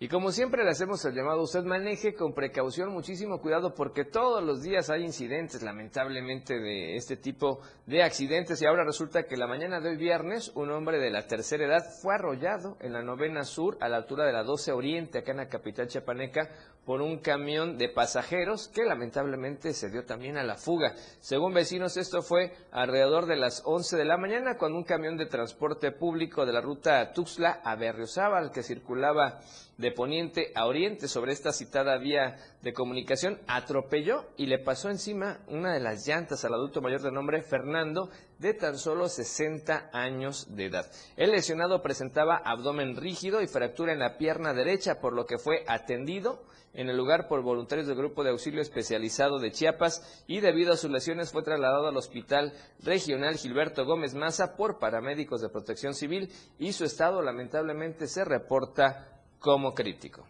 Y 0.03 0.09
como 0.09 0.33
siempre 0.33 0.65
le 0.65 0.71
hacemos 0.71 1.05
el 1.05 1.15
llamado, 1.15 1.43
usted 1.43 1.63
maneje 1.63 2.13
con 2.13 2.33
precaución, 2.33 2.91
muchísimo 2.91 3.41
cuidado, 3.41 3.73
porque 3.73 4.05
todos 4.05 4.43
los 4.43 4.61
días 4.61 4.91
hay 4.91 5.05
incidentes, 5.05 5.63
lamentablemente, 5.63 6.59
de 6.59 6.97
este 6.97 7.17
tipo 7.17 7.61
de 7.87 8.03
accidentes. 8.03 8.61
Y 8.61 8.67
ahora 8.67 8.83
resulta 8.83 9.23
que 9.29 9.37
la 9.37 9.47
mañana 9.47 9.79
de 9.79 9.91
hoy 9.91 9.97
viernes, 9.97 10.51
un 10.57 10.73
hombre 10.73 10.99
de 10.99 11.13
la 11.13 11.29
tercera 11.29 11.67
edad 11.67 11.85
fue 12.03 12.17
arrollado 12.17 12.77
en 12.81 12.95
la 12.95 13.03
novena 13.05 13.45
sur, 13.45 13.79
a 13.81 13.89
la 13.89 13.99
altura 13.99 14.27
de 14.27 14.33
la 14.33 14.43
12 14.43 14.73
Oriente, 14.73 15.19
acá 15.19 15.31
en 15.31 15.37
la 15.37 15.49
capital 15.49 15.87
chiapaneca, 15.87 16.51
por 16.85 17.01
un 17.01 17.19
camión 17.19 17.79
de 17.79 17.89
pasajeros 17.89 18.69
que 18.69 18.85
lamentablemente 18.85 19.73
se 19.73 19.89
dio 19.89 20.05
también 20.05 20.37
a 20.37 20.43
la 20.43 20.57
fuga. 20.57 20.95
Según 21.21 21.55
vecinos, 21.55 21.97
esto 21.97 22.23
fue 22.23 22.53
alrededor 22.73 23.27
de 23.27 23.37
las 23.37 23.63
11 23.65 23.97
de 23.97 24.05
la 24.05 24.17
mañana 24.17 24.57
cuando 24.59 24.79
un 24.79 24.85
camión 24.85 25.17
de 25.17 25.27
transporte 25.27 25.93
público 25.93 26.45
de 26.45 26.53
la 26.53 26.61
ruta 26.61 27.13
Tuxtla 27.13 27.61
a 27.63 27.77
Berriozábal 27.77 28.51
que 28.51 28.65
circulaba 28.65 29.39
de 29.79 29.91
poniente 29.91 30.53
a 30.55 30.67
oriente 30.67 31.09
sobre 31.09 31.33
esta 31.33 31.53
citada 31.53 31.99
vía 31.99 32.37
de 32.63 32.73
comunicación 32.73 33.41
atropelló 33.47 34.27
y 34.37 34.47
le 34.47 34.59
pasó 34.59 34.91
encima 34.91 35.41
una 35.49 35.73
de 35.73 35.81
las 35.81 36.07
llantas 36.07 36.45
al 36.45 36.55
adulto 36.55 36.81
mayor 36.81 37.03
de 37.03 37.11
nombre 37.11 37.43
Fernando 37.43 38.11
de 38.39 38.55
tan 38.55 38.79
solo 38.79 39.09
60 39.09 39.91
años 39.93 40.55
de 40.55 40.67
edad. 40.67 40.91
El 41.17 41.31
lesionado 41.31 41.83
presentaba 41.83 42.37
abdomen 42.37 42.97
rígido 42.97 43.41
y 43.41 43.47
fractura 43.47 43.93
en 43.93 44.01
la 44.01 44.19
pierna 44.19 44.53
derecha, 44.53 45.01
por 45.01 45.15
lo 45.15 45.27
que 45.27 45.39
fue 45.39 45.65
atendido 45.67 46.45
en 46.75 46.89
el 46.89 46.97
lugar 46.97 47.29
por 47.29 47.43
voluntarios 47.43 47.87
del 47.87 47.97
Grupo 47.97 48.25
de 48.25 48.31
Auxilio 48.31 48.63
Especializado 48.63 49.39
de 49.39 49.53
Chiapas 49.53 50.25
y 50.27 50.41
debido 50.41 50.73
a 50.73 50.77
sus 50.77 50.91
lesiones 50.91 51.31
fue 51.31 51.43
trasladado 51.43 51.89
al 51.89 51.97
Hospital 51.97 52.53
Regional 52.81 53.37
Gilberto 53.37 53.85
Gómez 53.85 54.15
Maza 54.15 54.57
por 54.57 54.79
paramédicos 54.79 55.43
de 55.43 55.51
protección 55.51 55.95
civil 55.95 56.31
y 56.59 56.73
su 56.73 56.85
estado 56.85 57.21
lamentablemente 57.21 58.07
se 58.07 58.25
reporta 58.25 59.12
como 59.43 59.75
crítico. 59.75 60.25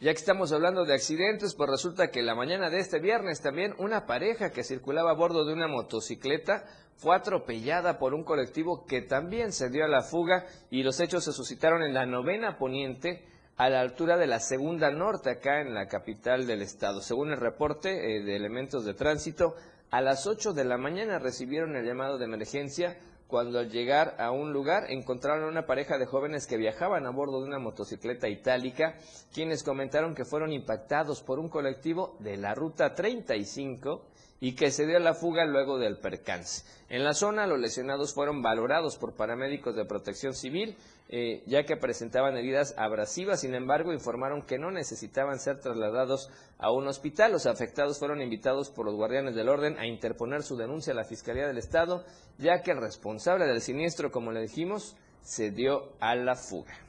Ya 0.00 0.12
que 0.12 0.18
estamos 0.18 0.52
hablando 0.52 0.84
de 0.84 0.92
accidentes, 0.92 1.54
pues 1.54 1.70
resulta 1.70 2.10
que 2.10 2.22
la 2.22 2.34
mañana 2.34 2.68
de 2.68 2.78
este 2.78 3.00
viernes 3.00 3.40
también 3.40 3.74
una 3.78 4.04
pareja 4.04 4.50
que 4.50 4.62
circulaba 4.62 5.12
a 5.12 5.14
bordo 5.14 5.46
de 5.46 5.54
una 5.54 5.66
motocicleta 5.66 6.64
fue 6.96 7.16
atropellada 7.16 7.98
por 7.98 8.12
un 8.12 8.22
colectivo 8.22 8.84
que 8.86 9.00
también 9.00 9.52
se 9.52 9.70
dio 9.70 9.84
a 9.84 9.88
la 9.88 10.02
fuga 10.02 10.46
y 10.70 10.82
los 10.82 11.00
hechos 11.00 11.24
se 11.24 11.32
suscitaron 11.32 11.82
en 11.82 11.94
la 11.94 12.04
novena 12.04 12.58
poniente 12.58 13.24
a 13.56 13.70
la 13.70 13.80
altura 13.80 14.16
de 14.18 14.26
la 14.26 14.40
segunda 14.40 14.90
norte 14.90 15.30
acá 15.30 15.60
en 15.60 15.72
la 15.72 15.86
capital 15.86 16.46
del 16.46 16.60
estado. 16.60 17.00
Según 17.00 17.30
el 17.30 17.40
reporte 17.40 18.18
eh, 18.18 18.22
de 18.22 18.36
elementos 18.36 18.84
de 18.84 18.94
tránsito, 18.94 19.54
a 19.90 20.00
las 20.00 20.26
8 20.26 20.52
de 20.52 20.64
la 20.64 20.76
mañana 20.76 21.18
recibieron 21.18 21.76
el 21.76 21.86
llamado 21.86 22.18
de 22.18 22.24
emergencia 22.24 22.98
cuando 23.34 23.58
al 23.58 23.68
llegar 23.68 24.14
a 24.20 24.30
un 24.30 24.52
lugar 24.52 24.92
encontraron 24.92 25.42
a 25.42 25.48
una 25.48 25.66
pareja 25.66 25.98
de 25.98 26.06
jóvenes 26.06 26.46
que 26.46 26.56
viajaban 26.56 27.04
a 27.04 27.10
bordo 27.10 27.40
de 27.40 27.48
una 27.48 27.58
motocicleta 27.58 28.28
itálica, 28.28 28.94
quienes 29.32 29.64
comentaron 29.64 30.14
que 30.14 30.24
fueron 30.24 30.52
impactados 30.52 31.20
por 31.20 31.40
un 31.40 31.48
colectivo 31.48 32.16
de 32.20 32.36
la 32.36 32.54
ruta 32.54 32.94
35 32.94 34.04
y 34.38 34.54
que 34.54 34.70
se 34.70 34.86
dio 34.86 35.00
la 35.00 35.14
fuga 35.14 35.44
luego 35.46 35.78
del 35.80 35.98
percance. 35.98 36.64
En 36.88 37.02
la 37.02 37.12
zona 37.12 37.48
los 37.48 37.58
lesionados 37.58 38.14
fueron 38.14 38.40
valorados 38.40 38.98
por 38.98 39.16
paramédicos 39.16 39.74
de 39.74 39.84
protección 39.84 40.34
civil, 40.34 40.76
eh, 41.08 41.42
ya 41.46 41.64
que 41.64 41.76
presentaban 41.76 42.36
heridas 42.36 42.74
abrasivas, 42.78 43.40
sin 43.40 43.54
embargo 43.54 43.92
informaron 43.92 44.42
que 44.42 44.58
no 44.58 44.70
necesitaban 44.70 45.38
ser 45.38 45.60
trasladados 45.60 46.30
a 46.58 46.70
un 46.70 46.88
hospital. 46.88 47.32
Los 47.32 47.46
afectados 47.46 47.98
fueron 47.98 48.22
invitados 48.22 48.70
por 48.70 48.86
los 48.86 48.94
guardianes 48.94 49.34
del 49.34 49.48
orden 49.48 49.78
a 49.78 49.86
interponer 49.86 50.42
su 50.42 50.56
denuncia 50.56 50.92
a 50.92 50.96
la 50.96 51.04
Fiscalía 51.04 51.46
del 51.46 51.58
Estado, 51.58 52.04
ya 52.38 52.62
que 52.62 52.70
el 52.70 52.80
responsable 52.80 53.46
del 53.46 53.60
siniestro, 53.60 54.10
como 54.10 54.32
le 54.32 54.40
dijimos, 54.40 54.96
se 55.22 55.50
dio 55.50 55.92
a 56.00 56.14
la 56.14 56.36
fuga. 56.36 56.83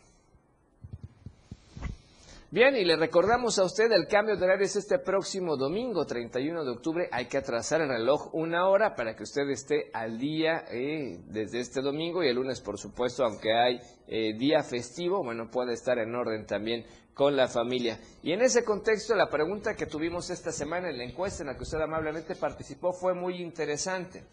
Bien, 2.51 2.75
y 2.77 2.85
le 2.85 2.95
recordamos 2.95 3.57
a 3.57 3.63
usted 3.63 3.91
el 3.91 4.07
cambio 4.07 4.37
de 4.37 4.45
horarios 4.45 4.75
este 4.75 4.99
próximo 4.99 5.57
domingo, 5.57 6.05
31 6.05 6.63
de 6.63 6.71
octubre. 6.71 7.09
Hay 7.11 7.25
que 7.25 7.39
atrasar 7.39 7.81
el 7.81 7.89
reloj 7.89 8.29
una 8.33 8.69
hora 8.69 8.95
para 8.95 9.15
que 9.15 9.23
usted 9.23 9.49
esté 9.49 9.89
al 9.93 10.19
día 10.19 10.63
eh, 10.69 11.21
desde 11.25 11.59
este 11.59 11.81
domingo 11.81 12.23
y 12.23 12.27
el 12.27 12.35
lunes, 12.35 12.61
por 12.61 12.77
supuesto, 12.77 13.25
aunque 13.25 13.51
hay 13.51 13.79
eh, 14.07 14.37
día 14.37 14.61
festivo, 14.61 15.23
bueno, 15.23 15.49
puede 15.49 15.73
estar 15.73 15.97
en 15.97 16.13
orden 16.13 16.45
también 16.45 16.85
con 17.15 17.35
la 17.35 17.47
familia. 17.47 17.99
Y 18.21 18.31
en 18.31 18.43
ese 18.43 18.63
contexto, 18.63 19.15
la 19.15 19.27
pregunta 19.27 19.75
que 19.75 19.87
tuvimos 19.87 20.29
esta 20.29 20.51
semana 20.51 20.91
en 20.91 20.99
la 20.99 21.03
encuesta 21.03 21.41
en 21.41 21.47
la 21.47 21.57
que 21.57 21.63
usted 21.63 21.81
amablemente 21.81 22.35
participó 22.35 22.93
fue 22.93 23.15
muy 23.15 23.41
interesante. 23.41 24.23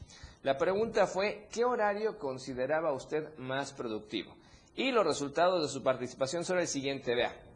La 0.43 0.59
pregunta 0.59 1.07
fue, 1.07 1.49
¿qué 1.51 1.65
horario 1.65 2.19
consideraba 2.19 2.93
usted 2.93 3.35
más 3.39 3.73
productivo? 3.73 4.37
Y 4.77 4.93
los 4.93 5.07
resultados 5.07 5.63
de 5.63 5.69
su 5.69 5.83
participación 5.83 6.45
son 6.45 6.59
el 6.59 6.69
siguiente, 6.69 7.15
vea. 7.15 7.51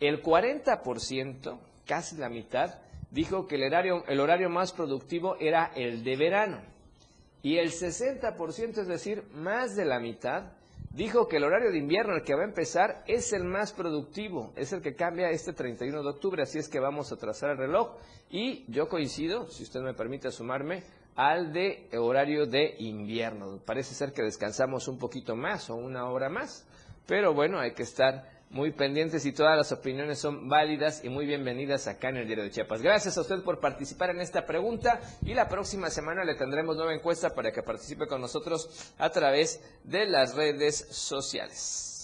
El 0.00 0.22
40%, 0.22 1.58
casi 1.86 2.16
la 2.16 2.28
mitad, 2.28 2.78
dijo 3.10 3.46
que 3.46 3.56
el 3.56 4.20
horario, 4.20 4.50
más 4.50 4.72
productivo 4.72 5.36
era 5.38 5.70
el 5.74 6.02
de 6.02 6.16
verano. 6.16 6.60
Y 7.42 7.58
el 7.58 7.70
60%, 7.70 8.78
es 8.78 8.86
decir, 8.86 9.22
más 9.34 9.76
de 9.76 9.84
la 9.84 10.00
mitad, 10.00 10.52
dijo 10.90 11.28
que 11.28 11.36
el 11.36 11.44
horario 11.44 11.70
de 11.70 11.78
invierno, 11.78 12.16
el 12.16 12.22
que 12.22 12.34
va 12.34 12.42
a 12.42 12.48
empezar, 12.48 13.04
es 13.06 13.32
el 13.32 13.44
más 13.44 13.72
productivo, 13.72 14.52
es 14.56 14.72
el 14.72 14.82
que 14.82 14.94
cambia 14.94 15.30
este 15.30 15.52
31 15.52 16.02
de 16.02 16.08
octubre, 16.08 16.42
así 16.42 16.58
es 16.58 16.68
que 16.68 16.80
vamos 16.80 17.12
a 17.12 17.16
trazar 17.16 17.50
el 17.50 17.58
reloj. 17.58 17.96
Y 18.30 18.64
yo 18.72 18.88
coincido, 18.88 19.48
si 19.48 19.62
usted 19.62 19.80
me 19.80 19.94
permite 19.94 20.30
sumarme, 20.30 20.82
al 21.16 21.52
de 21.52 21.88
horario 21.96 22.46
de 22.46 22.74
invierno. 22.78 23.60
Parece 23.64 23.94
ser 23.94 24.12
que 24.12 24.22
descansamos 24.22 24.88
un 24.88 24.98
poquito 24.98 25.36
más 25.36 25.70
o 25.70 25.76
una 25.76 26.08
hora 26.10 26.28
más, 26.28 26.66
pero 27.06 27.34
bueno, 27.34 27.60
hay 27.60 27.72
que 27.72 27.84
estar 27.84 28.33
muy 28.50 28.70
pendientes 28.72 29.26
y 29.26 29.32
todas 29.32 29.56
las 29.56 29.72
opiniones 29.72 30.18
son 30.18 30.48
válidas 30.48 31.04
y 31.04 31.08
muy 31.08 31.26
bienvenidas 31.26 31.88
acá 31.88 32.10
en 32.10 32.18
el 32.18 32.26
Diario 32.26 32.44
de 32.44 32.50
Chiapas. 32.50 32.82
Gracias 32.82 33.18
a 33.18 33.22
usted 33.22 33.42
por 33.42 33.60
participar 33.60 34.10
en 34.10 34.20
esta 34.20 34.46
pregunta 34.46 35.00
y 35.22 35.34
la 35.34 35.48
próxima 35.48 35.90
semana 35.90 36.24
le 36.24 36.34
tendremos 36.34 36.76
nueva 36.76 36.94
encuesta 36.94 37.34
para 37.34 37.52
que 37.52 37.62
participe 37.62 38.06
con 38.06 38.20
nosotros 38.20 38.94
a 38.98 39.10
través 39.10 39.60
de 39.82 40.06
las 40.06 40.34
redes 40.34 40.76
sociales. 40.76 41.94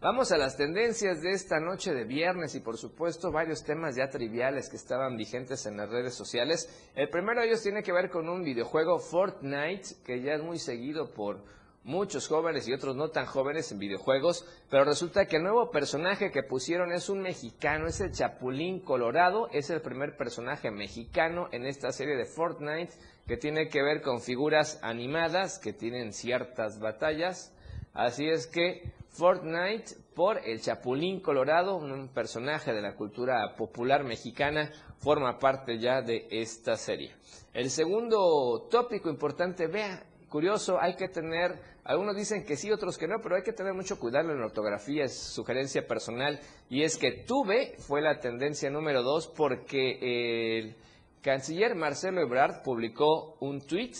Vamos 0.00 0.30
a 0.30 0.38
las 0.38 0.56
tendencias 0.56 1.22
de 1.22 1.32
esta 1.32 1.58
noche 1.58 1.92
de 1.92 2.04
viernes 2.04 2.54
y 2.54 2.60
por 2.60 2.78
supuesto 2.78 3.32
varios 3.32 3.64
temas 3.64 3.96
ya 3.96 4.08
triviales 4.08 4.68
que 4.68 4.76
estaban 4.76 5.16
vigentes 5.16 5.66
en 5.66 5.76
las 5.76 5.90
redes 5.90 6.14
sociales. 6.14 6.68
El 6.94 7.10
primero 7.10 7.40
de 7.40 7.48
ellos 7.48 7.64
tiene 7.64 7.82
que 7.82 7.92
ver 7.92 8.08
con 8.08 8.28
un 8.28 8.44
videojuego 8.44 9.00
Fortnite 9.00 9.96
que 10.04 10.22
ya 10.22 10.34
es 10.34 10.42
muy 10.44 10.60
seguido 10.60 11.12
por 11.12 11.42
muchos 11.88 12.28
jóvenes 12.28 12.68
y 12.68 12.74
otros 12.74 12.94
no 12.96 13.08
tan 13.08 13.24
jóvenes 13.24 13.72
en 13.72 13.78
videojuegos, 13.78 14.46
pero 14.70 14.84
resulta 14.84 15.24
que 15.24 15.36
el 15.36 15.42
nuevo 15.42 15.70
personaje 15.70 16.30
que 16.30 16.42
pusieron 16.42 16.92
es 16.92 17.08
un 17.08 17.22
mexicano, 17.22 17.86
es 17.86 18.00
el 18.00 18.12
Chapulín 18.12 18.80
Colorado, 18.80 19.48
es 19.52 19.70
el 19.70 19.80
primer 19.80 20.16
personaje 20.16 20.70
mexicano 20.70 21.48
en 21.50 21.64
esta 21.64 21.90
serie 21.90 22.16
de 22.16 22.26
Fortnite 22.26 22.92
que 23.26 23.38
tiene 23.38 23.68
que 23.68 23.82
ver 23.82 24.02
con 24.02 24.20
figuras 24.20 24.78
animadas 24.82 25.58
que 25.58 25.72
tienen 25.72 26.12
ciertas 26.12 26.78
batallas. 26.78 27.54
Así 27.94 28.28
es 28.28 28.46
que 28.46 28.92
Fortnite 29.08 29.96
por 30.14 30.46
el 30.46 30.60
Chapulín 30.60 31.20
Colorado, 31.20 31.76
un 31.76 32.08
personaje 32.08 32.74
de 32.74 32.82
la 32.82 32.96
cultura 32.96 33.54
popular 33.56 34.04
mexicana, 34.04 34.70
forma 34.98 35.38
parte 35.38 35.78
ya 35.78 36.02
de 36.02 36.28
esta 36.30 36.76
serie. 36.76 37.14
El 37.54 37.70
segundo 37.70 38.68
tópico 38.70 39.08
importante, 39.08 39.66
vea, 39.66 40.04
curioso, 40.28 40.80
hay 40.80 40.94
que 40.94 41.08
tener 41.08 41.58
algunos 41.88 42.14
dicen 42.14 42.44
que 42.44 42.56
sí, 42.56 42.70
otros 42.70 42.98
que 42.98 43.08
no, 43.08 43.18
pero 43.22 43.36
hay 43.36 43.42
que 43.42 43.54
tener 43.54 43.72
mucho 43.72 43.98
cuidado 43.98 44.30
en 44.30 44.38
la 44.38 44.44
ortografía, 44.44 45.04
es 45.04 45.16
sugerencia 45.16 45.86
personal. 45.86 46.38
Y 46.68 46.82
es 46.82 46.98
que 46.98 47.24
tuve 47.26 47.76
fue 47.78 48.02
la 48.02 48.20
tendencia 48.20 48.68
número 48.68 49.02
dos 49.02 49.26
porque 49.26 50.58
el 50.58 50.76
canciller 51.22 51.74
Marcelo 51.74 52.20
Ebrard 52.20 52.62
publicó 52.62 53.38
un 53.40 53.66
tweet 53.66 53.92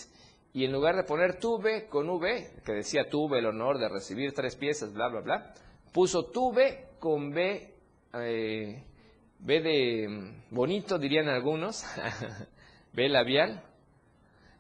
y 0.53 0.67
en 0.67 0.73
lugar 0.73 0.97
de 0.97 1.05
poner 1.05 1.39
tuve 1.39 1.87
con 1.87 2.11
V, 2.11 2.51
que 2.63 2.73
decía 2.73 3.09
tuve 3.09 3.39
el 3.39 3.47
honor 3.47 3.79
de 3.79 3.89
recibir 3.89 4.35
tres 4.35 4.55
piezas, 4.55 4.93
bla, 4.93 5.09
bla, 5.09 5.21
bla, 5.21 5.55
puso 5.91 6.27
tuve 6.27 6.89
con 6.99 7.31
B, 7.31 7.73
eh, 8.13 8.85
B 9.39 9.61
de 9.63 10.35
bonito, 10.51 10.99
dirían 10.99 11.29
algunos, 11.29 11.87
B 12.93 13.09
labial. 13.09 13.63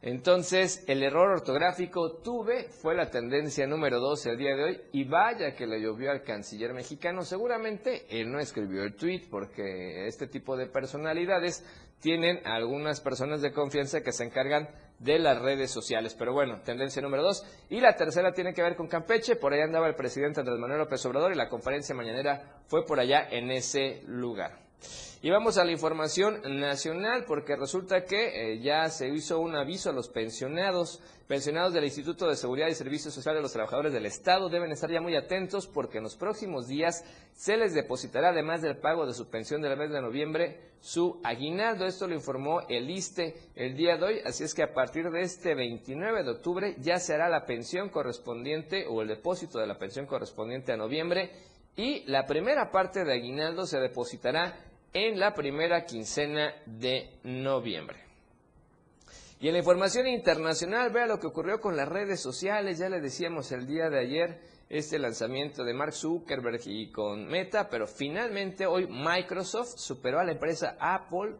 Entonces, 0.00 0.84
el 0.86 1.02
error 1.02 1.30
ortográfico 1.30 2.18
tuve 2.22 2.68
fue 2.68 2.94
la 2.94 3.10
tendencia 3.10 3.66
número 3.66 3.98
12 3.98 4.30
el 4.30 4.38
día 4.38 4.54
de 4.54 4.64
hoy 4.64 4.80
y 4.92 5.04
vaya 5.04 5.56
que 5.56 5.66
le 5.66 5.80
llovió 5.80 6.12
al 6.12 6.22
canciller 6.22 6.72
mexicano. 6.72 7.22
Seguramente 7.24 8.06
él 8.08 8.30
no 8.30 8.38
escribió 8.38 8.84
el 8.84 8.94
tweet 8.94 9.22
porque 9.28 10.06
este 10.06 10.28
tipo 10.28 10.56
de 10.56 10.66
personalidades 10.66 11.64
tienen 12.00 12.46
algunas 12.46 13.00
personas 13.00 13.42
de 13.42 13.52
confianza 13.52 14.02
que 14.02 14.12
se 14.12 14.22
encargan 14.22 14.68
de 15.00 15.18
las 15.18 15.40
redes 15.40 15.72
sociales. 15.72 16.14
Pero 16.16 16.32
bueno, 16.32 16.60
tendencia 16.64 17.02
número 17.02 17.24
dos. 17.24 17.44
Y 17.68 17.80
la 17.80 17.96
tercera 17.96 18.32
tiene 18.32 18.54
que 18.54 18.62
ver 18.62 18.76
con 18.76 18.86
Campeche. 18.86 19.34
Por 19.34 19.52
ahí 19.52 19.62
andaba 19.62 19.88
el 19.88 19.96
presidente 19.96 20.38
Andrés 20.38 20.60
Manuel 20.60 20.78
López 20.78 21.04
Obrador 21.06 21.32
y 21.32 21.36
la 21.36 21.48
conferencia 21.48 21.96
mañanera 21.96 22.60
fue 22.68 22.84
por 22.86 23.00
allá 23.00 23.28
en 23.30 23.50
ese 23.50 24.02
lugar. 24.06 24.67
Y 25.20 25.30
vamos 25.30 25.58
a 25.58 25.64
la 25.64 25.72
información 25.72 26.60
nacional 26.60 27.24
porque 27.26 27.56
resulta 27.56 28.04
que 28.04 28.52
eh, 28.52 28.60
ya 28.60 28.88
se 28.88 29.08
hizo 29.08 29.40
un 29.40 29.56
aviso 29.56 29.90
a 29.90 29.92
los 29.92 30.08
pensionados, 30.08 31.02
pensionados 31.26 31.72
del 31.72 31.86
Instituto 31.86 32.28
de 32.28 32.36
Seguridad 32.36 32.68
y 32.68 32.74
Servicios 32.74 33.14
Sociales 33.14 33.38
de 33.38 33.42
los 33.42 33.52
Trabajadores 33.52 33.92
del 33.92 34.06
Estado. 34.06 34.48
Deben 34.48 34.70
estar 34.70 34.88
ya 34.88 35.00
muy 35.00 35.16
atentos 35.16 35.66
porque 35.66 35.98
en 35.98 36.04
los 36.04 36.14
próximos 36.14 36.68
días 36.68 37.04
se 37.32 37.56
les 37.56 37.74
depositará, 37.74 38.28
además 38.28 38.62
del 38.62 38.76
pago 38.76 39.06
de 39.06 39.14
su 39.14 39.28
pensión 39.28 39.60
del 39.60 39.76
mes 39.76 39.90
de 39.90 40.00
noviembre, 40.00 40.60
su 40.80 41.20
aguinaldo. 41.24 41.84
Esto 41.86 42.06
lo 42.06 42.14
informó 42.14 42.60
el 42.68 42.88
ISTE 42.88 43.34
el 43.56 43.76
día 43.76 43.96
de 43.96 44.04
hoy, 44.04 44.20
así 44.24 44.44
es 44.44 44.54
que 44.54 44.62
a 44.62 44.72
partir 44.72 45.10
de 45.10 45.22
este 45.22 45.56
29 45.56 46.22
de 46.22 46.30
octubre 46.30 46.76
ya 46.78 47.00
se 47.00 47.14
hará 47.14 47.28
la 47.28 47.44
pensión 47.44 47.88
correspondiente 47.88 48.86
o 48.86 49.02
el 49.02 49.08
depósito 49.08 49.58
de 49.58 49.66
la 49.66 49.78
pensión 49.78 50.06
correspondiente 50.06 50.70
a 50.70 50.76
noviembre 50.76 51.32
y 51.78 52.02
la 52.06 52.26
primera 52.26 52.72
parte 52.72 53.04
de 53.04 53.12
aguinaldo 53.12 53.64
se 53.64 53.78
depositará 53.78 54.58
en 54.92 55.20
la 55.20 55.32
primera 55.32 55.84
quincena 55.84 56.52
de 56.66 57.20
noviembre. 57.22 57.98
Y 59.38 59.46
en 59.46 59.52
la 59.52 59.60
información 59.60 60.08
internacional, 60.08 60.90
vea 60.90 61.06
lo 61.06 61.20
que 61.20 61.28
ocurrió 61.28 61.60
con 61.60 61.76
las 61.76 61.88
redes 61.88 62.20
sociales, 62.20 62.78
ya 62.78 62.88
le 62.88 63.00
decíamos 63.00 63.52
el 63.52 63.68
día 63.68 63.88
de 63.90 64.00
ayer 64.00 64.40
este 64.68 64.98
lanzamiento 64.98 65.62
de 65.62 65.72
Mark 65.72 65.92
Zuckerberg 65.92 66.60
y 66.66 66.90
con 66.90 67.26
Meta, 67.26 67.68
pero 67.68 67.86
finalmente 67.86 68.66
hoy 68.66 68.88
Microsoft 68.88 69.76
superó 69.76 70.18
a 70.18 70.24
la 70.24 70.32
empresa 70.32 70.76
Apple, 70.80 71.36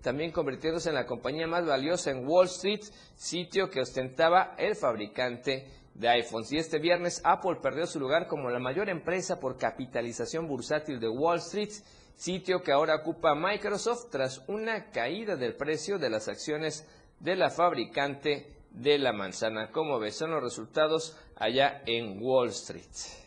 también 0.00 0.32
convirtiéndose 0.32 0.88
en 0.88 0.94
la 0.94 1.04
compañía 1.04 1.46
más 1.46 1.66
valiosa 1.66 2.10
en 2.10 2.26
Wall 2.26 2.46
Street, 2.46 2.80
sitio 3.14 3.68
que 3.68 3.82
ostentaba 3.82 4.54
el 4.56 4.74
fabricante 4.74 5.81
de 5.94 6.08
iPhones. 6.08 6.52
Y 6.52 6.58
este 6.58 6.78
viernes 6.78 7.20
Apple 7.24 7.58
perdió 7.62 7.86
su 7.86 8.00
lugar 8.00 8.26
como 8.26 8.50
la 8.50 8.58
mayor 8.58 8.88
empresa 8.88 9.38
por 9.38 9.58
capitalización 9.58 10.48
bursátil 10.48 11.00
de 11.00 11.08
Wall 11.08 11.38
Street 11.38 11.72
sitio 12.14 12.62
que 12.62 12.72
ahora 12.72 12.96
ocupa 12.96 13.34
Microsoft 13.34 14.10
tras 14.10 14.44
una 14.48 14.90
caída 14.90 15.36
del 15.36 15.56
precio 15.56 15.98
de 15.98 16.10
las 16.10 16.28
acciones 16.28 16.86
de 17.20 17.36
la 17.36 17.50
fabricante 17.50 18.46
de 18.70 18.98
la 18.98 19.12
manzana. 19.12 19.70
Como 19.70 19.98
ves, 19.98 20.16
son 20.16 20.30
los 20.30 20.42
resultados 20.42 21.16
allá 21.36 21.82
en 21.86 22.22
Wall 22.22 22.48
Street. 22.48 23.21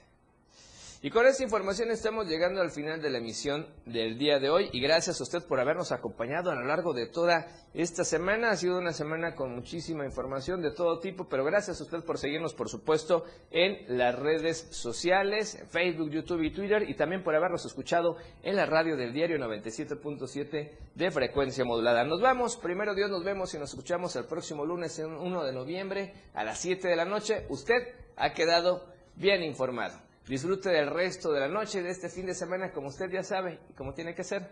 Y 1.06 1.12
con 1.12 1.28
esta 1.28 1.44
información 1.44 1.92
estamos 1.92 2.28
llegando 2.28 2.62
al 2.62 2.72
final 2.72 3.00
de 3.00 3.12
la 3.12 3.20
emisión 3.20 3.68
del 3.86 4.18
día 4.18 4.40
de 4.40 4.50
hoy 4.50 4.70
y 4.74 4.82
gracias 4.82 5.20
a 5.20 5.24
usted 5.24 5.44
por 5.48 5.60
habernos 5.60 5.92
acompañado 5.92 6.50
a 6.50 6.56
lo 6.56 6.66
largo 6.66 6.96
de 6.96 7.06
toda 7.06 7.46
esta 7.76 8.04
semana. 8.04 8.50
Ha 8.50 8.56
sido 8.56 8.80
una 8.80 8.92
semana 8.92 9.36
con 9.36 9.54
muchísima 9.54 10.04
información 10.04 10.64
de 10.64 10.72
todo 10.72 11.00
tipo, 11.00 11.30
pero 11.30 11.46
gracias 11.46 11.80
a 11.80 11.84
usted 11.84 12.04
por 12.04 12.18
seguirnos, 12.18 12.56
por 12.56 12.70
supuesto, 12.70 13.24
en 13.52 14.00
las 14.00 14.18
redes 14.18 14.68
sociales, 14.72 15.64
Facebook, 15.70 16.10
YouTube 16.10 16.42
y 16.42 16.52
Twitter 16.52 16.90
y 16.90 16.96
también 16.96 17.24
por 17.24 17.36
habernos 17.36 17.64
escuchado 17.68 18.18
en 18.42 18.56
la 18.56 18.66
radio 18.66 18.98
del 18.98 19.14
diario 19.14 19.38
97.7 19.38 20.72
de 20.96 21.12
frecuencia 21.12 21.64
modulada. 21.66 22.04
Nos 22.04 22.20
vamos, 22.20 22.58
primero 22.58 22.96
Dios 22.96 23.12
nos 23.12 23.24
vemos 23.24 23.54
y 23.54 23.60
nos 23.60 23.70
escuchamos 23.70 24.16
el 24.16 24.26
próximo 24.26 24.66
lunes, 24.66 24.98
1 24.98 25.44
de 25.44 25.54
noviembre 25.54 26.14
a 26.34 26.44
las 26.44 26.58
7 26.62 26.88
de 26.88 26.96
la 26.96 27.06
noche. 27.06 27.46
Usted 27.50 27.94
ha 28.16 28.34
quedado 28.34 28.88
bien 29.16 29.44
informado. 29.44 30.05
Disfrute 30.28 30.70
del 30.70 30.90
resto 30.90 31.32
de 31.32 31.40
la 31.40 31.48
noche 31.48 31.84
de 31.84 31.92
este 31.92 32.10
fin 32.10 32.26
de 32.26 32.34
semana 32.34 32.72
como 32.72 32.88
usted 32.88 33.12
ya 33.12 33.22
sabe 33.24 33.60
y 33.70 33.74
como 33.74 33.94
tiene 33.94 34.16
que 34.16 34.24
ser, 34.24 34.50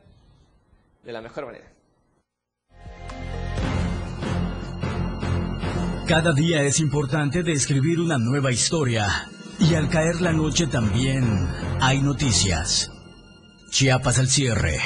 de 1.03 1.11
la 1.11 1.21
mejor 1.21 1.47
manera. 1.47 1.71
Cada 6.07 6.31
día 6.33 6.61
es 6.61 6.79
importante 6.79 7.41
de 7.43 7.53
escribir 7.53 7.99
una 7.99 8.19
nueva 8.19 8.51
historia 8.51 9.07
y 9.59 9.73
al 9.73 9.89
caer 9.89 10.21
la 10.21 10.33
noche 10.33 10.67
también 10.67 11.23
hay 11.81 12.03
noticias. 12.03 12.91
Chiapas 13.71 14.19
al 14.19 14.27
cierre. 14.27 14.77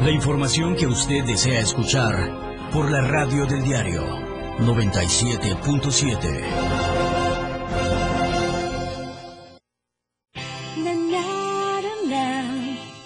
La 0.00 0.10
información 0.10 0.76
que 0.76 0.86
usted 0.86 1.24
desea 1.24 1.60
escuchar 1.60 2.70
por 2.72 2.90
la 2.90 3.02
radio 3.02 3.44
del 3.44 3.62
diario 3.64 4.02
97.7. 4.60 6.81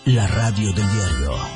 La 0.06 0.24
radio 0.28 0.72
del 0.72 0.84
diario. 0.92 1.55